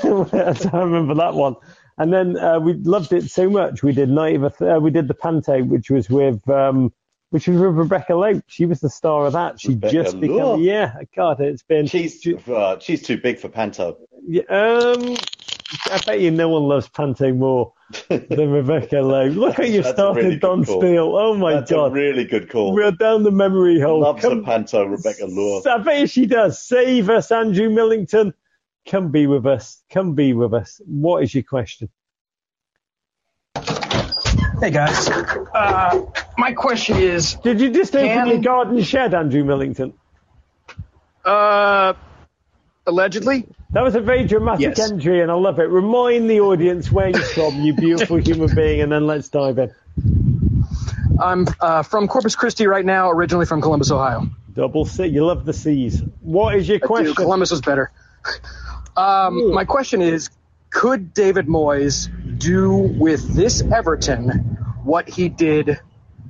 so 0.01 0.29
I 0.73 0.79
remember 0.81 1.15
that 1.15 1.35
one. 1.35 1.55
And 1.99 2.13
then 2.13 2.37
uh, 2.37 2.59
we 2.59 2.73
loved 2.73 3.13
it 3.13 3.31
so 3.31 3.49
much. 3.49 3.85
We 3.85 3.93
did 3.93 4.11
night 4.11 4.35
of 4.35 4.43
a 4.43 4.51
th- 4.51 4.71
uh, 4.73 4.81
we 4.81 4.91
did 4.91 5.07
the 5.07 5.15
Panto, 5.15 5.63
which 5.63 5.89
was 5.89 6.11
with 6.11 6.49
um, 6.51 6.93
which 7.31 7.49
was 7.49 7.59
with 7.61 7.75
Rebecca 7.77 8.15
Lowe. 8.15 8.41
She 8.47 8.67
was 8.67 8.81
the 8.81 8.91
star 8.91 9.27
of 9.27 9.33
that. 9.35 9.61
She 9.61 9.69
Rebecca 9.71 9.93
just 9.93 10.21
became 10.21 10.37
Lowe. 10.37 10.57
yeah. 10.59 10.95
God, 11.15 11.41
it's 11.41 11.63
been 11.63 11.87
She's 11.87 12.27
uh, 12.49 12.79
she's 12.79 13.03
too 13.03 13.19
big 13.19 13.39
for 13.39 13.49
panto. 13.49 13.99
yeah, 14.27 14.43
um, 14.49 15.17
I 15.91 15.99
bet 16.07 16.21
you 16.21 16.31
no 16.31 16.49
one 16.49 16.63
loves 16.63 16.89
Panto 16.89 17.33
more 17.33 17.73
than 18.09 18.51
Rebecca 18.51 18.99
Lowe. 19.01 19.27
Look 19.27 19.59
at 19.59 19.69
you 19.71 19.83
started 19.83 20.25
really 20.25 20.37
Don 20.37 20.65
call. 20.65 20.81
Steele. 20.81 21.17
Oh 21.17 21.35
my 21.37 21.55
That's 21.55 21.71
God. 21.73 21.87
a 21.91 21.95
really 21.95 22.25
good 22.25 22.49
call. 22.49 22.73
We're 22.73 22.93
down 22.93 23.25
the 23.25 23.33
memory 23.33 23.81
hole. 23.81 24.01
Loves 24.01 24.23
Come- 24.23 24.39
the 24.39 24.43
panto, 24.45 24.85
Rebecca 24.85 25.27
Lure. 25.27 25.63
I 25.69 25.79
bet 25.79 26.01
you 26.01 26.07
she 26.07 26.27
does. 26.27 26.61
Save 26.63 27.11
us, 27.11 27.31
Andrew 27.33 27.69
Millington. 27.71 28.33
Come 28.89 29.11
be 29.11 29.27
with 29.27 29.47
us. 29.47 29.83
Come 29.91 30.15
be 30.15 30.33
with 30.33 30.55
us. 30.55 30.81
What 30.87 31.25
is 31.25 31.35
your 31.35 31.43
question? 31.43 31.89
Hey 34.61 34.71
guys, 34.71 35.09
uh, 35.09 36.07
my 36.39 36.53
question 36.53 36.97
is, 36.97 37.35
Did 37.35 37.61
you 37.61 37.71
just 37.71 37.95
open 37.95 38.09
Can- 38.09 38.27
your 38.29 38.39
garden 38.39 38.83
shed, 38.83 39.13
Andrew 39.15 39.45
Millington? 39.45 39.93
uh, 41.25 41.93
allegedly, 42.87 43.47
That 43.73 43.83
was 43.83 43.95
a 43.95 44.01
very 44.01 44.27
dramatic 44.27 44.61
Yes. 44.79 44.91
entry, 44.91 45.21
and 45.21 45.31
I 45.31 45.35
love 45.35 45.59
it. 45.59 45.65
Remind 45.69 46.31
the 46.31 46.41
audience 46.41 46.91
where 46.91 47.09
you're 47.11 47.21
from, 47.21 47.61
you 47.61 47.75
beautiful 47.77 48.17
human 48.17 48.55
being, 48.55 48.81
and 48.81 48.91
then 48.91 49.07
let's 49.07 49.29
dive 49.29 49.59
in. 49.59 49.75
I'm 51.21 51.47
uh, 51.61 51.83
from 51.83 52.09
Corpus 52.09 52.35
Christi 52.37 52.67
right 52.67 52.85
now, 52.85 53.11
originally 53.11 53.45
from 53.45 53.61
Columbus, 53.61 53.91
Ohio. 53.91 54.27
Double 54.55 54.87
C. 54.87 55.07
You 55.07 55.27
love 55.27 55.45
the 55.45 55.53
C's. 55.53 56.03
What 56.23 56.55
is 56.55 56.67
your 56.69 56.77
I 56.77 56.81
do. 56.81 56.87
question? 56.87 57.15
Columbus 57.15 57.53
is 57.53 57.61
better. 57.61 57.91
Um, 58.97 59.53
my 59.53 59.65
question 59.67 60.01
is, 60.01 60.31
could 60.71 61.13
David 61.13 61.47
Moyes 61.47 62.09
do 62.39 62.75
with 62.75 63.35
this 63.35 63.63
Everton 63.73 64.31
what 64.85 65.09
he 65.09 65.29
did 65.29 65.81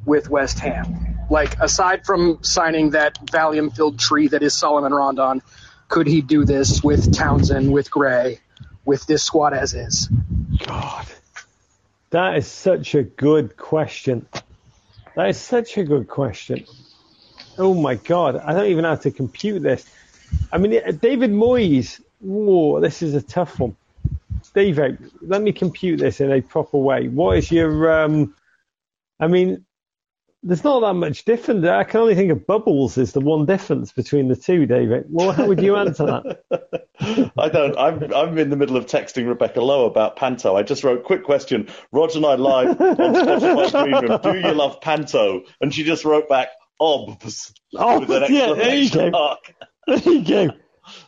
with 0.05 0.31
West 0.31 0.59
Ham? 0.61 1.27
Like, 1.29 1.61
aside 1.61 2.07
from 2.07 2.39
signing 2.43 2.91
that 2.91 3.15
Valium 3.27 3.75
filled 3.75 3.99
tree 3.99 4.29
that 4.29 4.43
is 4.43 4.55
Salomon 4.55 4.93
Rondon, 4.93 5.43
could 5.89 6.07
he 6.07 6.21
do 6.21 6.45
this 6.45 6.83
with 6.83 7.13
Townsend, 7.13 7.73
with 7.73 7.91
Gray, 7.91 8.41
with 8.85 9.07
this 9.07 9.25
squad 9.25 9.53
as 9.53 9.75
is? 9.75 10.09
God, 10.65 11.07
that 12.11 12.37
is 12.37 12.47
such 12.47 12.95
a 12.95 13.03
good 13.03 13.57
question. 13.57 14.27
That 15.17 15.31
is 15.31 15.39
such 15.39 15.77
a 15.79 15.85
good 15.85 16.09
question. 16.09 16.65
Oh 17.59 17.75
my 17.75 17.95
God, 17.95 18.37
I 18.37 18.53
don't 18.53 18.67
even 18.67 18.85
how 18.85 18.97
to 18.97 19.11
compute 19.11 19.63
this. 19.63 19.89
I 20.53 20.59
mean, 20.59 20.73
David 20.99 21.31
Moyes, 21.31 22.01
whoa, 22.21 22.81
this 22.81 23.03
is 23.03 23.15
a 23.15 23.23
tough 23.23 23.59
one. 23.59 23.77
David, 24.57 25.13
let 25.23 25.43
me 25.43 25.53
compute 25.53 26.01
this 26.01 26.21
in 26.21 26.33
a 26.33 26.41
proper 26.41 26.79
way. 26.79 27.09
What 27.09 27.39
is 27.39 27.53
your, 27.53 28.03
um, 28.05 28.35
I 29.21 29.29
mean, 29.29 29.67
there's 30.43 30.65
not 30.65 30.81
that 30.81 30.95
much 30.95 31.25
difference. 31.27 31.67
I 31.67 31.85
can 31.85 32.01
only 32.01 32.15
think 32.15 32.31
of 32.33 32.47
bubbles 32.47 32.99
is 32.99 33.13
the 33.13 33.21
one 33.21 33.47
difference 33.47 33.93
between 33.93 34.29
the 34.29 34.37
two, 34.37 34.65
David. 34.67 35.05
Well, 35.11 35.33
how 35.33 35.47
would 35.47 35.61
you 35.61 35.77
answer 35.77 36.07
that? 36.07 37.33
I 37.37 37.49
don't. 37.51 37.77
I'm 37.77 38.15
I'm 38.15 38.39
in 38.39 38.51
the 38.51 38.57
middle 38.57 38.77
of 38.77 38.87
texting 38.87 39.29
Rebecca 39.29 39.61
Lowe 39.61 39.87
about 39.87 40.17
Panto. 40.17 40.57
I 40.57 40.63
just 40.63 40.85
wrote 40.85 41.05
quick 41.05 41.25
question. 41.25 41.69
Roger 41.93 42.19
and 42.19 42.27
I 42.27 42.37
live 42.37 42.81
on 42.81 43.15
Spotify 43.15 44.09
Room. 44.09 44.21
Do 44.23 44.49
you 44.49 44.55
love 44.55 44.81
Panto? 44.81 45.43
And 45.61 45.75
she 45.75 45.85
just 45.85 46.05
wrote 46.05 46.29
back 46.29 46.49
obs 46.81 47.53
Oh, 47.75 48.01
with 48.01 48.11
an 48.11 48.33
yeah, 48.33 48.55
there 48.55 48.77
you 48.77 48.91
go. 48.91 49.11
mark. 49.11 49.41
There 49.89 49.99
you 49.99 50.25
go. 50.25 50.51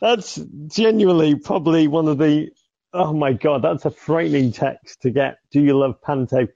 That's 0.01 0.35
genuinely 0.67 1.35
probably 1.35 1.87
one 1.87 2.07
of 2.09 2.17
the. 2.17 2.49
Oh 2.93 3.13
my 3.13 3.33
God, 3.33 3.63
that's 3.63 3.85
a 3.85 3.91
frightening 3.91 4.51
text 4.51 5.01
to 5.03 5.11
get. 5.11 5.39
Do 5.51 5.61
you 5.61 5.79
love 5.79 6.01
Panto? 6.03 6.47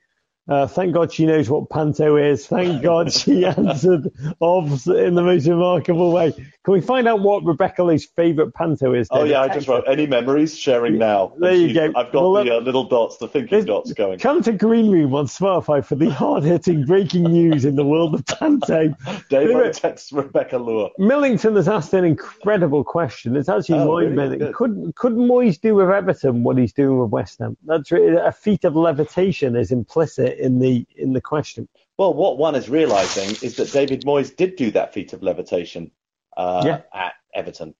Uh, 0.45 0.67
thank 0.67 0.93
God 0.93 1.11
she 1.13 1.25
knows 1.25 1.49
what 1.49 1.69
Panto 1.69 2.17
is. 2.17 2.45
Thank 2.47 2.83
God 2.83 3.13
she 3.13 3.45
answered 3.45 4.09
obs 4.41 4.87
in 4.87 5.15
the 5.15 5.21
most 5.23 5.47
remarkable 5.47 6.11
way. 6.11 6.33
Can 6.33 6.73
we 6.73 6.81
find 6.81 7.07
out 7.07 7.21
what 7.21 7.45
Rebecca 7.45 7.83
Lee's 7.83 8.05
favourite 8.05 8.53
Panto 8.53 8.93
is? 8.93 9.07
Oh 9.11 9.23
yeah, 9.23 9.41
I 9.41 9.47
just 9.49 9.67
wrote 9.69 9.85
any 9.87 10.05
memories 10.05 10.57
sharing 10.57 10.97
now. 10.97 11.33
There 11.37 11.53
you 11.53 11.69
she- 11.69 11.73
go. 11.73 11.85
I've 11.95 12.11
got 12.11 12.29
Well, 12.31 12.43
the 12.43 12.57
uh, 12.57 12.59
little 12.59 12.83
dots, 12.85 13.17
the 13.17 13.27
thinking 13.29 13.63
dots 13.65 13.93
going. 13.93 14.19
Come 14.19 14.41
to 14.43 14.51
Green 14.51 14.89
Room 14.91 15.15
on 15.15 15.27
Spotify 15.27 15.83
for 15.83 15.95
the 15.95 16.09
hard-hitting 16.09 16.85
breaking 16.85 17.23
news 17.23 17.63
in 17.63 17.75
the 17.75 17.85
world 17.85 18.13
of 18.15 18.25
Panto. 18.25 18.89
Dave 19.29 19.49
Anyway, 19.49 19.71
wrote 19.83 20.03
Rebecca 20.11 20.57
Lowe. 20.57 20.91
Millington 20.97 21.55
has 21.55 21.67
asked 21.69 21.93
an 21.93 22.03
incredible 22.03 22.83
question. 22.83 23.35
It's 23.37 23.49
actually 23.49 23.79
Oh, 23.79 23.93
mind-bending. 23.93 24.39
Good. 24.39 24.53
Could 24.53 24.93
could 24.95 25.13
Moyes 25.13 25.59
do 25.59 25.75
with 25.75 25.89
Everton 25.89 26.43
what 26.43 26.57
he's 26.57 26.73
doing 26.73 26.99
with 26.99 27.11
West 27.11 27.39
Ham? 27.39 27.55
That's 27.65 27.91
a 27.93 28.31
feat 28.31 28.63
of 28.65 28.75
levitation 28.75 29.55
is 29.55 29.71
implicit 29.71 30.32
in 30.39 30.59
the 30.59 30.86
in 30.95 31.13
the 31.13 31.21
question. 31.21 31.67
Well, 31.97 32.13
what 32.13 32.38
one 32.38 32.55
is 32.55 32.69
realizing 32.69 33.29
is 33.47 33.55
that 33.57 33.71
David 33.71 34.03
Moyes 34.03 34.36
did 34.36 34.55
do 34.55 34.71
that 34.71 34.93
feat 34.93 35.13
of 35.13 35.21
levitation 35.21 35.91
uh, 36.36 36.63
Yeah. 36.65 36.81
at 36.93 37.13
Everton 37.34 37.75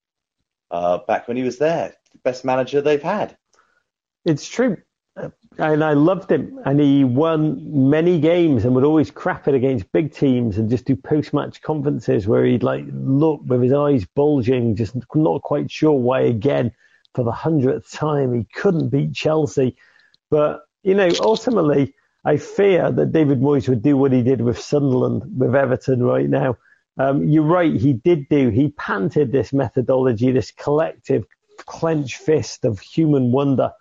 uh, 0.70 0.98
back 0.98 1.26
when 1.28 1.36
he 1.36 1.42
was 1.42 1.58
there. 1.58 1.94
The 2.12 2.18
best 2.18 2.44
manager 2.44 2.80
they've 2.80 3.02
had. 3.02 3.36
It's 4.24 4.48
true. 4.48 4.76
Uh, 5.16 5.30
And 5.58 5.84
I 5.84 5.92
loved 5.92 6.30
him, 6.30 6.58
and 6.64 6.80
he 6.80 7.04
won 7.04 7.88
many 7.90 8.18
games 8.18 8.64
and 8.64 8.74
would 8.74 8.84
always 8.84 9.10
crap 9.10 9.46
it 9.46 9.54
against 9.54 9.92
big 9.92 10.12
teams 10.12 10.58
and 10.58 10.68
just 10.68 10.84
do 10.84 10.96
post-match 10.96 11.62
conferences 11.62 12.26
where 12.26 12.44
he'd 12.44 12.64
like 12.64 12.84
look 12.92 13.40
with 13.46 13.62
his 13.62 13.72
eyes 13.72 14.04
bulging, 14.16 14.74
just 14.74 14.96
not 15.14 15.42
quite 15.42 15.70
sure 15.70 15.92
why 15.92 16.20
again 16.22 16.72
for 17.14 17.24
the 17.24 17.30
hundredth 17.32 17.90
time 17.92 18.34
he 18.34 18.44
couldn't 18.52 18.88
beat 18.88 19.12
Chelsea. 19.14 19.76
But 20.30 20.62
you 20.82 20.94
know, 20.94 21.08
ultimately, 21.20 21.94
I 22.24 22.38
fear 22.38 22.90
that 22.90 23.12
David 23.12 23.40
Moyes 23.40 23.68
would 23.68 23.82
do 23.82 23.96
what 23.96 24.12
he 24.12 24.22
did 24.22 24.40
with 24.40 24.58
Sunderland, 24.58 25.22
with 25.38 25.54
Everton 25.54 26.02
right 26.02 26.28
now. 26.28 26.56
Um, 26.96 27.28
you're 27.28 27.42
right, 27.42 27.74
he 27.74 27.92
did 27.92 28.28
do. 28.28 28.48
He 28.50 28.70
panted 28.70 29.32
this 29.32 29.52
methodology, 29.52 30.30
this 30.30 30.52
collective 30.52 31.26
clenched 31.66 32.16
fist 32.16 32.64
of 32.64 32.78
human 32.80 33.32
wonder, 33.32 33.72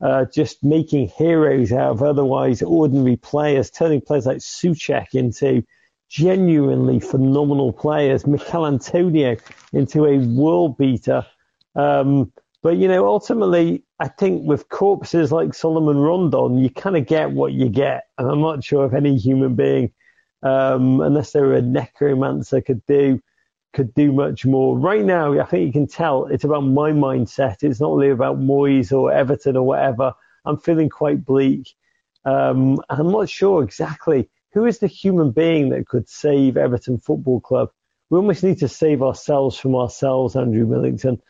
uh, 0.00 0.24
just 0.34 0.64
making 0.64 1.08
heroes 1.08 1.72
out 1.72 1.92
of 1.92 2.02
otherwise 2.02 2.62
ordinary 2.62 3.16
players, 3.16 3.70
turning 3.70 4.00
players 4.00 4.26
like 4.26 4.38
Souček 4.38 5.14
into 5.14 5.62
genuinely 6.08 6.98
phenomenal 6.98 7.72
players, 7.72 8.26
Michail 8.26 8.66
Antonio 8.66 9.36
into 9.72 10.06
a 10.06 10.18
world 10.18 10.76
beater. 10.76 11.24
Um, 11.74 12.32
but 12.62 12.76
you 12.76 12.88
know, 12.88 13.06
ultimately, 13.06 13.84
I 13.98 14.08
think 14.08 14.46
with 14.46 14.68
corpses 14.68 15.32
like 15.32 15.54
Salomon 15.54 15.98
Rondon, 15.98 16.58
you 16.58 16.70
kind 16.70 16.96
of 16.96 17.06
get 17.06 17.32
what 17.32 17.52
you 17.52 17.68
get, 17.68 18.04
and 18.18 18.30
I'm 18.30 18.40
not 18.40 18.64
sure 18.64 18.86
if 18.86 18.94
any 18.94 19.16
human 19.16 19.54
being, 19.54 19.92
um, 20.42 21.00
unless 21.00 21.32
they 21.32 21.40
were 21.40 21.54
a 21.54 21.62
necromancer, 21.62 22.60
could 22.60 22.84
do 22.86 23.20
could 23.72 23.94
do 23.94 24.12
much 24.12 24.44
more. 24.44 24.78
Right 24.78 25.04
now, 25.04 25.38
I 25.40 25.44
think 25.44 25.66
you 25.66 25.72
can 25.72 25.86
tell 25.86 26.26
it's 26.26 26.44
about 26.44 26.60
my 26.60 26.92
mindset. 26.92 27.62
It's 27.62 27.80
not 27.80 27.94
really 27.94 28.10
about 28.10 28.38
Moyes 28.38 28.92
or 28.92 29.12
Everton 29.12 29.56
or 29.56 29.62
whatever. 29.62 30.12
I'm 30.44 30.58
feeling 30.58 30.88
quite 30.88 31.24
bleak. 31.24 31.74
Um, 32.24 32.80
and 32.88 33.00
I'm 33.00 33.10
not 33.10 33.28
sure 33.28 33.62
exactly 33.62 34.28
who 34.52 34.66
is 34.66 34.78
the 34.78 34.86
human 34.86 35.30
being 35.30 35.70
that 35.70 35.88
could 35.88 36.08
save 36.08 36.56
Everton 36.56 36.98
Football 36.98 37.40
Club. 37.40 37.70
We 38.10 38.18
almost 38.18 38.44
need 38.44 38.58
to 38.58 38.68
save 38.68 39.02
ourselves 39.02 39.58
from 39.58 39.74
ourselves, 39.74 40.36
Andrew 40.36 40.66
Millington, 40.66 41.20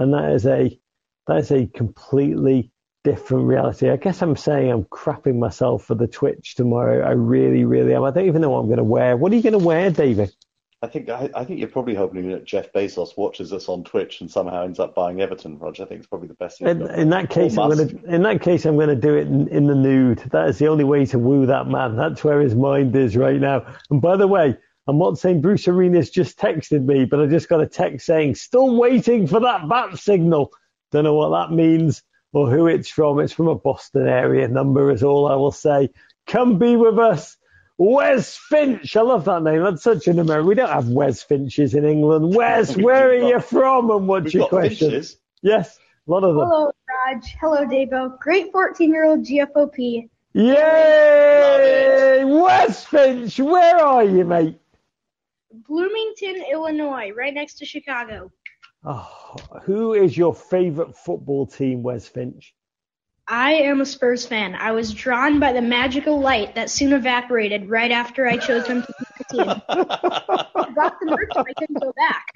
and 0.00 0.14
that 0.14 0.32
is 0.32 0.46
a 0.46 0.78
that 1.26 1.38
is 1.38 1.50
a 1.50 1.66
completely 1.66 2.72
different 3.04 3.46
reality. 3.46 3.90
I 3.90 3.96
guess 3.96 4.22
I'm 4.22 4.36
saying 4.36 4.70
I'm 4.70 4.84
crapping 4.84 5.38
myself 5.38 5.84
for 5.84 5.94
the 5.94 6.06
Twitch 6.06 6.54
tomorrow. 6.54 7.06
I 7.06 7.12
really, 7.12 7.64
really 7.64 7.94
am. 7.94 8.04
I 8.04 8.10
don't 8.10 8.26
even 8.26 8.42
know 8.42 8.50
what 8.50 8.60
I'm 8.60 8.66
going 8.66 8.78
to 8.78 8.84
wear. 8.84 9.16
What 9.16 9.32
are 9.32 9.36
you 9.36 9.42
going 9.42 9.58
to 9.58 9.64
wear, 9.64 9.90
David? 9.90 10.34
I 10.82 10.86
think 10.86 11.10
I, 11.10 11.28
I 11.34 11.44
think 11.44 11.60
you're 11.60 11.68
probably 11.68 11.94
hoping 11.94 12.30
that 12.30 12.46
Jeff 12.46 12.72
Bezos 12.72 13.14
watches 13.14 13.52
us 13.52 13.68
on 13.68 13.84
Twitch 13.84 14.22
and 14.22 14.30
somehow 14.30 14.64
ends 14.64 14.78
up 14.78 14.94
buying 14.94 15.20
Everton, 15.20 15.58
Roger. 15.58 15.82
I 15.82 15.86
think 15.86 15.98
it's 15.98 16.08
probably 16.08 16.28
the 16.28 16.34
best 16.34 16.58
thing. 16.58 16.68
In, 16.68 16.82
in 16.90 17.10
that 17.10 17.28
case, 17.28 17.58
I'm 17.58 17.68
gonna. 17.68 17.88
In 18.08 18.22
that 18.22 18.40
case, 18.40 18.64
I'm 18.64 18.78
gonna 18.78 18.96
do 18.96 19.14
it 19.14 19.26
in, 19.26 19.48
in 19.48 19.66
the 19.66 19.74
nude. 19.74 20.20
That 20.32 20.48
is 20.48 20.58
the 20.58 20.68
only 20.68 20.84
way 20.84 21.04
to 21.06 21.18
woo 21.18 21.44
that 21.46 21.66
man. 21.66 21.96
That's 21.96 22.24
where 22.24 22.40
his 22.40 22.54
mind 22.54 22.96
is 22.96 23.14
right 23.14 23.38
now. 23.38 23.74
And 23.90 24.00
by 24.00 24.16
the 24.16 24.26
way, 24.26 24.56
I'm 24.90 24.98
not 24.98 25.18
saying 25.18 25.40
Bruce 25.40 25.68
Arena 25.68 26.02
just 26.02 26.36
texted 26.36 26.84
me, 26.84 27.04
but 27.04 27.20
I 27.20 27.26
just 27.26 27.48
got 27.48 27.60
a 27.60 27.66
text 27.66 28.06
saying, 28.06 28.34
"Still 28.34 28.76
waiting 28.76 29.28
for 29.28 29.38
that 29.38 29.68
bat 29.68 29.96
signal." 29.98 30.52
Don't 30.90 31.04
know 31.04 31.14
what 31.14 31.30
that 31.30 31.54
means 31.54 32.02
or 32.32 32.50
who 32.50 32.66
it's 32.66 32.88
from. 32.88 33.20
It's 33.20 33.32
from 33.32 33.46
a 33.46 33.54
Boston 33.54 34.08
area 34.08 34.48
number, 34.48 34.90
is 34.90 35.04
all 35.04 35.28
I 35.28 35.36
will 35.36 35.52
say. 35.52 35.90
Come 36.26 36.58
be 36.58 36.74
with 36.74 36.98
us. 36.98 37.36
Wes 37.78 38.36
Finch, 38.36 38.96
I 38.96 39.02
love 39.02 39.24
that 39.26 39.44
name. 39.44 39.62
That's 39.62 39.84
such 39.84 40.08
an 40.08 40.18
American. 40.18 40.48
We 40.48 40.56
don't 40.56 40.68
have 40.68 40.88
Wes 40.88 41.22
Finches 41.22 41.74
in 41.74 41.84
England. 41.84 42.34
Wes, 42.36 42.76
where 42.76 43.10
are 43.10 43.18
do 43.20 43.28
you 43.28 43.38
from 43.38 43.90
and 43.92 44.08
what's 44.08 44.24
We've 44.24 44.34
your 44.34 44.42
got 44.42 44.50
question? 44.50 44.90
Finches. 44.90 45.18
Yes, 45.40 45.78
a 46.08 46.10
lot 46.10 46.24
of 46.24 46.34
them. 46.34 46.48
Hello, 46.48 46.72
Raj. 47.06 47.36
Hello, 47.40 47.64
Davo. 47.64 48.18
Great 48.18 48.50
14 48.50 48.90
year 48.90 49.06
old 49.06 49.24
GFOP. 49.24 50.08
Yay! 50.32 52.22
Wes 52.24 52.84
Finch, 52.84 53.38
where 53.38 53.76
are 53.78 54.04
you, 54.04 54.24
mate? 54.24 54.58
Bloomington, 55.52 56.44
Illinois, 56.50 57.10
right 57.10 57.34
next 57.34 57.54
to 57.54 57.64
Chicago. 57.64 58.30
Oh, 58.84 59.36
who 59.64 59.94
is 59.94 60.16
your 60.16 60.34
favourite 60.34 60.96
football 60.96 61.46
team, 61.46 61.82
Wes 61.82 62.06
Finch? 62.06 62.54
I 63.26 63.52
am 63.52 63.80
a 63.80 63.86
Spurs 63.86 64.26
fan. 64.26 64.56
I 64.56 64.72
was 64.72 64.92
drawn 64.92 65.38
by 65.38 65.52
the 65.52 65.62
magical 65.62 66.18
light 66.18 66.54
that 66.56 66.68
soon 66.68 66.92
evaporated 66.92 67.68
right 67.68 67.92
after 67.92 68.26
I 68.26 68.36
chose 68.38 68.66
them 68.66 68.82
to 68.82 68.94
be 68.98 69.04
my 69.38 69.44
team. 69.44 69.62
I 69.68 70.72
got 70.74 70.98
the 70.98 71.06
merch 71.06 71.30
I 71.36 71.52
couldn't 71.56 71.80
go 71.80 71.92
back. 71.92 72.26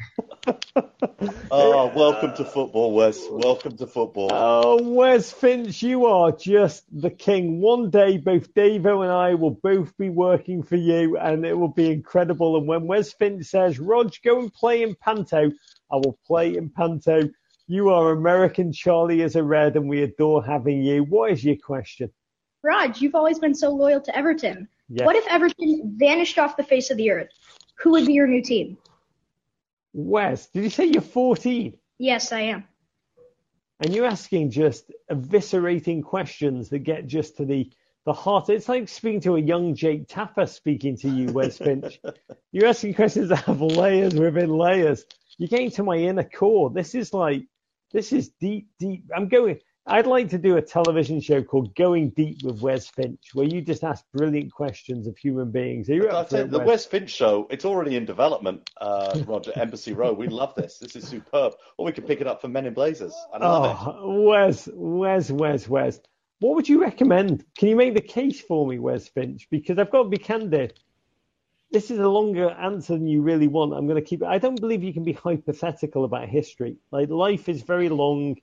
Oh, 1.51 1.93
welcome 1.95 2.35
to 2.37 2.45
football, 2.45 2.93
Wes. 2.93 3.25
Welcome 3.31 3.77
to 3.77 3.87
football. 3.87 4.29
Oh, 4.33 4.83
Wes 4.83 5.31
Finch, 5.31 5.83
you 5.83 6.07
are 6.07 6.33
just 6.33 6.85
the 6.93 7.11
king. 7.11 7.61
One 7.61 7.91
day, 7.91 8.19
both 8.19 8.53
Davo 8.55 9.03
and 9.03 9.13
I 9.13 9.35
will 9.35 9.53
both 9.63 9.97
be 9.97 10.11
working 10.11 10.63
for 10.63 10.77
you, 10.77 11.17
and 11.17 11.47
it 11.47 11.57
will 11.57 11.69
be 11.69 11.93
incredible. 11.93 12.57
And 12.57 12.67
when 12.67 12.87
Wes 12.87 13.13
Finch 13.13 13.47
says, 13.47 13.79
Rog, 13.79 14.13
go 14.25 14.41
and 14.41 14.53
play 14.53 14.83
in 14.83 14.97
Panto, 14.97 15.51
I 15.91 15.97
will 15.97 16.19
play 16.27 16.57
in 16.57 16.71
Panto. 16.71 17.31
You 17.67 17.91
are 17.91 18.11
American 18.13 18.73
Charlie 18.73 19.23
as 19.23 19.37
a 19.37 19.43
red, 19.43 19.77
and 19.77 19.89
we 19.89 20.03
adore 20.03 20.45
having 20.45 20.83
you. 20.83 21.05
What 21.05 21.31
is 21.31 21.45
your 21.45 21.57
question? 21.57 22.11
Raj, 22.63 23.01
you've 23.01 23.15
always 23.15 23.39
been 23.39 23.55
so 23.55 23.71
loyal 23.71 24.01
to 24.01 24.17
Everton. 24.17 24.69
Yes. 24.89 25.07
What 25.07 25.17
if 25.17 25.27
Everton 25.29 25.95
vanished 25.97 26.39
off 26.39 26.57
the 26.57 26.65
face 26.65 26.91
of 26.91 26.97
the 26.97 27.11
earth? 27.11 27.31
Who 27.77 27.93
would 27.93 28.07
be 28.07 28.15
your 28.15 28.27
new 28.27 28.43
team? 28.43 28.77
Wes, 29.95 30.49
did 30.49 30.65
you 30.65 30.71
say 30.71 30.87
you're 30.87 31.01
14? 31.01 31.79
Yes, 31.99 32.33
I 32.33 32.41
am. 32.41 32.65
And 33.79 33.95
you're 33.95 34.07
asking 34.07 34.51
just 34.51 34.91
eviscerating 35.11 36.03
questions 36.03 36.69
that 36.71 36.81
get 36.81 37.07
just 37.07 37.37
to 37.37 37.45
the, 37.45 37.71
the 38.05 38.13
heart. 38.13 38.49
It's 38.49 38.69
like 38.69 38.89
speaking 38.89 39.21
to 39.23 39.37
a 39.37 39.41
young 39.41 39.77
Jake 39.77 40.09
Tapper 40.09 40.47
speaking 40.47 40.97
to 40.99 41.09
you, 41.09 41.33
Wes 41.33 41.59
Finch. 41.59 42.01
you're 42.53 42.67
asking 42.67 42.95
questions 42.95 43.29
that 43.29 43.45
have 43.45 43.61
layers 43.61 44.15
within 44.15 44.51
layers. 44.51 45.05
You're 45.39 45.49
getting 45.49 45.71
to 45.73 45.85
my 45.85 45.97
inner 45.97 46.25
core. 46.25 46.71
This 46.71 46.97
is 46.97 47.15
like, 47.15 47.45
this 47.93 48.13
is 48.13 48.31
deep, 48.41 48.69
deep. 48.81 49.05
I'm 49.17 49.29
going, 49.29 49.61
I'd 49.87 50.07
like 50.07 50.31
to 50.31 50.39
do 50.39 50.57
a 50.57 50.63
television 50.63 51.21
show 51.21 51.43
called 51.43 51.75
Going 51.75 52.09
Deep 52.11 52.43
with 52.43 52.63
Wes 52.63 52.89
Finch, 52.89 53.35
where 53.35 53.47
you 53.47 53.61
just 53.61 53.85
ask 53.85 54.03
brilliant 54.13 54.51
questions 54.51 55.07
of 55.07 55.19
human 55.19 55.51
beings. 55.51 55.91
Are 55.91 55.95
you 55.95 56.09
up 56.09 56.31
for 56.31 56.39
it, 56.39 56.51
the 56.51 56.61
Wes? 56.61 56.87
Finch 56.87 57.11
show, 57.11 57.47
it's 57.51 57.67
already 57.67 57.97
in 57.97 58.07
development, 58.07 58.71
uh, 58.81 59.21
Roger, 59.27 59.53
Embassy 59.55 59.93
Row. 59.93 60.15
We 60.15 60.29
love 60.29 60.55
this. 60.55 60.79
This 60.79 60.97
is 60.97 61.07
superb. 61.07 61.53
Or 61.77 61.85
we 61.85 61.93
could 61.93 62.07
pick 62.07 62.23
it 62.23 62.27
up 62.27 62.41
for 62.41 62.49
Men 62.49 62.65
in 62.65 62.73
Blazers. 62.73 63.15
I 63.35 63.39
love 63.47 63.65
it. 63.65 63.95
Oh, 64.01 64.23
Wes, 64.23 64.69
Wes, 64.73 65.31
Wes, 65.31 65.69
Wes. 65.69 66.01
What 66.41 66.55
would 66.55 66.69
you 66.69 66.81
recommend? 66.81 67.45
Can 67.59 67.69
you 67.69 67.77
make 67.77 67.93
the 67.93 68.01
case 68.01 68.41
for 68.41 68.67
me, 68.67 68.79
Wes 68.79 69.09
Finch? 69.09 69.49
Because 69.51 69.79
I've 69.79 69.91
got 69.91 70.05
to 70.05 70.09
be 70.09 70.17
candid. 70.19 70.79
This 71.71 71.91
is 71.91 71.99
a 71.99 72.09
longer 72.09 72.49
answer 72.49 72.95
than 72.95 73.07
you 73.07 73.21
really 73.21 73.49
want. 73.49 73.75
I'm 73.75 73.87
going 73.87 74.03
to 74.03 74.09
keep 74.09 74.23
it. 74.23 74.29
I 74.29 74.39
don't 74.39 74.59
believe 74.59 74.83
you 74.83 74.95
can 74.95 75.05
be 75.05 75.13
hypothetical 75.13 76.05
about 76.05 76.29
history. 76.29 76.77
Like 76.91 77.11
life 77.11 77.51
is 77.51 77.63
very 77.63 77.91
long. 77.91 78.37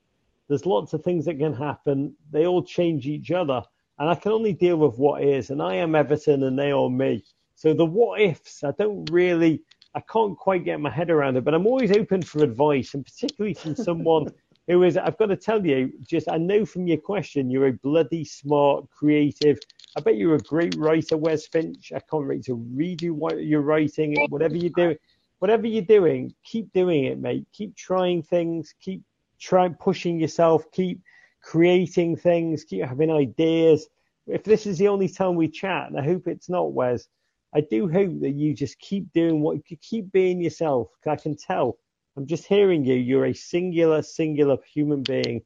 There's 0.51 0.65
lots 0.65 0.91
of 0.91 1.01
things 1.01 1.23
that 1.27 1.39
can 1.39 1.53
happen. 1.53 2.13
They 2.29 2.45
all 2.45 2.61
change 2.61 3.07
each 3.07 3.31
other, 3.31 3.63
and 3.99 4.09
I 4.09 4.15
can 4.15 4.33
only 4.33 4.51
deal 4.51 4.75
with 4.75 4.97
what 4.97 5.23
is. 5.23 5.49
And 5.49 5.61
I 5.61 5.75
am 5.75 5.95
Everton, 5.95 6.43
and 6.43 6.59
they 6.59 6.73
are 6.73 6.89
me. 6.89 7.23
So 7.55 7.73
the 7.73 7.85
what 7.85 8.19
ifs, 8.19 8.61
I 8.65 8.71
don't 8.77 9.09
really, 9.09 9.63
I 9.95 10.01
can't 10.01 10.37
quite 10.37 10.65
get 10.65 10.81
my 10.81 10.89
head 10.89 11.09
around 11.09 11.37
it. 11.37 11.45
But 11.45 11.53
I'm 11.53 11.65
always 11.65 11.93
open 11.93 12.21
for 12.21 12.43
advice, 12.43 12.95
and 12.95 13.05
particularly 13.05 13.53
from 13.53 13.77
someone 13.77 14.27
who 14.67 14.83
is. 14.83 14.97
I've 14.97 15.17
got 15.17 15.27
to 15.27 15.37
tell 15.37 15.65
you, 15.65 15.89
just 16.05 16.27
I 16.29 16.35
know 16.35 16.65
from 16.65 16.85
your 16.85 16.97
question, 16.97 17.49
you're 17.49 17.67
a 17.67 17.71
bloody 17.81 18.25
smart, 18.25 18.89
creative. 18.89 19.57
I 19.95 20.01
bet 20.01 20.17
you're 20.17 20.35
a 20.35 20.39
great 20.39 20.75
writer, 20.75 21.15
Wes 21.15 21.47
Finch. 21.47 21.93
I 21.95 22.01
can't 22.11 22.27
wait 22.27 22.43
to 22.47 22.55
read 22.55 23.01
you 23.01 23.13
what 23.13 23.41
you're 23.41 23.61
writing, 23.61 24.17
whatever 24.27 24.57
you're 24.57 24.73
doing. 24.75 24.97
Whatever 25.39 25.65
you're 25.65 25.81
doing, 25.81 26.35
keep 26.43 26.71
doing 26.73 27.05
it, 27.05 27.19
mate. 27.19 27.47
Keep 27.53 27.77
trying 27.77 28.21
things. 28.21 28.75
Keep 28.81 29.01
trying 29.41 29.73
pushing 29.73 30.19
yourself. 30.19 30.71
Keep 30.71 31.01
creating 31.41 32.15
things. 32.15 32.63
Keep 32.63 32.85
having 32.85 33.11
ideas. 33.11 33.87
If 34.27 34.43
this 34.43 34.65
is 34.65 34.77
the 34.77 34.87
only 34.87 35.09
time 35.09 35.35
we 35.35 35.49
chat, 35.49 35.87
and 35.87 35.99
I 35.99 36.03
hope 36.03 36.27
it's 36.27 36.49
not, 36.49 36.73
Wes, 36.73 37.07
I 37.53 37.61
do 37.61 37.89
hope 37.89 38.21
that 38.21 38.31
you 38.31 38.53
just 38.53 38.79
keep 38.79 39.11
doing 39.11 39.41
what 39.41 39.57
you 39.69 39.77
keep 39.77 40.11
being 40.11 40.39
yourself. 40.39 40.89
I 41.05 41.15
can 41.15 41.35
tell. 41.35 41.77
I'm 42.15 42.27
just 42.27 42.45
hearing 42.45 42.85
you. 42.85 42.95
You're 42.95 43.25
a 43.25 43.33
singular, 43.33 44.01
singular 44.01 44.57
human 44.73 45.01
being, 45.01 45.41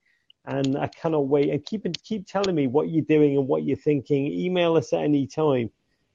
and 0.45 0.77
I 0.77 0.87
cannot 0.87 1.27
wait. 1.27 1.49
And 1.49 1.65
keep 1.65 1.85
keep 2.03 2.27
telling 2.27 2.55
me 2.55 2.67
what 2.67 2.89
you're 2.89 3.05
doing 3.05 3.37
and 3.37 3.47
what 3.47 3.63
you're 3.63 3.77
thinking. 3.77 4.27
Email 4.27 4.75
us 4.75 4.93
at 4.93 5.01
any 5.01 5.25
time 5.25 5.71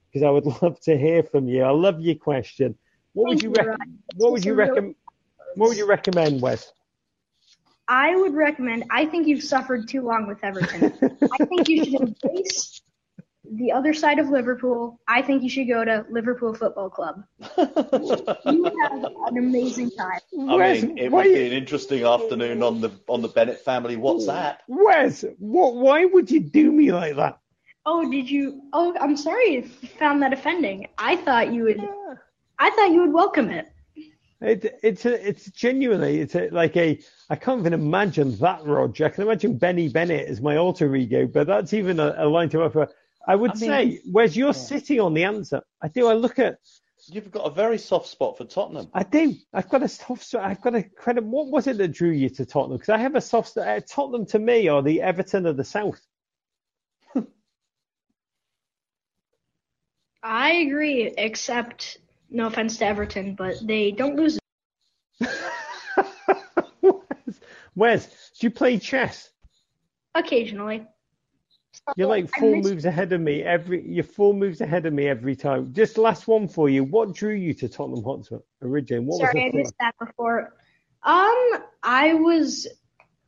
because 0.07 0.25
I 0.25 0.29
would 0.29 0.45
love 0.61 0.79
to 0.81 0.97
hear 0.97 1.23
from 1.23 1.47
you. 1.47 1.63
I 1.63 1.71
love 1.71 1.99
your 1.99 2.15
question. 2.15 2.75
What 3.13 3.29
would 3.29 3.41
you 3.41 3.49
you, 3.49 3.55
rec-. 3.55 3.79
What 4.15 4.31
would 4.31 4.45
you 4.45 4.53
recommend? 4.53 4.95
What 5.55 5.69
would 5.69 5.77
you 5.77 5.87
recommend, 5.87 6.41
Wes? 6.41 6.71
I 7.91 8.15
would 8.15 8.33
recommend. 8.33 8.85
I 8.89 9.05
think 9.05 9.27
you've 9.27 9.43
suffered 9.43 9.89
too 9.89 10.01
long 10.01 10.25
with 10.25 10.41
Everton. 10.43 10.93
I 11.33 11.43
think 11.45 11.67
you 11.67 11.83
should 11.83 11.93
embrace 12.01 12.81
the 13.43 13.73
other 13.73 13.93
side 13.93 14.17
of 14.17 14.29
Liverpool. 14.29 14.97
I 15.09 15.21
think 15.21 15.43
you 15.43 15.49
should 15.49 15.67
go 15.67 15.83
to 15.83 16.05
Liverpool 16.09 16.53
Football 16.53 16.89
Club. 16.89 17.25
you 17.57 18.63
have 18.81 19.03
an 19.27 19.37
amazing 19.37 19.91
time. 19.91 20.21
I 20.49 20.55
Wes, 20.55 20.83
mean, 20.83 20.97
it 20.97 21.11
why- 21.11 21.23
would 21.25 21.33
be 21.33 21.47
an 21.47 21.51
interesting 21.51 22.05
afternoon 22.05 22.63
on 22.63 22.79
the 22.79 22.91
on 23.09 23.21
the 23.21 23.27
Bennett 23.27 23.59
family 23.59 23.97
WhatsApp. 23.97 24.59
Wes, 24.69 25.25
what? 25.37 25.75
Why 25.75 26.05
would 26.05 26.31
you 26.31 26.39
do 26.39 26.71
me 26.71 26.93
like 26.93 27.17
that? 27.17 27.39
Oh, 27.85 28.09
did 28.09 28.29
you? 28.31 28.61
Oh, 28.71 28.95
I'm 29.01 29.17
sorry 29.17 29.55
if 29.55 29.83
you 29.83 29.89
found 29.89 30.21
that 30.21 30.31
offending. 30.31 30.87
I 30.97 31.17
thought 31.17 31.51
you 31.51 31.63
would. 31.63 31.81
I 32.57 32.69
thought 32.69 32.91
you 32.91 33.01
would 33.01 33.11
welcome 33.11 33.49
it. 33.49 33.67
It, 34.41 34.79
it's 34.81 35.05
a, 35.05 35.27
it's 35.29 35.45
genuinely 35.51 36.19
it's 36.19 36.33
a, 36.33 36.49
like 36.49 36.75
a 36.75 36.99
I 37.29 37.35
can't 37.35 37.59
even 37.59 37.73
imagine 37.73 38.35
that 38.37 38.65
Roger. 38.65 39.05
I 39.05 39.09
can 39.09 39.23
imagine 39.23 39.57
Benny 39.59 39.87
Bennett 39.87 40.27
as 40.27 40.41
my 40.41 40.57
alter 40.57 40.95
ego, 40.95 41.27
but 41.27 41.45
that's 41.45 41.73
even 41.73 41.99
a, 41.99 42.15
a 42.17 42.27
line 42.27 42.49
to 42.49 42.63
offer. 42.63 42.87
I 43.27 43.35
would 43.35 43.51
I 43.51 43.53
mean- 43.53 43.69
say, 43.69 43.99
where's 44.11 44.35
you're 44.35 44.53
sitting 44.53 44.99
on 44.99 45.13
the 45.13 45.25
answer? 45.25 45.61
I 45.81 45.89
do. 45.89 46.07
I 46.07 46.13
look 46.13 46.39
at. 46.39 46.57
You've 47.07 47.31
got 47.31 47.45
a 47.45 47.49
very 47.51 47.77
soft 47.79 48.07
spot 48.07 48.37
for 48.37 48.45
Tottenham. 48.45 48.87
I 48.93 49.03
do. 49.03 49.35
I've 49.53 49.69
got 49.69 49.83
a 49.83 49.87
soft. 49.87 50.23
spot- 50.23 50.43
I've 50.43 50.61
got 50.61 50.75
a 50.75 50.83
credit. 50.83 51.23
What 51.23 51.47
was 51.47 51.67
it 51.67 51.77
that 51.77 51.89
drew 51.89 52.09
you 52.11 52.29
to 52.29 52.45
Tottenham? 52.45 52.77
Because 52.77 52.89
I 52.89 52.97
have 52.97 53.15
a 53.15 53.21
soft. 53.21 53.49
spot. 53.49 53.67
Uh, 53.67 53.79
Tottenham 53.87 54.25
to 54.27 54.39
me 54.39 54.67
are 54.69 54.81
the 54.81 55.01
Everton 55.01 55.45
of 55.45 55.55
the 55.57 55.63
South. 55.63 55.99
I 60.23 60.51
agree, 60.53 61.13
except 61.17 61.97
no 62.31 62.47
offense 62.47 62.77
to 62.77 62.85
Everton, 62.85 63.35
but 63.35 63.55
they 63.61 63.91
don't 63.91 64.15
lose. 64.15 64.39
Wes, 65.19 65.29
Wes, 67.75 68.31
do 68.39 68.47
you 68.47 68.51
play 68.51 68.79
chess? 68.79 69.29
Occasionally. 70.15 70.87
You're 71.95 72.07
like 72.07 72.29
four 72.37 72.55
moves 72.57 72.85
ahead 72.85 73.11
of 73.11 73.21
me 73.21 73.43
every. 73.43 73.85
You're 73.87 74.03
four 74.03 74.33
moves 74.33 74.61
ahead 74.61 74.85
of 74.85 74.93
me 74.93 75.07
every 75.07 75.35
time. 75.35 75.73
Just 75.73 75.97
last 75.97 76.27
one 76.27 76.47
for 76.47 76.69
you. 76.69 76.83
What 76.83 77.13
drew 77.13 77.33
you 77.33 77.53
to 77.55 77.67
Tottenham 77.67 78.03
Hotspur 78.03 78.39
originally? 78.61 79.05
What 79.05 79.19
Sorry, 79.19 79.45
I 79.45 79.51
missed 79.55 79.73
that 79.79 79.95
before. 79.97 80.53
Um, 81.03 81.63
I 81.81 82.13
was 82.13 82.67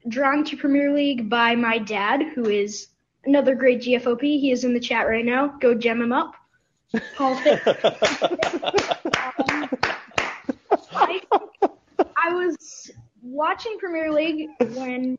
drawn 0.07 0.43
to 0.45 0.57
Premier 0.57 0.93
League 0.93 1.29
by 1.29 1.55
my 1.55 1.77
dad, 1.79 2.21
who 2.35 2.47
is 2.49 2.89
another 3.25 3.55
great 3.55 3.81
GFOP. 3.81 4.21
He 4.21 4.51
is 4.51 4.63
in 4.63 4.73
the 4.73 4.79
chat 4.79 5.07
right 5.07 5.25
now. 5.25 5.47
Go 5.59 5.73
gem 5.73 6.01
him 6.01 6.11
up. 6.11 6.35
Hall 7.17 7.33
of 7.33 7.39
Fame. 7.39 7.59
Um, 9.49 9.69
I, 10.91 11.21
I 12.17 12.33
was 12.33 12.91
watching 13.21 13.77
Premier 13.79 14.11
League 14.11 14.49
when 14.75 15.17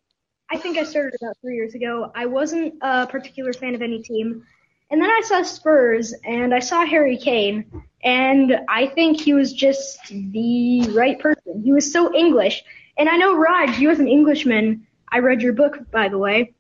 I 0.50 0.58
think 0.58 0.78
I 0.78 0.84
started 0.84 1.14
about 1.20 1.36
three 1.40 1.56
years 1.56 1.74
ago. 1.74 2.12
I 2.14 2.26
wasn't 2.26 2.74
a 2.80 3.06
particular 3.06 3.52
fan 3.52 3.74
of 3.74 3.82
any 3.82 4.02
team. 4.02 4.46
And 4.90 5.02
then 5.02 5.10
I 5.10 5.22
saw 5.24 5.42
Spurs 5.42 6.14
and 6.24 6.54
I 6.54 6.60
saw 6.60 6.84
Harry 6.84 7.16
Kane, 7.16 7.64
and 8.04 8.60
I 8.68 8.86
think 8.86 9.20
he 9.20 9.32
was 9.32 9.52
just 9.52 9.98
the 10.08 10.82
right 10.90 11.18
person. 11.18 11.62
He 11.64 11.72
was 11.72 11.90
so 11.90 12.14
English. 12.14 12.62
And 12.96 13.08
I 13.08 13.16
know, 13.16 13.36
Raj, 13.36 13.78
you 13.78 13.90
as 13.90 13.98
an 13.98 14.06
Englishman, 14.06 14.86
I 15.10 15.18
read 15.18 15.42
your 15.42 15.54
book, 15.54 15.90
by 15.90 16.08
the 16.08 16.18
way, 16.18 16.54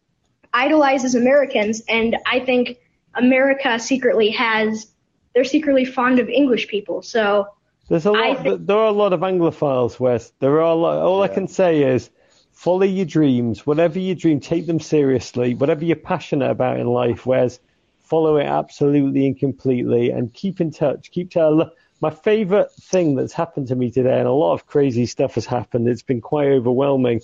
idolizes 0.52 1.14
Americans, 1.14 1.82
and 1.88 2.16
I 2.26 2.40
think 2.40 2.78
America 3.14 3.78
secretly 3.78 4.30
has, 4.30 4.88
they're 5.34 5.44
secretly 5.44 5.84
fond 5.84 6.18
of 6.18 6.28
English 6.28 6.68
people. 6.68 7.02
So 7.02 7.48
There's 7.88 8.06
a 8.06 8.10
I 8.12 8.28
lot. 8.28 8.42
think- 8.42 8.66
there 8.66 8.76
are 8.78 8.86
a 8.86 8.92
lot 8.92 9.12
of 9.12 9.20
Anglophiles, 9.20 9.98
Wes. 10.00 10.32
There 10.40 10.52
are 10.60 10.70
a 10.72 10.74
lot. 10.74 10.98
All 10.98 11.22
I 11.22 11.28
can 11.28 11.48
say 11.48 11.82
is, 11.82 12.10
follow 12.52 12.84
your 12.84 13.04
dreams. 13.06 13.66
Whatever 13.66 13.98
you 13.98 14.14
dream, 14.14 14.40
take 14.40 14.66
them 14.66 14.80
seriously. 14.80 15.54
Whatever 15.54 15.84
you're 15.84 15.96
passionate 15.96 16.50
about 16.50 16.78
in 16.78 16.86
life, 16.86 17.26
Wes, 17.26 17.58
follow 18.00 18.36
it 18.36 18.44
absolutely 18.46 19.26
and 19.26 19.38
completely, 19.38 20.10
and 20.10 20.32
keep 20.32 20.60
in 20.60 20.70
touch. 20.70 21.10
Keep 21.10 21.30
to. 21.32 21.70
My 22.00 22.10
favorite 22.10 22.70
thing 22.72 23.14
that's 23.14 23.32
happened 23.32 23.68
to 23.68 23.76
me 23.76 23.90
today, 23.90 24.18
and 24.18 24.28
a 24.28 24.32
lot 24.32 24.52
of 24.54 24.66
crazy 24.66 25.06
stuff 25.06 25.34
has 25.36 25.46
happened. 25.46 25.88
It's 25.88 26.02
been 26.02 26.20
quite 26.20 26.48
overwhelming. 26.48 27.20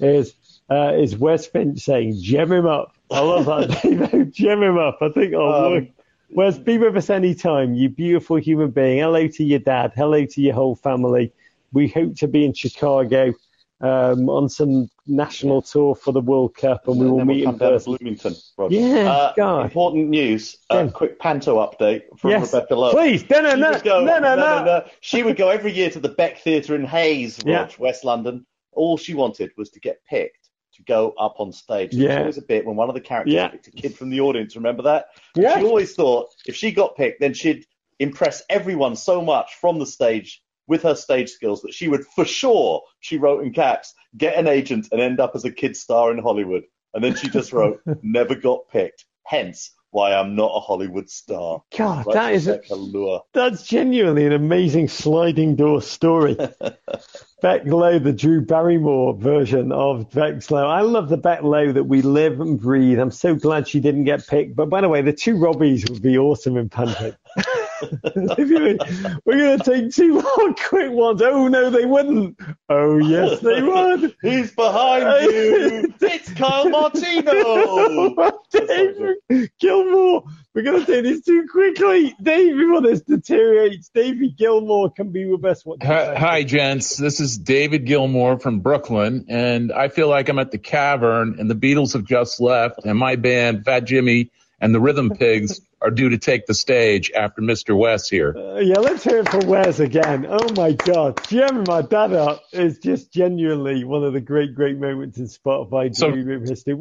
Is 0.00 0.34
uh, 0.70 0.92
is 0.96 1.16
Wes 1.16 1.46
Finch 1.46 1.80
saying, 1.80 2.20
"Gem 2.20 2.50
him 2.52 2.66
up." 2.66 2.94
I 3.10 3.20
love 3.20 3.46
that. 3.46 3.82
Dave. 4.12 4.32
Gem 4.32 4.62
him 4.62 4.76
up. 4.78 4.98
I 5.00 5.08
think. 5.10 5.34
Oh, 5.34 5.66
Um, 5.66 5.72
look. 5.74 5.84
Wes, 6.30 6.58
be 6.58 6.76
with 6.78 6.96
us 6.96 7.10
anytime, 7.10 7.74
you 7.74 7.88
beautiful 7.88 8.36
human 8.36 8.70
being. 8.70 8.98
Hello 8.98 9.26
to 9.26 9.44
your 9.44 9.58
dad. 9.60 9.92
Hello 9.96 10.24
to 10.24 10.40
your 10.40 10.54
whole 10.54 10.76
family. 10.76 11.32
We 11.72 11.88
hope 11.88 12.16
to 12.16 12.28
be 12.28 12.44
in 12.44 12.52
Chicago 12.52 13.32
um, 13.80 14.28
on 14.28 14.48
some 14.48 14.88
national 15.06 15.62
tour 15.62 15.94
for 15.94 16.12
the 16.12 16.20
World 16.20 16.54
Cup, 16.54 16.86
and 16.86 16.98
we 17.00 17.06
will 17.08 17.18
then 17.18 17.26
meet 17.28 17.34
we'll 17.46 17.54
in 17.54 17.58
come 17.58 17.58
down 17.58 17.68
to 17.70 17.74
person. 17.76 17.96
Bloomington. 17.96 18.34
Roger. 18.58 18.74
Yeah, 18.76 19.10
uh, 19.10 19.32
God. 19.36 19.64
Important 19.66 20.08
news. 20.08 20.56
A 20.70 20.84
Yeah. 20.84 20.90
quick 20.90 21.18
panto 21.18 21.56
update 21.56 22.02
from 22.18 22.30
Yes, 22.32 22.52
Rebecca 22.52 22.74
Lowe. 22.74 22.90
please. 22.92 23.28
No, 23.30 23.40
no, 23.40 23.54
no, 23.54 23.80
go, 23.80 24.04
no, 24.04 24.18
no, 24.18 24.36
no. 24.36 24.84
She 25.00 25.22
would 25.22 25.36
go 25.36 25.48
every 25.48 25.72
year 25.72 25.90
to 25.90 26.00
the 26.00 26.10
Beck 26.10 26.38
Theatre 26.38 26.74
in 26.74 26.84
Hayes, 26.84 27.38
Yeah. 27.44 27.68
West 27.78 28.04
London. 28.04 28.44
All 28.72 28.96
she 28.96 29.14
wanted 29.14 29.50
was 29.56 29.70
to 29.70 29.80
get 29.80 30.00
picked 30.08 30.37
to 30.78 30.82
go 30.84 31.12
up 31.18 31.36
on 31.38 31.52
stage. 31.52 31.92
There 31.92 32.08
was 32.08 32.16
always 32.18 32.38
a 32.38 32.42
bit 32.42 32.64
when 32.66 32.76
one 32.76 32.88
of 32.88 32.94
the 32.94 33.00
characters 33.00 33.34
Yeah. 33.34 33.48
picked 33.48 33.68
a 33.68 33.70
kid 33.72 33.94
from 33.94 34.10
the 34.10 34.20
audience. 34.20 34.56
Remember 34.56 34.82
that? 34.84 35.06
Yeah. 35.36 35.58
She 35.58 35.64
always 35.64 35.94
thought 35.94 36.28
if 36.46 36.56
she 36.56 36.72
got 36.72 36.96
picked, 36.96 37.20
then 37.20 37.34
she'd 37.34 37.66
impress 37.98 38.42
everyone 38.48 38.96
so 38.96 39.20
much 39.20 39.54
from 39.60 39.78
the 39.78 39.86
stage 39.86 40.40
with 40.66 40.82
her 40.82 40.94
stage 40.94 41.30
skills 41.30 41.62
that 41.62 41.74
she 41.74 41.88
would 41.88 42.04
for 42.14 42.24
sure, 42.24 42.82
she 43.00 43.16
wrote 43.18 43.42
in 43.44 43.52
caps, 43.52 43.94
get 44.16 44.36
an 44.36 44.46
agent 44.46 44.88
and 44.92 45.00
end 45.00 45.18
up 45.20 45.32
as 45.34 45.44
a 45.44 45.50
kid 45.50 45.76
star 45.76 46.12
in 46.12 46.18
Hollywood. 46.18 46.62
And 46.94 47.02
then 47.02 47.14
she 47.16 47.28
just 47.28 47.52
wrote, 47.52 47.80
never 48.02 48.34
got 48.34 48.68
picked. 48.70 49.04
Hence 49.24 49.72
why 49.90 50.12
I'm 50.14 50.34
not 50.34 50.52
a 50.54 50.60
Hollywood 50.60 51.08
star. 51.08 51.62
God, 51.76 52.06
Like 52.06 52.14
that 52.14 52.32
is 52.34 52.46
a, 52.48 52.60
Lure. 52.74 53.22
that's 53.32 53.62
genuinely 53.66 54.26
an 54.26 54.32
amazing 54.32 54.88
sliding 54.88 55.56
door 55.56 55.80
story. 55.82 56.36
Beck 57.42 57.64
Lowe, 57.66 57.98
the 57.98 58.12
Drew 58.12 58.44
Barrymore 58.44 59.14
version 59.14 59.70
of 59.72 60.10
Beck 60.10 60.50
Lowe. 60.50 60.66
I 60.66 60.80
love 60.80 61.08
the 61.08 61.16
Beck 61.16 61.42
Lowe 61.42 61.72
that 61.72 61.84
we 61.84 62.02
live 62.02 62.40
and 62.40 62.60
breathe. 62.60 62.98
I'm 62.98 63.12
so 63.12 63.34
glad 63.34 63.68
she 63.68 63.80
didn't 63.80 64.04
get 64.04 64.26
picked. 64.26 64.56
But 64.56 64.68
by 64.70 64.80
the 64.80 64.88
way, 64.88 65.02
the 65.02 65.12
two 65.12 65.34
Robbies 65.36 65.88
would 65.88 66.02
be 66.02 66.18
awesome 66.18 66.56
in 66.56 66.68
Panto. 67.80 69.20
We're 69.24 69.38
going 69.38 69.58
to 69.58 69.64
take 69.64 69.94
two 69.94 70.14
more 70.14 70.54
quick 70.54 70.90
ones. 70.90 71.22
Oh, 71.22 71.48
no, 71.48 71.70
they 71.70 71.86
wouldn't. 71.86 72.38
Oh, 72.68 72.98
yes, 72.98 73.40
they 73.40 73.62
would. 73.62 74.14
He's 74.22 74.52
behind 74.54 75.32
you. 75.32 75.94
it's 76.00 76.32
Kyle 76.34 76.68
Martino. 76.68 78.14
David 78.50 79.50
Gilmour. 79.60 80.22
We're 80.54 80.62
going 80.62 80.84
to 80.84 80.92
take 80.92 81.04
this 81.04 81.22
too 81.22 81.46
quickly. 81.50 82.14
Dave, 82.20 82.56
before 82.56 82.82
this 82.82 83.02
deteriorates, 83.02 83.90
David 83.94 84.36
Gilmore 84.36 84.90
can 84.90 85.10
be 85.10 85.24
with 85.26 85.44
us. 85.44 85.64
What 85.64 85.82
hi, 85.82 86.14
hi, 86.16 86.42
gents. 86.42 86.96
This 86.96 87.20
is 87.20 87.38
David 87.38 87.84
Gilmore 87.84 88.38
from 88.40 88.60
Brooklyn, 88.60 89.26
and 89.28 89.70
I 89.70 89.88
feel 89.88 90.08
like 90.08 90.28
I'm 90.28 90.38
at 90.38 90.50
the 90.50 90.58
Cavern, 90.58 91.36
and 91.38 91.48
the 91.48 91.54
Beatles 91.54 91.92
have 91.92 92.04
just 92.04 92.40
left, 92.40 92.84
and 92.84 92.98
my 92.98 93.16
band, 93.16 93.64
Fat 93.64 93.84
Jimmy 93.84 94.30
and 94.60 94.74
the 94.74 94.80
Rhythm 94.80 95.10
Pigs, 95.10 95.60
are 95.80 95.90
due 95.90 96.08
to 96.10 96.18
take 96.18 96.46
the 96.46 96.54
stage 96.54 97.10
after 97.12 97.40
Mr. 97.40 97.76
Wes 97.76 98.08
here. 98.08 98.34
Uh, 98.36 98.58
yeah, 98.58 98.78
let's 98.78 99.04
hear 99.04 99.18
it 99.18 99.28
for 99.28 99.38
Wes 99.46 99.78
again. 99.78 100.26
Oh 100.28 100.52
my 100.56 100.72
God, 100.72 101.20
my 101.66 101.82
dad 101.82 102.38
is 102.52 102.78
just 102.78 103.12
genuinely 103.12 103.84
one 103.84 104.04
of 104.04 104.12
the 104.12 104.20
great, 104.20 104.54
great 104.54 104.78
moments 104.78 105.18
in 105.18 105.26
Spotify 105.26 105.94
So- 105.94 106.12
history. 106.12 106.76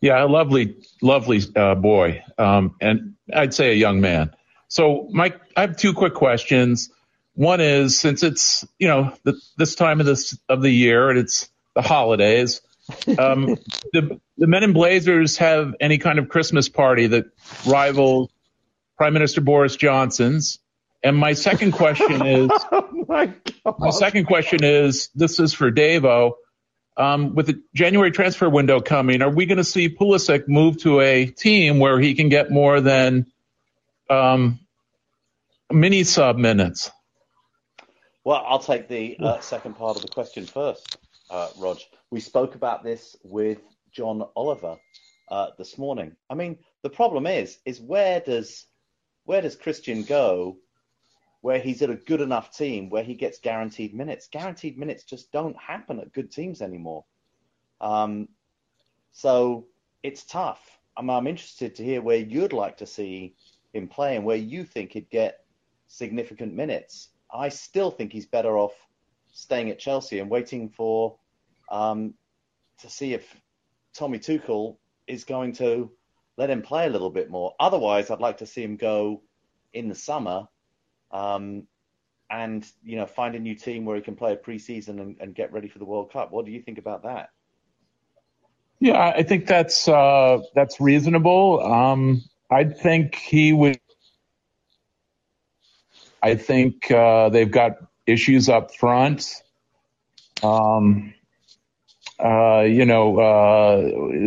Yeah, 0.00 0.24
a 0.24 0.26
lovely, 0.26 0.78
lovely 1.00 1.40
uh, 1.54 1.76
boy, 1.76 2.24
um, 2.36 2.74
and 2.80 3.14
I'd 3.32 3.54
say 3.54 3.70
a 3.70 3.74
young 3.74 4.00
man. 4.00 4.32
So, 4.66 5.06
Mike, 5.12 5.40
I 5.56 5.60
have 5.60 5.76
two 5.76 5.92
quick 5.92 6.14
questions. 6.14 6.90
One 7.34 7.60
is 7.60 8.00
since 8.00 8.24
it's 8.24 8.66
you 8.80 8.88
know 8.88 9.14
the, 9.22 9.40
this 9.56 9.76
time 9.76 10.00
of 10.00 10.06
this 10.06 10.36
of 10.48 10.60
the 10.60 10.70
year 10.70 11.08
and 11.08 11.20
it's 11.20 11.48
the 11.76 11.82
holidays, 11.82 12.62
um, 13.18 13.56
the 13.92 14.20
the 14.36 14.46
Men 14.46 14.62
in 14.64 14.72
Blazers 14.72 15.36
have 15.38 15.74
any 15.80 15.98
kind 15.98 16.18
of 16.18 16.28
Christmas 16.28 16.68
party 16.68 17.06
that 17.08 17.26
rivals 17.66 18.30
Prime 18.96 19.12
Minister 19.12 19.40
Boris 19.40 19.76
Johnson's? 19.76 20.58
And 21.02 21.16
my 21.16 21.32
second 21.32 21.72
question 21.72 22.24
is, 22.26 22.50
Oh 22.70 23.04
my 23.08 23.26
God. 23.26 23.74
my 23.78 23.90
second 23.90 24.26
question 24.26 24.62
is, 24.62 25.10
this 25.14 25.40
is 25.40 25.52
for 25.52 25.70
Davo. 25.70 26.32
Um, 26.94 27.34
with 27.34 27.46
the 27.46 27.62
January 27.74 28.10
transfer 28.10 28.50
window 28.50 28.80
coming, 28.80 29.22
are 29.22 29.30
we 29.30 29.46
going 29.46 29.56
to 29.56 29.64
see 29.64 29.88
Pulisic 29.88 30.46
move 30.46 30.76
to 30.82 31.00
a 31.00 31.24
team 31.24 31.78
where 31.78 31.98
he 31.98 32.14
can 32.14 32.28
get 32.28 32.50
more 32.50 32.82
than 32.82 33.26
um, 34.10 34.60
mini 35.70 36.04
sub 36.04 36.36
minutes? 36.36 36.90
Well, 38.24 38.44
I'll 38.46 38.58
take 38.58 38.88
the 38.88 39.16
uh, 39.18 39.40
second 39.40 39.74
part 39.76 39.96
of 39.96 40.02
the 40.02 40.08
question 40.08 40.44
first, 40.44 40.98
uh, 41.30 41.48
Rog. 41.58 41.78
We 42.12 42.20
spoke 42.20 42.54
about 42.54 42.84
this 42.84 43.16
with 43.22 43.62
John 43.90 44.22
Oliver 44.36 44.76
uh, 45.30 45.46
this 45.56 45.78
morning. 45.78 46.14
I 46.28 46.34
mean, 46.34 46.58
the 46.82 46.90
problem 46.90 47.26
is, 47.26 47.56
is 47.64 47.80
where 47.80 48.20
does 48.20 48.66
where 49.24 49.40
does 49.40 49.56
Christian 49.56 50.02
go? 50.02 50.58
Where 51.40 51.58
he's 51.58 51.80
at 51.80 51.88
a 51.88 51.94
good 51.94 52.20
enough 52.20 52.54
team 52.54 52.90
where 52.90 53.02
he 53.02 53.14
gets 53.14 53.38
guaranteed 53.38 53.94
minutes. 53.94 54.28
Guaranteed 54.30 54.76
minutes 54.76 55.04
just 55.04 55.32
don't 55.32 55.56
happen 55.56 56.00
at 56.00 56.12
good 56.12 56.30
teams 56.30 56.60
anymore. 56.60 57.06
Um, 57.80 58.28
so 59.12 59.68
it's 60.02 60.24
tough. 60.24 60.60
I'm, 60.98 61.08
I'm 61.08 61.26
interested 61.26 61.74
to 61.76 61.82
hear 61.82 62.02
where 62.02 62.18
you'd 62.18 62.52
like 62.52 62.76
to 62.76 62.86
see 62.86 63.36
him 63.72 63.88
play 63.88 64.16
and 64.16 64.24
where 64.26 64.36
you 64.36 64.64
think 64.64 64.92
he'd 64.92 65.08
get 65.08 65.46
significant 65.88 66.52
minutes. 66.52 67.08
I 67.32 67.48
still 67.48 67.90
think 67.90 68.12
he's 68.12 68.26
better 68.26 68.58
off 68.58 68.74
staying 69.32 69.70
at 69.70 69.78
Chelsea 69.78 70.18
and 70.18 70.28
waiting 70.28 70.68
for 70.68 71.16
um, 71.72 72.14
to 72.80 72.90
see 72.90 73.14
if 73.14 73.26
Tommy 73.94 74.18
Tuchel 74.18 74.76
is 75.08 75.24
going 75.24 75.54
to 75.54 75.90
let 76.36 76.50
him 76.50 76.62
play 76.62 76.86
a 76.86 76.90
little 76.90 77.10
bit 77.10 77.30
more. 77.30 77.54
Otherwise, 77.58 78.10
I'd 78.10 78.20
like 78.20 78.38
to 78.38 78.46
see 78.46 78.62
him 78.62 78.76
go 78.76 79.22
in 79.72 79.88
the 79.88 79.94
summer 79.94 80.46
um, 81.10 81.66
and 82.30 82.66
you 82.84 82.96
know 82.96 83.06
find 83.06 83.34
a 83.34 83.38
new 83.38 83.54
team 83.54 83.84
where 83.84 83.96
he 83.96 84.02
can 84.02 84.16
play 84.16 84.32
a 84.32 84.36
preseason 84.36 85.00
and, 85.00 85.16
and 85.20 85.34
get 85.34 85.52
ready 85.52 85.68
for 85.68 85.78
the 85.78 85.84
World 85.84 86.12
Cup. 86.12 86.30
What 86.30 86.44
do 86.44 86.52
you 86.52 86.62
think 86.62 86.78
about 86.78 87.02
that? 87.02 87.30
Yeah, 88.78 88.98
I 88.98 89.22
think 89.22 89.46
that's 89.46 89.88
uh, 89.88 90.40
that's 90.54 90.80
reasonable. 90.80 91.64
Um, 91.64 92.22
I 92.50 92.64
think 92.64 93.14
he 93.14 93.52
would. 93.52 93.78
I 96.22 96.34
think 96.36 96.90
uh, 96.90 97.30
they've 97.30 97.50
got 97.50 97.72
issues 98.06 98.48
up 98.48 98.74
front. 98.74 99.42
Um, 100.42 101.14
uh, 102.22 102.62
you 102.62 102.84
know, 102.84 103.18
uh, 103.18 103.82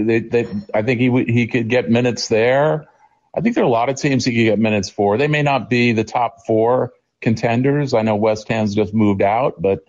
they, 0.06 0.20
they, 0.20 0.48
I 0.74 0.82
think 0.82 1.00
he 1.00 1.10
would- 1.10 1.30
he 1.30 1.48
could 1.48 1.70
get 1.70 1.90
minutes 1.90 2.28
there. 2.28 2.88
I 3.36 3.42
think 3.42 3.56
there 3.56 3.64
are 3.64 3.68
a 3.68 3.70
lot 3.72 3.90
of 3.90 3.98
teams 3.98 4.26
he 4.26 4.34
could 4.36 4.44
get 4.50 4.60
minutes 4.60 4.90
for. 4.90 5.18
They 5.18 5.28
may 5.28 5.42
not 5.44 5.70
be 5.70 5.92
the 5.94 6.04
top 6.04 6.46
four 6.46 6.94
contenders. 7.22 7.94
I 7.94 8.02
know 8.02 8.16
West 8.16 8.48
Ham's 8.48 8.76
just 8.76 8.94
moved 8.94 9.22
out, 9.22 9.62
but 9.62 9.84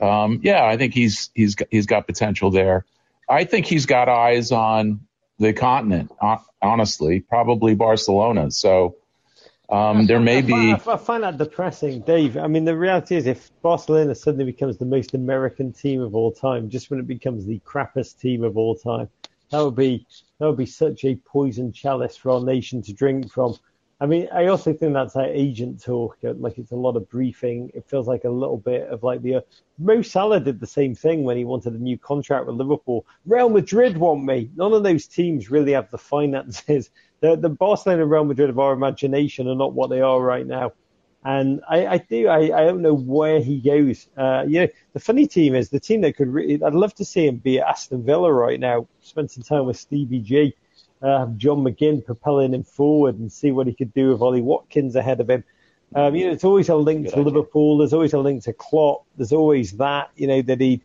um, 0.00 0.40
yeah, 0.42 0.64
I 0.64 0.76
think 0.76 0.94
he's 0.94 1.30
he's 1.34 1.56
he's 1.70 1.86
got 1.86 2.06
potential 2.06 2.50
there. 2.50 2.84
I 3.28 3.44
think 3.44 3.66
he's 3.66 3.86
got 3.86 4.08
eyes 4.08 4.50
on 4.50 5.00
the 5.38 5.52
continent. 5.52 6.10
Honestly, 6.60 7.20
probably 7.20 7.74
Barcelona. 7.74 8.50
So 8.50 8.96
um, 9.70 10.06
there 10.06 10.20
may 10.20 10.38
I 10.38 10.42
be. 10.42 10.52
find, 10.52 10.82
I 10.88 10.96
find 10.96 11.22
that 11.22 11.38
depressing, 11.38 12.00
Dave. 12.00 12.36
I 12.36 12.46
mean, 12.46 12.64
the 12.64 12.76
reality 12.76 13.16
is, 13.16 13.26
if 13.26 13.50
Barcelona 13.62 14.14
suddenly 14.14 14.44
becomes 14.44 14.78
the 14.78 14.84
most 14.84 15.14
American 15.14 15.72
team 15.72 16.00
of 16.00 16.14
all 16.14 16.32
time, 16.32 16.68
just 16.68 16.90
when 16.90 16.98
it 16.98 17.06
becomes 17.06 17.46
the 17.46 17.60
crappiest 17.60 18.18
team 18.18 18.42
of 18.42 18.56
all 18.56 18.74
time, 18.74 19.08
that 19.50 19.60
would 19.62 19.76
be 19.76 20.06
that 20.38 20.46
would 20.46 20.56
be 20.58 20.66
such 20.66 21.04
a 21.04 21.16
poison 21.16 21.72
chalice 21.72 22.16
for 22.16 22.32
our 22.32 22.40
nation 22.42 22.82
to 22.82 22.92
drink 22.92 23.30
from. 23.30 23.56
I 24.00 24.06
mean, 24.06 24.28
I 24.32 24.46
also 24.46 24.72
think 24.72 24.94
that's 24.94 25.14
like 25.14 25.30
agent 25.32 25.82
talk. 25.82 26.16
uh, 26.24 26.32
Like 26.34 26.56
it's 26.58 26.72
a 26.72 26.76
lot 26.76 26.96
of 26.96 27.08
briefing. 27.10 27.70
It 27.74 27.84
feels 27.86 28.08
like 28.08 28.24
a 28.24 28.30
little 28.30 28.56
bit 28.56 28.88
of 28.88 29.02
like 29.02 29.20
the 29.22 29.36
uh, 29.36 29.40
Mo 29.78 30.00
Salah 30.02 30.40
did 30.40 30.58
the 30.58 30.66
same 30.66 30.94
thing 30.94 31.22
when 31.24 31.36
he 31.36 31.44
wanted 31.44 31.74
a 31.74 31.78
new 31.78 31.98
contract 31.98 32.46
with 32.46 32.56
Liverpool. 32.56 33.04
Real 33.26 33.50
Madrid 33.50 33.98
want 33.98 34.24
me. 34.24 34.50
None 34.56 34.72
of 34.72 34.82
those 34.82 35.06
teams 35.06 35.50
really 35.50 35.72
have 35.72 35.90
the 35.90 35.98
finances. 35.98 36.90
The 37.22 37.36
the 37.36 37.50
Barcelona 37.50 38.00
and 38.04 38.10
Real 38.10 38.24
Madrid 38.24 38.48
of 38.48 38.58
our 38.58 38.72
imagination 38.72 39.46
are 39.46 39.54
not 39.54 39.74
what 39.74 39.90
they 39.90 40.00
are 40.00 40.18
right 40.18 40.46
now. 40.46 40.72
And 41.22 41.60
I, 41.68 41.86
I 41.86 41.98
do, 41.98 42.28
I, 42.28 42.38
I 42.58 42.64
don't 42.64 42.80
know 42.80 42.94
where 42.94 43.40
he 43.42 43.60
goes. 43.60 44.08
Uh, 44.16 44.44
you 44.48 44.60
know, 44.60 44.68
the 44.94 45.00
funny 45.00 45.26
team 45.26 45.54
is 45.54 45.68
the 45.68 45.78
team 45.80 46.00
that 46.00 46.16
could 46.16 46.28
really, 46.28 46.62
I'd 46.62 46.72
love 46.72 46.94
to 46.94 47.04
see 47.04 47.26
him 47.26 47.36
be 47.36 47.58
at 47.60 47.66
Aston 47.68 48.04
Villa 48.04 48.32
right 48.32 48.58
now, 48.58 48.88
spend 49.02 49.30
some 49.30 49.42
time 49.42 49.66
with 49.66 49.76
Stevie 49.76 50.20
G, 50.20 50.54
uh, 51.02 51.26
John 51.36 51.58
McGinn 51.58 52.04
propelling 52.04 52.54
him 52.54 52.62
forward 52.62 53.18
and 53.18 53.32
see 53.32 53.50
what 53.50 53.66
he 53.66 53.74
could 53.74 53.92
do 53.94 54.10
with 54.10 54.20
Ollie 54.20 54.42
Watkins 54.42 54.96
ahead 54.96 55.20
of 55.20 55.30
him. 55.30 55.44
Um, 55.94 56.14
you 56.14 56.26
know, 56.26 56.32
it's 56.32 56.44
always 56.44 56.68
a 56.68 56.76
link 56.76 57.04
Good 57.04 57.10
to 57.10 57.20
idea. 57.20 57.24
Liverpool. 57.24 57.78
There's 57.78 57.92
always 57.92 58.12
a 58.12 58.18
link 58.18 58.44
to 58.44 58.52
Klopp. 58.52 59.04
There's 59.16 59.32
always 59.32 59.72
that, 59.78 60.10
you 60.14 60.26
know, 60.26 60.42
that 60.42 60.60
he'd 60.60 60.82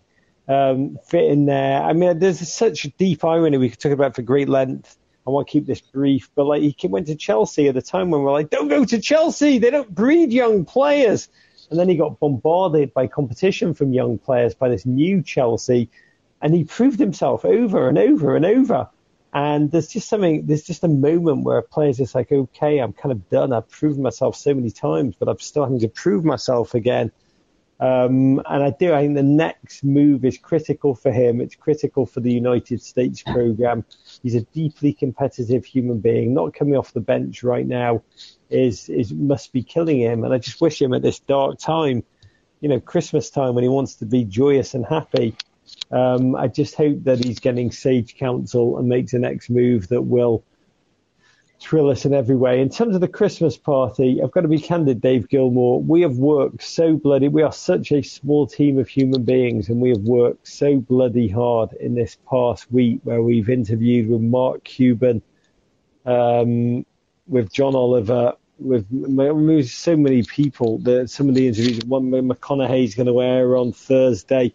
um, 0.48 0.98
fit 1.08 1.26
in 1.26 1.46
there. 1.46 1.82
I 1.82 1.94
mean, 1.94 2.20
there's 2.20 2.48
such 2.52 2.86
a 2.86 2.90
deep 2.90 3.24
irony 3.24 3.58
we 3.58 3.70
could 3.70 3.80
talk 3.80 3.92
about 3.92 4.16
for 4.16 4.22
great 4.22 4.50
length. 4.50 4.98
I 5.28 5.32
want 5.32 5.48
to 5.48 5.52
keep 5.52 5.66
this 5.66 5.82
brief, 5.82 6.30
but 6.36 6.46
like 6.46 6.62
he 6.62 6.88
went 6.88 7.08
to 7.08 7.16
Chelsea 7.16 7.68
at 7.68 7.76
a 7.76 7.82
time 7.82 8.12
when 8.12 8.22
we're 8.22 8.32
like, 8.32 8.52
don't 8.52 8.68
go 8.68 8.86
to 8.86 9.00
Chelsea. 9.00 9.58
They 9.58 9.72
don't 9.72 9.94
breed 9.94 10.32
young 10.32 10.66
players. 10.66 11.30
And 11.72 11.80
then 11.80 11.90
he 11.90 11.96
got 11.96 12.20
bombarded 12.20 12.94
by 12.94 13.08
competition 13.08 13.74
from 13.74 13.92
young 13.92 14.20
players 14.20 14.54
by 14.54 14.70
this 14.70 14.86
new 14.86 15.24
Chelsea, 15.24 15.90
and 16.42 16.54
he 16.54 16.64
proved 16.64 17.00
himself 17.00 17.44
over 17.44 17.90
and 17.90 17.98
over 17.98 18.36
and 18.36 18.46
over. 18.46 18.88
And 19.36 19.70
there's 19.70 19.90
just 19.90 20.08
something, 20.08 20.46
there's 20.46 20.64
just 20.64 20.86
a 20.86 20.88
moment 20.88 21.44
where 21.44 21.58
a 21.58 21.62
player's 21.62 21.98
just 21.98 22.16
like, 22.16 22.32
okay, 22.32 22.78
I'm 22.80 22.94
kind 22.94 23.12
of 23.12 23.30
done. 23.30 23.52
I've 23.52 23.70
proven 23.70 24.02
myself 24.02 24.38
so 24.38 24.54
many 24.54 24.72
times, 24.72 25.16
but 25.20 25.28
I'm 25.28 25.40
still 25.40 25.64
having 25.64 25.82
to 25.82 25.90
prove 25.90 26.24
myself 26.24 26.74
again. 26.74 27.12
Um, 27.78 28.42
and 28.46 28.64
I 28.64 28.70
do. 28.70 28.94
I 28.94 29.02
think 29.02 29.16
the 29.16 29.24
next 29.24 29.84
move 29.84 30.24
is 30.24 30.38
critical 30.38 30.96
for 30.96 31.12
him. 31.12 31.42
It's 31.42 31.56
critical 31.56 32.06
for 32.06 32.22
the 32.22 32.32
United 32.32 32.82
States 32.82 33.24
program. 33.24 33.84
He's 34.24 34.36
a 34.36 34.42
deeply 34.42 34.94
competitive 34.94 35.66
human 35.66 36.00
being. 36.00 36.34
Not 36.34 36.54
coming 36.54 36.78
off 36.78 36.94
the 36.94 37.02
bench 37.02 37.44
right 37.44 37.68
now 37.68 38.04
is 38.50 38.88
is 38.88 39.12
must 39.12 39.52
be 39.52 39.64
killing 39.64 40.00
him. 40.00 40.24
And 40.24 40.34
I 40.34 40.38
just 40.38 40.62
wish 40.62 40.82
him 40.82 40.94
at 40.94 41.02
this 41.02 41.20
dark 41.20 41.60
time, 41.60 42.06
you 42.62 42.70
know, 42.70 42.80
Christmas 42.80 43.30
time 43.30 43.56
when 43.56 43.66
he 43.66 43.70
wants 43.70 43.96
to 43.96 44.06
be 44.06 44.24
joyous 44.24 44.76
and 44.76 44.86
happy. 44.86 45.36
Um, 45.92 46.36
I 46.36 46.48
just 46.48 46.76
hope 46.76 47.04
that 47.04 47.24
he's 47.24 47.40
getting 47.40 47.72
sage 47.72 48.16
counsel 48.18 48.78
and 48.78 48.88
makes 48.88 49.12
the 49.12 49.20
next 49.20 49.50
move 49.50 49.88
that 49.90 50.02
will 50.02 50.44
thrill 51.60 51.90
us 51.90 52.06
in 52.06 52.14
every 52.14 52.36
way. 52.36 52.62
In 52.62 52.70
terms 52.70 52.96
of 52.96 53.02
the 53.02 53.08
Christmas 53.08 53.58
party, 53.58 54.22
I've 54.22 54.32
got 54.32 54.42
to 54.42 54.48
be 54.48 54.60
candid, 54.60 55.02
Dave 55.02 55.30
Gilmore. 55.30 55.82
We 55.82 56.02
have 56.02 56.18
worked 56.18 56.64
so 56.64 56.96
bloody. 56.96 57.28
We 57.28 57.44
are 57.44 57.52
such 57.52 57.92
a 57.92 58.02
small 58.02 58.46
team 58.46 58.78
of 58.78 58.88
human 58.88 59.24
beings, 59.24 59.70
and 59.70 59.80
we 59.82 59.90
have 59.90 60.02
worked 60.02 60.48
so 60.48 60.78
bloody 60.78 61.28
hard 61.28 61.74
in 61.74 61.96
this 61.96 62.18
past 62.30 62.72
week, 62.72 63.00
where 63.04 63.22
we've 63.22 63.50
interviewed 63.50 64.10
with 64.10 64.22
Mark 64.22 64.64
Cuban, 64.64 65.22
um, 66.06 66.86
with 67.28 67.52
John 67.52 67.76
Oliver, 67.76 68.34
with 68.60 68.88
so 69.68 69.98
many 69.98 70.24
people. 70.24 70.80
That 70.80 71.10
some 71.10 71.30
of 71.30 71.36
the 71.36 71.48
interviews, 71.48 71.80
one 71.86 72.12
with 72.12 72.26
McConaughey 72.26 72.84
is 72.84 72.96
going 72.96 73.08
to 73.08 73.22
air 73.22 73.58
on 73.58 73.72
Thursday. 73.72 74.54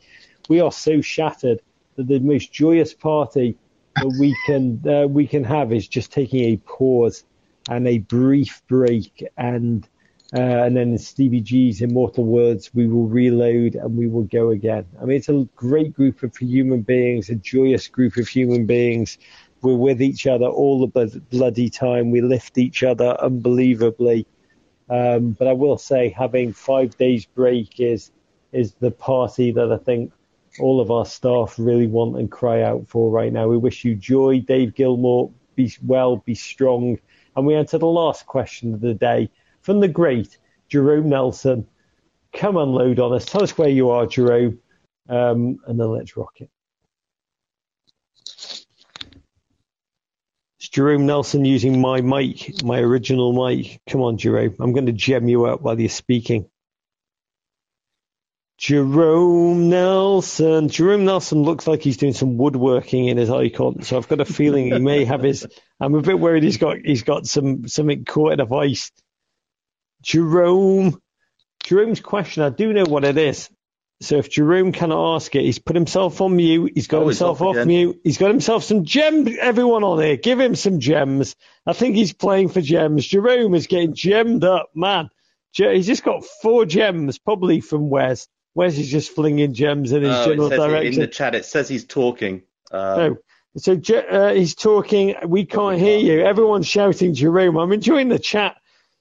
We 0.50 0.58
are 0.58 0.72
so 0.72 1.00
shattered 1.00 1.62
that 1.94 2.08
the 2.08 2.18
most 2.18 2.52
joyous 2.52 2.92
party 2.92 3.56
that 3.94 4.16
we 4.18 4.36
can 4.46 4.82
uh, 4.84 5.06
we 5.06 5.28
can 5.28 5.44
have 5.44 5.72
is 5.72 5.86
just 5.86 6.10
taking 6.10 6.40
a 6.40 6.56
pause 6.56 7.22
and 7.68 7.86
a 7.86 7.98
brief 7.98 8.60
break, 8.66 9.24
and 9.36 9.88
uh, 10.34 10.40
and 10.40 10.76
then 10.76 10.90
in 10.90 10.98
Stevie 10.98 11.40
G's 11.40 11.82
immortal 11.82 12.24
words, 12.24 12.74
we 12.74 12.88
will 12.88 13.06
reload 13.06 13.76
and 13.76 13.96
we 13.96 14.08
will 14.08 14.24
go 14.24 14.50
again. 14.50 14.86
I 15.00 15.04
mean, 15.04 15.18
it's 15.18 15.28
a 15.28 15.46
great 15.54 15.94
group 15.94 16.24
of 16.24 16.36
human 16.36 16.82
beings, 16.82 17.28
a 17.28 17.36
joyous 17.36 17.86
group 17.86 18.16
of 18.16 18.26
human 18.26 18.66
beings. 18.66 19.18
We're 19.62 19.76
with 19.76 20.02
each 20.02 20.26
other 20.26 20.46
all 20.46 20.84
the 20.84 21.22
bloody 21.30 21.70
time. 21.70 22.10
We 22.10 22.22
lift 22.22 22.58
each 22.58 22.82
other 22.82 23.16
unbelievably. 23.20 24.26
Um, 24.88 25.30
but 25.30 25.46
I 25.46 25.52
will 25.52 25.78
say, 25.78 26.08
having 26.08 26.52
five 26.52 26.98
days 26.98 27.24
break 27.24 27.78
is 27.78 28.10
is 28.50 28.74
the 28.80 28.90
party 28.90 29.52
that 29.52 29.70
I 29.70 29.76
think 29.76 30.12
all 30.58 30.80
of 30.80 30.90
our 30.90 31.06
staff 31.06 31.54
really 31.58 31.86
want 31.86 32.18
and 32.18 32.30
cry 32.30 32.62
out 32.62 32.88
for 32.88 33.10
right 33.10 33.32
now. 33.32 33.48
We 33.48 33.56
wish 33.56 33.84
you 33.84 33.94
joy, 33.94 34.40
Dave 34.40 34.74
Gilmore. 34.74 35.30
Be 35.54 35.72
well, 35.84 36.16
be 36.16 36.34
strong. 36.34 36.98
And 37.36 37.46
we 37.46 37.54
enter 37.54 37.78
the 37.78 37.86
last 37.86 38.26
question 38.26 38.74
of 38.74 38.80
the 38.80 38.94
day 38.94 39.30
from 39.62 39.80
the 39.80 39.88
great 39.88 40.38
Jerome 40.68 41.08
Nelson. 41.08 41.66
Come 42.32 42.56
unload 42.56 42.98
on 42.98 43.12
us. 43.12 43.24
Tell 43.24 43.42
us 43.42 43.56
where 43.56 43.68
you 43.68 43.90
are, 43.90 44.06
Jerome, 44.06 44.58
um, 45.08 45.58
and 45.66 45.78
then 45.78 45.88
let's 45.88 46.16
rock 46.16 46.40
it. 46.40 46.50
It's 50.58 50.68
Jerome 50.68 51.06
Nelson 51.06 51.44
using 51.44 51.80
my 51.80 52.00
mic, 52.00 52.62
my 52.62 52.78
original 52.78 53.32
mic. 53.32 53.80
Come 53.88 54.02
on, 54.02 54.18
Jerome. 54.18 54.56
I'm 54.60 54.72
going 54.72 54.86
to 54.86 54.92
gem 54.92 55.28
you 55.28 55.46
up 55.46 55.62
while 55.62 55.78
you're 55.78 55.88
speaking. 55.88 56.48
Jerome 58.60 59.70
Nelson. 59.70 60.68
Jerome 60.68 61.06
Nelson 61.06 61.44
looks 61.44 61.66
like 61.66 61.80
he's 61.80 61.96
doing 61.96 62.12
some 62.12 62.36
woodworking 62.36 63.06
in 63.06 63.16
his 63.16 63.30
icon, 63.30 63.80
so 63.80 63.96
I've 63.96 64.06
got 64.06 64.20
a 64.20 64.26
feeling 64.26 64.70
he 64.70 64.78
may 64.78 65.06
have 65.06 65.22
his. 65.22 65.46
I'm 65.80 65.94
a 65.94 66.02
bit 66.02 66.20
worried 66.20 66.42
he's 66.42 66.58
got 66.58 66.76
he's 66.84 67.02
got 67.02 67.26
some 67.26 67.66
something 67.68 68.04
caught 68.04 68.34
in 68.34 68.40
a 68.40 68.44
vice. 68.44 68.92
Jerome. 70.02 71.00
Jerome's 71.64 72.00
question, 72.00 72.42
I 72.42 72.50
do 72.50 72.74
know 72.74 72.84
what 72.84 73.04
it 73.04 73.16
is. 73.16 73.48
So 74.02 74.16
if 74.16 74.30
Jerome 74.30 74.72
cannot 74.72 75.16
ask 75.16 75.34
it, 75.34 75.42
he's 75.42 75.58
put 75.58 75.76
himself 75.76 76.20
on 76.20 76.36
mute. 76.36 76.72
He's 76.74 76.86
got 76.86 76.98
Oh, 76.98 77.08
he's 77.08 77.18
himself 77.18 77.40
off 77.40 77.56
off 77.56 77.66
mute. 77.66 78.00
He's 78.04 78.18
got 78.18 78.30
himself 78.30 78.64
some 78.64 78.84
gems. 78.84 79.30
Everyone 79.40 79.84
on 79.84 80.02
here, 80.02 80.16
give 80.16 80.38
him 80.38 80.54
some 80.54 80.80
gems. 80.80 81.34
I 81.64 81.72
think 81.72 81.96
he's 81.96 82.12
playing 82.12 82.50
for 82.50 82.60
gems. 82.60 83.06
Jerome 83.06 83.54
is 83.54 83.68
getting 83.68 83.94
gemmed 83.94 84.44
up, 84.44 84.68
man. 84.74 85.08
He's 85.52 85.86
just 85.86 86.04
got 86.04 86.24
four 86.42 86.66
gems, 86.66 87.18
probably 87.18 87.60
from 87.62 87.88
Wes. 87.88 88.28
Wes 88.54 88.78
is 88.78 88.90
just 88.90 89.14
flinging 89.14 89.54
gems 89.54 89.92
in 89.92 90.02
his 90.02 90.16
Oh, 90.16 90.26
general 90.26 90.48
direction. 90.50 90.94
in 90.94 91.00
the 91.00 91.06
chat, 91.06 91.34
it 91.34 91.44
says 91.44 91.68
he's 91.68 91.84
talking. 91.84 92.42
Um, 92.72 93.00
Oh, 93.00 93.16
so 93.56 93.74
uh, 93.74 94.32
he's 94.32 94.54
talking. 94.54 95.14
We 95.26 95.44
can't 95.44 95.78
hear 95.78 95.98
you. 95.98 96.20
Everyone's 96.22 96.68
shouting 96.68 97.14
Jerome. 97.14 97.56
I'm 97.56 97.72
enjoying 97.72 98.08
the 98.08 98.18
chat. 98.18 98.56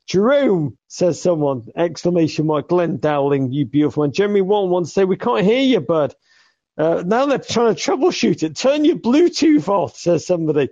Jerome 0.07 0.77
says 0.87 1.21
someone 1.21 1.67
exclamation 1.75 2.47
mark. 2.47 2.69
Glenn 2.69 2.97
Dowling, 2.97 3.51
you 3.51 3.65
beautiful 3.65 4.03
man. 4.03 4.11
Jeremy 4.11 4.41
One 4.41 4.69
wants 4.69 4.89
to 4.89 4.93
say 4.93 5.05
we 5.05 5.17
can't 5.17 5.45
hear 5.45 5.61
you, 5.61 5.81
bud. 5.81 6.15
Uh, 6.77 7.03
now 7.05 7.25
they're 7.25 7.37
trying 7.39 7.75
to 7.75 7.81
troubleshoot 7.81 8.41
it. 8.41 8.55
Turn 8.55 8.85
your 8.85 8.95
Bluetooth 8.97 9.67
off, 9.67 9.97
says 9.97 10.25
somebody. 10.25 10.69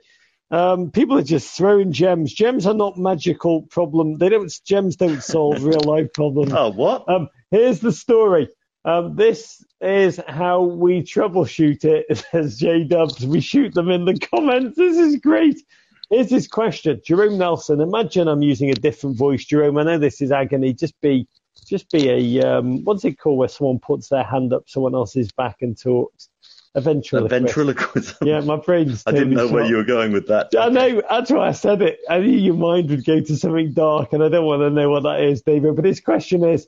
Um, 0.49 0.91
people 0.91 1.17
are 1.17 1.23
just 1.23 1.55
throwing 1.55 1.91
gems. 1.91 2.33
Gems 2.33 2.65
are 2.65 2.73
not 2.73 2.97
magical 2.97 3.63
problem. 3.63 4.17
They 4.17 4.29
don't. 4.29 4.51
Gems 4.65 4.95
don't 4.95 5.21
solve 5.21 5.63
real 5.63 5.81
life 5.81 6.13
problems. 6.13 6.53
Oh, 6.55 6.69
what? 6.71 7.07
Um, 7.09 7.29
here's 7.51 7.79
the 7.79 7.91
story. 7.91 8.49
Um, 8.85 9.15
this 9.15 9.65
is 9.81 10.19
how 10.27 10.63
we 10.63 11.01
troubleshoot 11.03 11.83
it, 11.83 12.25
says 12.31 12.57
J 12.57 12.83
Dubs. 12.83 13.25
We 13.25 13.41
shoot 13.41 13.73
them 13.73 13.89
in 13.89 14.05
the 14.05 14.17
comments. 14.17 14.77
This 14.77 14.97
is 14.97 15.17
great. 15.17 15.61
Here's 16.09 16.29
this 16.29 16.47
question. 16.47 17.01
Jerome 17.05 17.37
Nelson, 17.37 17.81
imagine 17.81 18.29
I'm 18.29 18.41
using 18.41 18.69
a 18.69 18.75
different 18.75 19.17
voice, 19.17 19.43
Jerome. 19.43 19.77
I 19.77 19.83
know 19.83 19.97
this 19.97 20.21
is 20.21 20.31
agony. 20.31 20.73
Just 20.73 20.99
be 21.01 21.27
just 21.65 21.91
be 21.91 22.39
a 22.39 22.47
um, 22.47 22.83
what's 22.85 23.03
it 23.03 23.19
called 23.19 23.39
where 23.39 23.49
someone 23.49 23.79
puts 23.79 24.09
their 24.09 24.23
hand 24.23 24.53
up 24.53 24.69
someone 24.69 24.95
else's 24.95 25.31
back 25.33 25.57
and 25.61 25.77
talks? 25.77 26.29
A 26.75 26.79
a 26.79 26.81
ventriloquist. 26.81 27.31
ventriloquism. 27.31 28.17
Yeah, 28.27 28.39
my 28.41 28.57
brain's 28.57 29.03
I 29.07 29.11
didn't 29.11 29.31
know 29.31 29.47
totally 29.47 29.53
where 29.53 29.69
you 29.69 29.77
were 29.77 29.83
going 29.83 30.11
with 30.11 30.27
that. 30.27 30.49
I 30.57 30.69
know. 30.69 31.01
That's 31.09 31.31
why 31.31 31.47
I 31.47 31.51
said 31.51 31.81
it. 31.81 31.99
I 32.09 32.19
knew 32.19 32.37
your 32.37 32.53
mind 32.53 32.89
would 32.89 33.03
go 33.03 33.19
to 33.19 33.35
something 33.35 33.73
dark, 33.73 34.13
and 34.13 34.23
I 34.23 34.29
don't 34.29 34.45
want 34.45 34.61
to 34.61 34.69
know 34.69 34.89
what 34.91 35.03
that 35.03 35.21
is, 35.21 35.41
David. 35.41 35.75
But 35.75 35.85
his 35.85 35.99
question 35.99 36.43
is, 36.43 36.67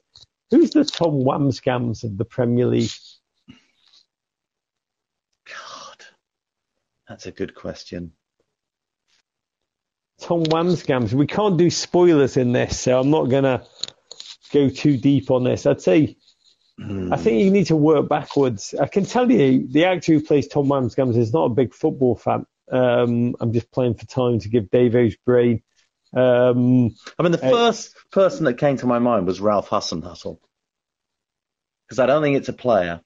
who's 0.51 0.71
the 0.71 0.85
Tom 0.85 1.23
Wambsgans 1.23 2.03
of 2.03 2.17
the 2.17 2.25
Premier 2.25 2.65
League? 2.65 2.91
God, 5.47 6.05
that's 7.07 7.25
a 7.25 7.31
good 7.31 7.55
question. 7.55 8.13
Tom 10.21 10.43
Wambsgans. 10.43 11.13
We 11.13 11.27
can't 11.27 11.57
do 11.57 11.69
spoilers 11.69 12.37
in 12.37 12.51
this, 12.51 12.79
so 12.79 12.99
I'm 12.99 13.09
not 13.09 13.29
gonna 13.29 13.63
go 14.51 14.69
too 14.69 14.97
deep 14.97 15.31
on 15.31 15.43
this. 15.43 15.65
I'd 15.65 15.81
say. 15.81 16.17
I 17.11 17.17
think 17.17 17.43
you 17.43 17.51
need 17.51 17.67
to 17.67 17.75
work 17.75 18.07
backwards. 18.07 18.73
I 18.79 18.87
can 18.87 19.03
tell 19.03 19.29
you, 19.29 19.67
the 19.69 19.83
actor 19.83 20.13
who 20.13 20.21
plays 20.21 20.47
Tom 20.47 20.67
Wambsgans 20.67 21.17
is 21.17 21.33
not 21.33 21.45
a 21.45 21.49
big 21.49 21.73
football 21.73 22.15
fan. 22.15 22.45
Um, 22.71 23.35
I'm 23.41 23.51
just 23.51 23.69
playing 23.71 23.95
for 23.95 24.05
time 24.05 24.39
to 24.39 24.49
give 24.49 24.69
Davo's 24.69 25.15
brain. 25.25 25.61
Um, 26.15 26.95
I 27.19 27.23
mean, 27.23 27.31
the 27.31 27.45
Uh, 27.45 27.49
first 27.51 27.95
person 28.11 28.45
that 28.45 28.55
came 28.55 28.77
to 28.77 28.87
my 28.87 28.99
mind 28.99 29.27
was 29.27 29.39
Ralph 29.39 29.69
Hasenhüttl. 29.69 30.39
Because 31.87 31.99
I 31.99 32.05
don't 32.05 32.21
think 32.23 32.37
it's 32.37 32.49
a 32.49 32.53
player. 32.53 33.01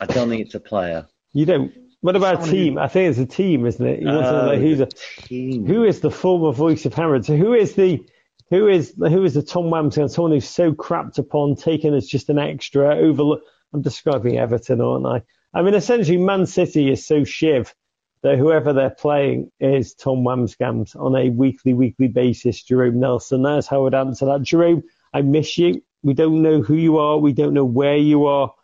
I 0.00 0.06
don't 0.06 0.28
think 0.28 0.42
it's 0.42 0.54
a 0.54 0.60
player. 0.60 1.06
You 1.32 1.46
don't. 1.46 1.72
What 2.00 2.16
about 2.16 2.34
a 2.34 2.36
Someone 2.38 2.50
who- 2.50 2.56
team? 2.64 2.78
I 2.78 2.88
think 2.88 3.10
it's 3.10 3.18
a 3.20 3.26
team, 3.26 3.66
isn't 3.66 3.86
it? 3.86 4.00
You 4.00 4.08
want 4.08 4.24
to 4.24 4.32
know, 4.32 4.46
like, 4.48 4.58
who's 4.60 4.80
a, 4.80 4.86
team. 4.86 5.66
who 5.66 5.84
is 5.84 6.00
the 6.00 6.10
former 6.10 6.50
voice 6.52 6.84
of 6.86 6.94
Harrods? 6.94 7.28
So 7.28 7.36
who 7.36 7.54
is 7.54 7.74
the 7.74 8.04
who 8.50 8.66
is 8.68 8.94
who 8.98 9.24
is 9.24 9.34
the 9.34 9.42
Tom 9.42 9.64
Wambsgan? 9.66 10.10
Someone 10.10 10.32
who's 10.32 10.48
so 10.48 10.72
crapped 10.72 11.18
upon, 11.18 11.54
taken 11.56 11.94
as 11.94 12.06
just 12.08 12.28
an 12.28 12.38
extra, 12.38 12.96
overlook. 12.96 13.42
I'm 13.72 13.82
describing 13.82 14.38
Everton, 14.38 14.80
aren't 14.80 15.06
I? 15.06 15.22
I 15.54 15.62
mean, 15.62 15.74
essentially, 15.74 16.18
Man 16.18 16.46
City 16.46 16.90
is 16.90 17.06
so 17.06 17.24
shiv 17.24 17.74
that 18.22 18.38
whoever 18.38 18.72
they're 18.72 18.90
playing 18.90 19.50
is 19.60 19.94
Tom 19.94 20.18
Wambsgans 20.18 20.94
on 20.96 21.16
a 21.16 21.30
weekly, 21.30 21.74
weekly 21.74 22.08
basis. 22.08 22.62
Jerome 22.62 23.00
Nelson. 23.00 23.42
That's 23.42 23.66
how 23.66 23.80
I 23.80 23.82
would 23.82 23.94
answer 23.94 24.26
that. 24.26 24.42
Jerome, 24.42 24.84
I 25.12 25.22
miss 25.22 25.58
you. 25.58 25.82
We 26.02 26.14
don't 26.14 26.42
know 26.42 26.62
who 26.62 26.74
you 26.74 26.98
are. 26.98 27.18
We 27.18 27.32
don't 27.32 27.54
know 27.54 27.64
where 27.64 27.96
you 27.96 28.26
are. 28.26 28.54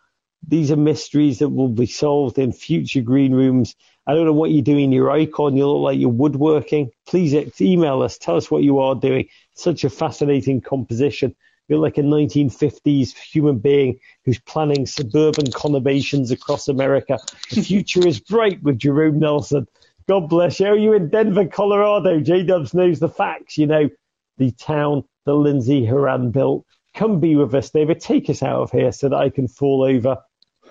These 0.47 0.71
are 0.71 0.77
mysteries 0.77 1.39
that 1.39 1.49
will 1.49 1.69
be 1.69 1.85
solved 1.85 2.39
in 2.39 2.53
future 2.53 3.01
green 3.01 3.33
rooms. 3.33 3.75
I 4.07 4.13
don't 4.13 4.25
know 4.25 4.33
what 4.33 4.51
you're 4.51 4.63
doing 4.63 4.85
in 4.85 4.91
your 4.91 5.11
icon. 5.11 5.57
You 5.57 5.67
look 5.67 5.83
like 5.83 5.99
you're 5.99 6.09
woodworking. 6.09 6.91
Please 7.05 7.35
uh, 7.35 7.45
email 7.59 8.01
us. 8.01 8.17
Tell 8.17 8.37
us 8.37 8.49
what 8.49 8.63
you 8.63 8.79
are 8.79 8.95
doing. 8.95 9.27
Such 9.53 9.83
a 9.83 9.89
fascinating 9.89 10.61
composition. 10.61 11.35
You're 11.69 11.79
like 11.79 11.97
a 11.97 12.01
1950s 12.01 13.15
human 13.15 13.59
being 13.59 13.99
who's 14.25 14.39
planning 14.39 14.85
suburban 14.85 15.45
conurbations 15.45 16.31
across 16.31 16.67
America. 16.67 17.19
The 17.51 17.61
future 17.61 18.05
is 18.05 18.19
bright 18.19 18.61
with 18.63 18.79
Jerome 18.79 19.19
Nelson. 19.19 19.67
God 20.07 20.27
bless 20.27 20.59
you. 20.59 20.67
Oh, 20.67 20.73
you 20.73 20.93
in 20.93 21.09
Denver, 21.09 21.45
Colorado. 21.45 22.19
J 22.19 22.43
Dubs 22.43 22.73
knows 22.73 22.99
the 22.99 23.07
facts. 23.07 23.57
You 23.57 23.67
know, 23.67 23.89
the 24.37 24.51
town 24.51 25.03
that 25.25 25.35
Lindsey 25.35 25.85
Horan 25.85 26.31
built. 26.31 26.65
Come 26.95 27.19
be 27.19 27.35
with 27.35 27.53
us, 27.53 27.69
David. 27.69 28.01
Take 28.01 28.29
us 28.29 28.41
out 28.41 28.61
of 28.61 28.71
here 28.71 28.91
so 28.91 29.09
that 29.09 29.15
I 29.15 29.29
can 29.29 29.47
fall 29.47 29.83
over 29.83 30.17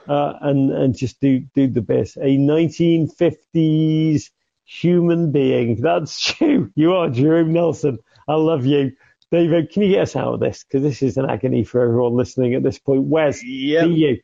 uh, 0.08 0.32
and 0.40 0.72
and 0.72 0.96
just 0.96 1.20
do 1.20 1.40
do 1.54 1.68
the 1.68 1.82
best. 1.82 2.16
A 2.16 2.36
1950s 2.36 4.30
human 4.64 5.30
being. 5.30 5.80
That's 5.80 6.40
you. 6.40 6.72
You 6.74 6.94
are 6.94 7.08
Jerome 7.08 7.52
Nelson. 7.52 7.98
I 8.26 8.34
love 8.34 8.66
you. 8.66 8.92
David, 9.30 9.70
can 9.70 9.82
you 9.82 9.90
get 9.90 10.02
us 10.02 10.16
out 10.16 10.34
of 10.34 10.40
this? 10.40 10.64
Because 10.64 10.82
this 10.82 11.02
is 11.02 11.16
an 11.18 11.28
agony 11.28 11.64
for 11.64 11.82
everyone 11.82 12.14
listening 12.14 12.54
at 12.54 12.62
this 12.62 12.78
point. 12.78 13.02
Wes, 13.02 13.44
Yep. 13.44 13.88
you. 13.90 14.18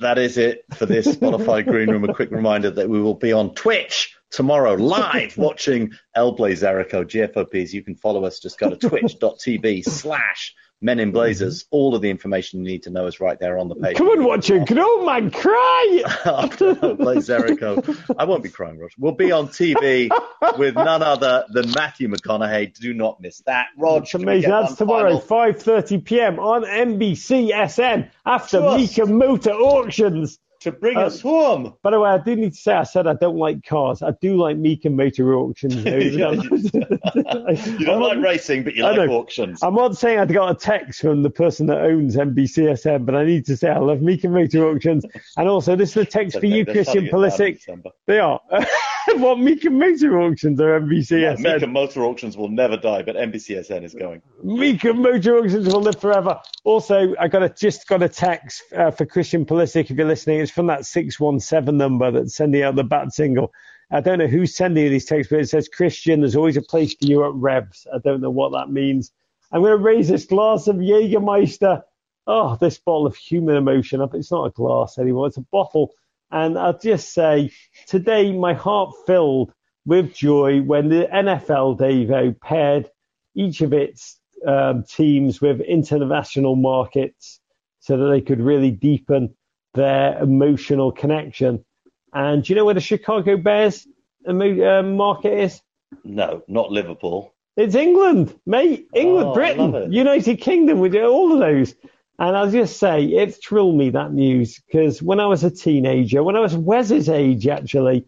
That 0.00 0.18
is 0.18 0.38
it 0.38 0.64
for 0.74 0.86
this 0.86 1.06
Spotify 1.06 1.64
Green 1.64 1.88
Room. 1.90 2.02
A 2.08 2.12
quick 2.12 2.30
reminder 2.32 2.68
that 2.70 2.88
we 2.88 3.00
will 3.00 3.14
be 3.14 3.32
on 3.32 3.54
Twitch 3.54 4.16
tomorrow, 4.30 4.74
live 4.74 5.36
watching 5.38 5.92
El 6.16 6.32
Blaze 6.32 6.62
Erico 6.62 7.04
GFOPs. 7.04 7.72
You 7.72 7.84
can 7.84 7.94
follow 7.94 8.24
us. 8.24 8.40
Just 8.40 8.58
go 8.58 8.70
to 8.70 8.76
twitch.tv 8.76 9.84
slash 9.84 10.52
Men 10.84 11.00
in 11.00 11.12
Blazers. 11.12 11.62
Mm-hmm. 11.62 11.68
All 11.76 11.94
of 11.94 12.02
the 12.02 12.10
information 12.10 12.60
you 12.60 12.66
need 12.70 12.82
to 12.82 12.90
know 12.90 13.06
is 13.06 13.18
right 13.18 13.40
there 13.40 13.58
on 13.58 13.68
the 13.68 13.74
page. 13.74 13.96
Come 13.96 14.10
and 14.10 14.22
watch 14.22 14.50
a 14.50 14.62
grown 14.62 15.06
man 15.06 15.30
cry. 15.30 16.02
After 16.26 16.76
El 16.82 16.96
Blaze 16.96 17.28
Erico. 17.30 18.14
I 18.18 18.24
won't 18.24 18.42
be 18.42 18.50
crying, 18.50 18.78
Rog. 18.78 18.90
We'll 18.98 19.12
be 19.12 19.32
on 19.32 19.48
TV 19.48 20.10
with 20.58 20.74
none 20.74 21.02
other 21.02 21.46
than 21.48 21.70
Matthew 21.70 22.08
McConaughey. 22.08 22.78
Do 22.78 22.92
not 22.92 23.18
miss 23.18 23.40
that. 23.46 23.68
It's 23.78 24.12
amazing. 24.12 24.50
That's 24.50 24.74
tomorrow, 24.74 25.18
5:30 25.20 26.04
p.m. 26.04 26.38
on 26.38 26.64
NBCSN 26.64 28.10
after 28.26 28.58
Trust. 28.58 28.94
Mecum 28.94 29.26
Auto 29.26 29.52
Auctions. 29.52 30.38
To 30.64 30.72
bring 30.72 30.96
Uh, 30.96 31.02
us 31.02 31.20
home. 31.20 31.74
By 31.82 31.90
the 31.90 32.00
way, 32.00 32.08
I 32.10 32.18
do 32.18 32.34
need 32.36 32.52
to 32.54 32.58
say 32.58 32.72
I 32.72 32.84
said 32.84 33.06
I 33.06 33.12
don't 33.14 33.36
like 33.36 33.62
cars. 33.64 34.02
I 34.02 34.12
do 34.20 34.36
like 34.36 34.56
Mecum 34.56 34.98
Auto 35.06 35.24
Auctions. 35.40 35.74
Yeah, 35.84 35.98
You 37.78 37.86
don't 37.86 38.00
like 38.00 38.18
racing, 38.18 38.64
but 38.64 38.74
you 38.74 38.82
like 38.82 38.96
know. 38.96 39.12
auctions. 39.18 39.62
I'm 39.62 39.74
not 39.74 39.96
saying 39.96 40.18
I 40.18 40.24
got 40.26 40.50
a 40.50 40.54
text 40.54 41.00
from 41.02 41.22
the 41.22 41.30
person 41.30 41.66
that 41.66 41.82
owns 41.82 42.16
NBCSN, 42.16 43.04
but 43.04 43.14
I 43.14 43.24
need 43.24 43.44
to 43.46 43.56
say 43.56 43.68
I 43.70 43.78
love 43.78 43.98
Mecum 43.98 44.42
Auto 44.42 44.74
Auctions. 44.74 45.04
And 45.36 45.48
also, 45.48 45.76
this 45.76 45.90
is 45.90 45.96
a 45.98 46.04
text 46.04 46.36
It's 46.36 46.40
for 46.40 46.46
you, 46.46 46.64
Christian 46.64 46.84
shutting 46.84 47.06
it 47.08 47.10
down 47.10 47.24
in 47.24 47.30
Pulisic. 47.30 47.92
They 48.06 48.18
are. 48.20 48.40
what 49.16 49.38
Mecum 49.38 49.82
Auto 49.82 50.14
Auctions 50.22 50.60
or 50.60 50.80
NBCSN? 50.80 51.38
Mecum 51.38 51.76
Auto 51.76 52.02
Auctions 52.04 52.36
will 52.36 52.48
never 52.48 52.76
die, 52.76 53.02
but 53.02 53.16
NBCSN 53.16 53.84
is 53.84 53.94
going. 53.94 54.22
Mecum 54.42 55.04
Auto 55.06 55.38
Auctions 55.38 55.66
will 55.66 55.82
live 55.82 56.00
forever. 56.00 56.40
Also, 56.64 57.14
I 57.20 57.28
got 57.28 57.42
a 57.42 57.50
just 57.50 57.86
got 57.86 58.02
a 58.02 58.08
text 58.08 58.62
uh, 58.74 58.90
for 58.90 59.04
Christian 59.04 59.44
Pulisic. 59.44 59.90
If 59.90 59.96
you're 59.96 60.06
listening, 60.06 60.40
it's 60.40 60.50
from 60.50 60.68
that 60.68 60.86
six 60.86 61.20
one 61.20 61.38
seven 61.38 61.76
number 61.76 62.10
that's 62.10 62.34
sending 62.34 62.62
out 62.62 62.76
the 62.76 62.84
bat 62.84 63.12
single. 63.12 63.52
I 63.90 64.00
don't 64.00 64.18
know 64.18 64.26
who's 64.26 64.56
sending 64.56 64.90
these 64.90 65.04
texts, 65.04 65.30
but 65.30 65.40
it 65.40 65.48
says 65.48 65.68
Christian. 65.68 66.20
There's 66.20 66.36
always 66.36 66.56
a 66.56 66.62
place 66.62 66.94
for 66.94 67.06
you 67.06 67.24
at 67.24 67.34
Revs. 67.34 67.86
I 67.92 67.98
don't 67.98 68.22
know 68.22 68.30
what 68.30 68.52
that 68.52 68.70
means. 68.70 69.12
I'm 69.52 69.60
going 69.60 69.76
to 69.76 69.84
raise 69.84 70.08
this 70.08 70.24
glass 70.24 70.66
of 70.66 70.76
Jägermeister. 70.76 71.82
Oh, 72.26 72.56
this 72.56 72.78
bottle 72.78 73.06
of 73.06 73.14
human 73.14 73.56
emotion. 73.56 74.00
It's 74.14 74.30
not 74.30 74.46
a 74.46 74.50
glass 74.50 74.98
anymore. 74.98 75.26
It's 75.26 75.36
a 75.36 75.42
bottle 75.42 75.92
and 76.34 76.58
I'll 76.58 76.76
just 76.76 77.14
say, 77.14 77.52
today 77.86 78.32
my 78.32 78.54
heart 78.54 78.92
filled 79.06 79.52
with 79.86 80.12
joy 80.12 80.60
when 80.62 80.88
the 80.88 81.06
NFL, 81.06 81.78
Davo, 81.78 82.38
paired 82.40 82.90
each 83.36 83.60
of 83.60 83.72
its 83.72 84.18
um, 84.44 84.82
teams 84.82 85.40
with 85.40 85.60
international 85.60 86.56
markets 86.56 87.40
so 87.78 87.96
that 87.96 88.08
they 88.10 88.20
could 88.20 88.40
really 88.40 88.72
deepen 88.72 89.32
their 89.74 90.18
emotional 90.20 90.90
connection. 90.90 91.64
And 92.12 92.42
do 92.42 92.52
you 92.52 92.56
know 92.56 92.64
where 92.64 92.74
the 92.74 92.80
Chicago 92.80 93.36
Bears 93.36 93.86
um, 94.26 94.96
market 94.96 95.38
is? 95.38 95.62
No, 96.02 96.42
not 96.48 96.72
Liverpool. 96.72 97.32
It's 97.56 97.76
England, 97.76 98.34
mate. 98.44 98.88
England, 98.92 99.28
Oh, 99.28 99.34
Britain, 99.34 99.92
United 99.92 100.38
Kingdom. 100.38 100.80
We 100.80 100.88
do 100.88 101.04
all 101.06 101.32
of 101.32 101.38
those. 101.38 101.76
And 102.18 102.36
I'll 102.36 102.50
just 102.50 102.78
say, 102.78 103.04
it 103.04 103.34
thrilled 103.42 103.76
me 103.76 103.90
that 103.90 104.12
news 104.12 104.60
because 104.60 105.02
when 105.02 105.18
I 105.18 105.26
was 105.26 105.42
a 105.42 105.50
teenager, 105.50 106.22
when 106.22 106.36
I 106.36 106.40
was 106.40 106.56
Wes's 106.56 107.08
age 107.08 107.48
actually, 107.48 108.06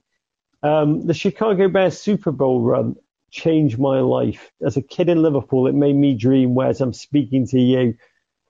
um, 0.62 1.06
the 1.06 1.14
Chicago 1.14 1.68
Bears 1.68 1.98
Super 1.98 2.30
Bowl 2.30 2.60
run 2.60 2.94
changed 3.30 3.78
my 3.78 4.00
life. 4.00 4.52
As 4.64 4.76
a 4.76 4.82
kid 4.82 5.08
in 5.08 5.22
Liverpool, 5.22 5.66
it 5.66 5.74
made 5.74 5.96
me 5.96 6.14
dream 6.14 6.54
Wes, 6.54 6.80
I'm 6.80 6.92
speaking 6.92 7.46
to 7.48 7.60
you. 7.60 7.94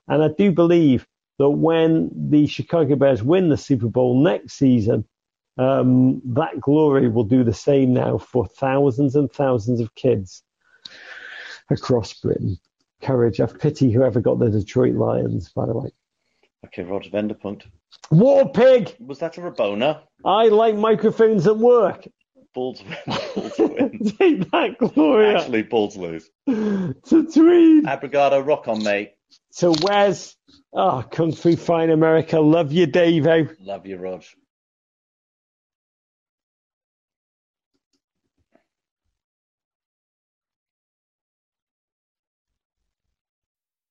And 0.07 0.23
I 0.23 0.29
do 0.29 0.51
believe 0.51 1.07
that 1.39 1.49
when 1.49 2.11
the 2.29 2.45
Chicago 2.45 2.95
Bears 2.95 3.23
win 3.23 3.49
the 3.49 3.57
Super 3.57 3.87
Bowl 3.87 4.21
next 4.21 4.53
season, 4.53 5.05
um, 5.57 6.21
that 6.23 6.61
glory 6.61 7.09
will 7.09 7.23
do 7.23 7.43
the 7.43 7.53
same 7.53 7.93
now 7.93 8.19
for 8.19 8.45
thousands 8.45 9.15
and 9.15 9.31
thousands 9.31 9.79
of 9.79 9.95
kids 9.95 10.43
across 11.69 12.13
Britain 12.13 12.59
courage. 13.01 13.39
I've 13.39 13.59
pity 13.59 13.91
whoever 13.91 14.21
got 14.21 14.39
the 14.39 14.49
Detroit 14.49 14.95
Lions, 14.95 15.49
by 15.49 15.65
the 15.65 15.73
way. 15.77 15.89
Okay, 16.65 16.83
Roger 16.83 17.09
Venderpunkt. 17.09 17.63
War 18.11 18.49
pig! 18.49 18.95
Was 18.99 19.19
that 19.19 19.37
a 19.37 19.41
Rabona? 19.41 20.01
I 20.25 20.47
like 20.47 20.75
microphones 20.75 21.47
at 21.47 21.57
work. 21.57 22.07
Bulls 22.53 22.81
win. 22.83 23.17
Bulls 23.35 23.53
win. 23.59 23.99
Take 24.19 24.51
that, 24.51 24.77
Gloria. 24.79 25.37
Actually, 25.37 25.63
Bulls 25.63 25.95
lose. 25.95 26.29
to 26.47 26.93
Tweed. 27.05 27.85
Abrigado, 27.85 28.41
rock 28.41 28.67
on, 28.67 28.83
mate. 28.83 29.13
To 29.57 29.71
Wes. 29.81 30.35
Oh, 30.73 31.03
Kung 31.09 31.31
Fu 31.31 31.55
Fine 31.55 31.91
America. 31.91 32.39
Love 32.39 32.71
you, 32.71 32.87
Davo. 32.87 33.55
Love 33.61 33.85
you, 33.85 33.97
Rog. 33.97 34.23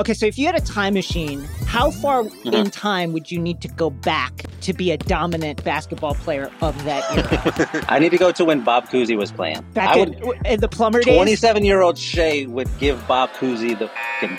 Okay, 0.00 0.14
so 0.14 0.24
if 0.24 0.38
you 0.38 0.46
had 0.46 0.54
a 0.54 0.62
time 0.62 0.94
machine, 0.94 1.44
how 1.66 1.90
far 1.90 2.22
mm-hmm. 2.22 2.54
in 2.54 2.70
time 2.70 3.12
would 3.12 3.30
you 3.30 3.38
need 3.38 3.60
to 3.60 3.68
go 3.68 3.90
back 3.90 4.46
to 4.62 4.72
be 4.72 4.92
a 4.92 4.96
dominant 4.96 5.62
basketball 5.62 6.14
player 6.14 6.50
of 6.62 6.84
that 6.84 7.04
era? 7.12 7.84
I 7.88 7.98
need 7.98 8.08
to 8.12 8.16
go 8.16 8.32
to 8.32 8.46
when 8.46 8.64
Bob 8.64 8.88
Cousy 8.88 9.14
was 9.14 9.30
playing. 9.30 9.60
Back 9.74 9.96
I 9.96 9.98
in, 9.98 10.20
would, 10.20 10.46
in 10.46 10.60
the 10.60 10.68
plumber 10.68 11.02
days? 11.02 11.16
27 11.16 11.66
year 11.66 11.82
old 11.82 11.98
Shea 11.98 12.46
would 12.46 12.70
give 12.78 13.06
Bob 13.06 13.28
Cousy 13.32 13.78
the 13.78 13.90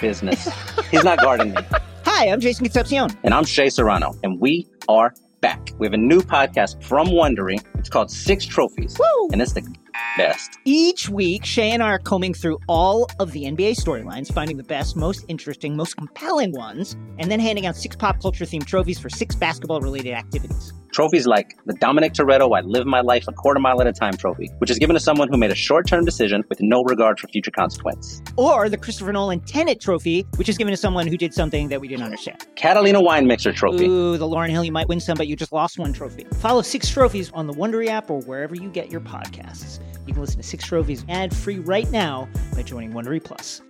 business. 0.01 0.49
He's 0.89 1.03
not 1.03 1.19
guarding 1.19 1.53
me. 1.53 1.61
Hi, 2.05 2.29
I'm 2.29 2.39
Jason 2.39 2.65
Concepcion. 2.65 3.11
And 3.23 3.31
I'm 3.31 3.45
Shea 3.45 3.69
Serrano, 3.69 4.15
and 4.23 4.39
we 4.39 4.67
are 4.89 5.13
back. 5.41 5.71
We 5.79 5.87
have 5.87 5.93
a 5.93 5.97
new 5.97 6.21
podcast 6.21 6.81
from 6.83 7.07
Wondery. 7.07 7.63
It's 7.75 7.89
called 7.89 8.11
Six 8.11 8.45
Trophies, 8.45 8.97
Woo! 8.99 9.29
and 9.31 9.41
it's 9.41 9.53
the 9.53 9.67
best. 10.15 10.57
Each 10.65 11.09
week, 11.09 11.43
Shea 11.45 11.71
and 11.71 11.83
I 11.83 11.87
are 11.87 11.99
combing 11.99 12.33
through 12.33 12.59
all 12.67 13.07
of 13.19 13.31
the 13.31 13.43
NBA 13.43 13.71
storylines, 13.71 14.31
finding 14.31 14.57
the 14.57 14.63
best, 14.63 14.95
most 14.95 15.25
interesting, 15.27 15.75
most 15.75 15.97
compelling 15.97 16.51
ones, 16.53 16.95
and 17.17 17.31
then 17.31 17.39
handing 17.39 17.65
out 17.65 17.75
six 17.75 17.95
pop 17.95 18.21
culture 18.21 18.45
themed 18.45 18.65
trophies 18.65 18.99
for 18.99 19.09
six 19.09 19.35
basketball 19.35 19.81
related 19.81 20.13
activities. 20.13 20.73
Trophies 20.91 21.25
like 21.25 21.57
the 21.65 21.73
Dominic 21.73 22.13
Toretto 22.13 22.55
I 22.57 22.61
Live 22.61 22.85
My 22.85 22.99
Life 22.99 23.25
a 23.27 23.31
Quarter 23.31 23.61
Mile 23.61 23.79
at 23.79 23.87
a 23.87 23.93
Time 23.93 24.17
trophy, 24.17 24.49
which 24.57 24.69
is 24.69 24.77
given 24.77 24.93
to 24.93 24.99
someone 24.99 25.29
who 25.29 25.37
made 25.37 25.51
a 25.51 25.55
short 25.55 25.87
term 25.87 26.03
decision 26.03 26.43
with 26.49 26.59
no 26.61 26.83
regard 26.83 27.17
for 27.17 27.27
future 27.29 27.51
consequence. 27.51 28.21
Or 28.35 28.67
the 28.67 28.77
Christopher 28.77 29.13
Nolan 29.13 29.39
Tenet 29.41 29.79
trophy, 29.79 30.27
which 30.35 30.49
is 30.49 30.57
given 30.57 30.71
to 30.71 30.77
someone 30.77 31.07
who 31.07 31.15
did 31.15 31.33
something 31.33 31.69
that 31.69 31.79
we 31.79 31.87
didn't 31.87 32.03
understand. 32.03 32.45
Catalina 32.55 33.01
Wine 33.01 33.25
Mixer 33.25 33.53
trophy. 33.53 33.85
Ooh, 33.85 34.17
the 34.17 34.27
Lauryn 34.27 34.49
Hill, 34.49 34.65
you 34.65 34.73
might 34.73 34.89
win 34.89 34.99
some, 34.99 35.17
but 35.17 35.27
you 35.27 35.37
just 35.37 35.53
lost 35.53 35.79
one 35.79 35.93
trophy. 35.93 36.25
Follow 36.39 36.61
Six 36.61 36.89
Trophies 36.89 37.31
on 37.31 37.47
the 37.47 37.53
Wondery 37.53 37.87
app 37.87 38.09
or 38.09 38.19
wherever 38.23 38.53
you 38.53 38.69
get 38.69 38.91
your 38.91 39.01
podcasts. 39.01 39.79
You 40.05 40.13
can 40.13 40.21
listen 40.21 40.37
to 40.37 40.43
Six 40.43 40.65
Trophies 40.65 41.05
ad 41.07 41.33
free 41.33 41.59
right 41.59 41.89
now 41.89 42.27
by 42.53 42.63
joining 42.63 42.91
Wondery 42.91 43.23
Plus. 43.23 43.61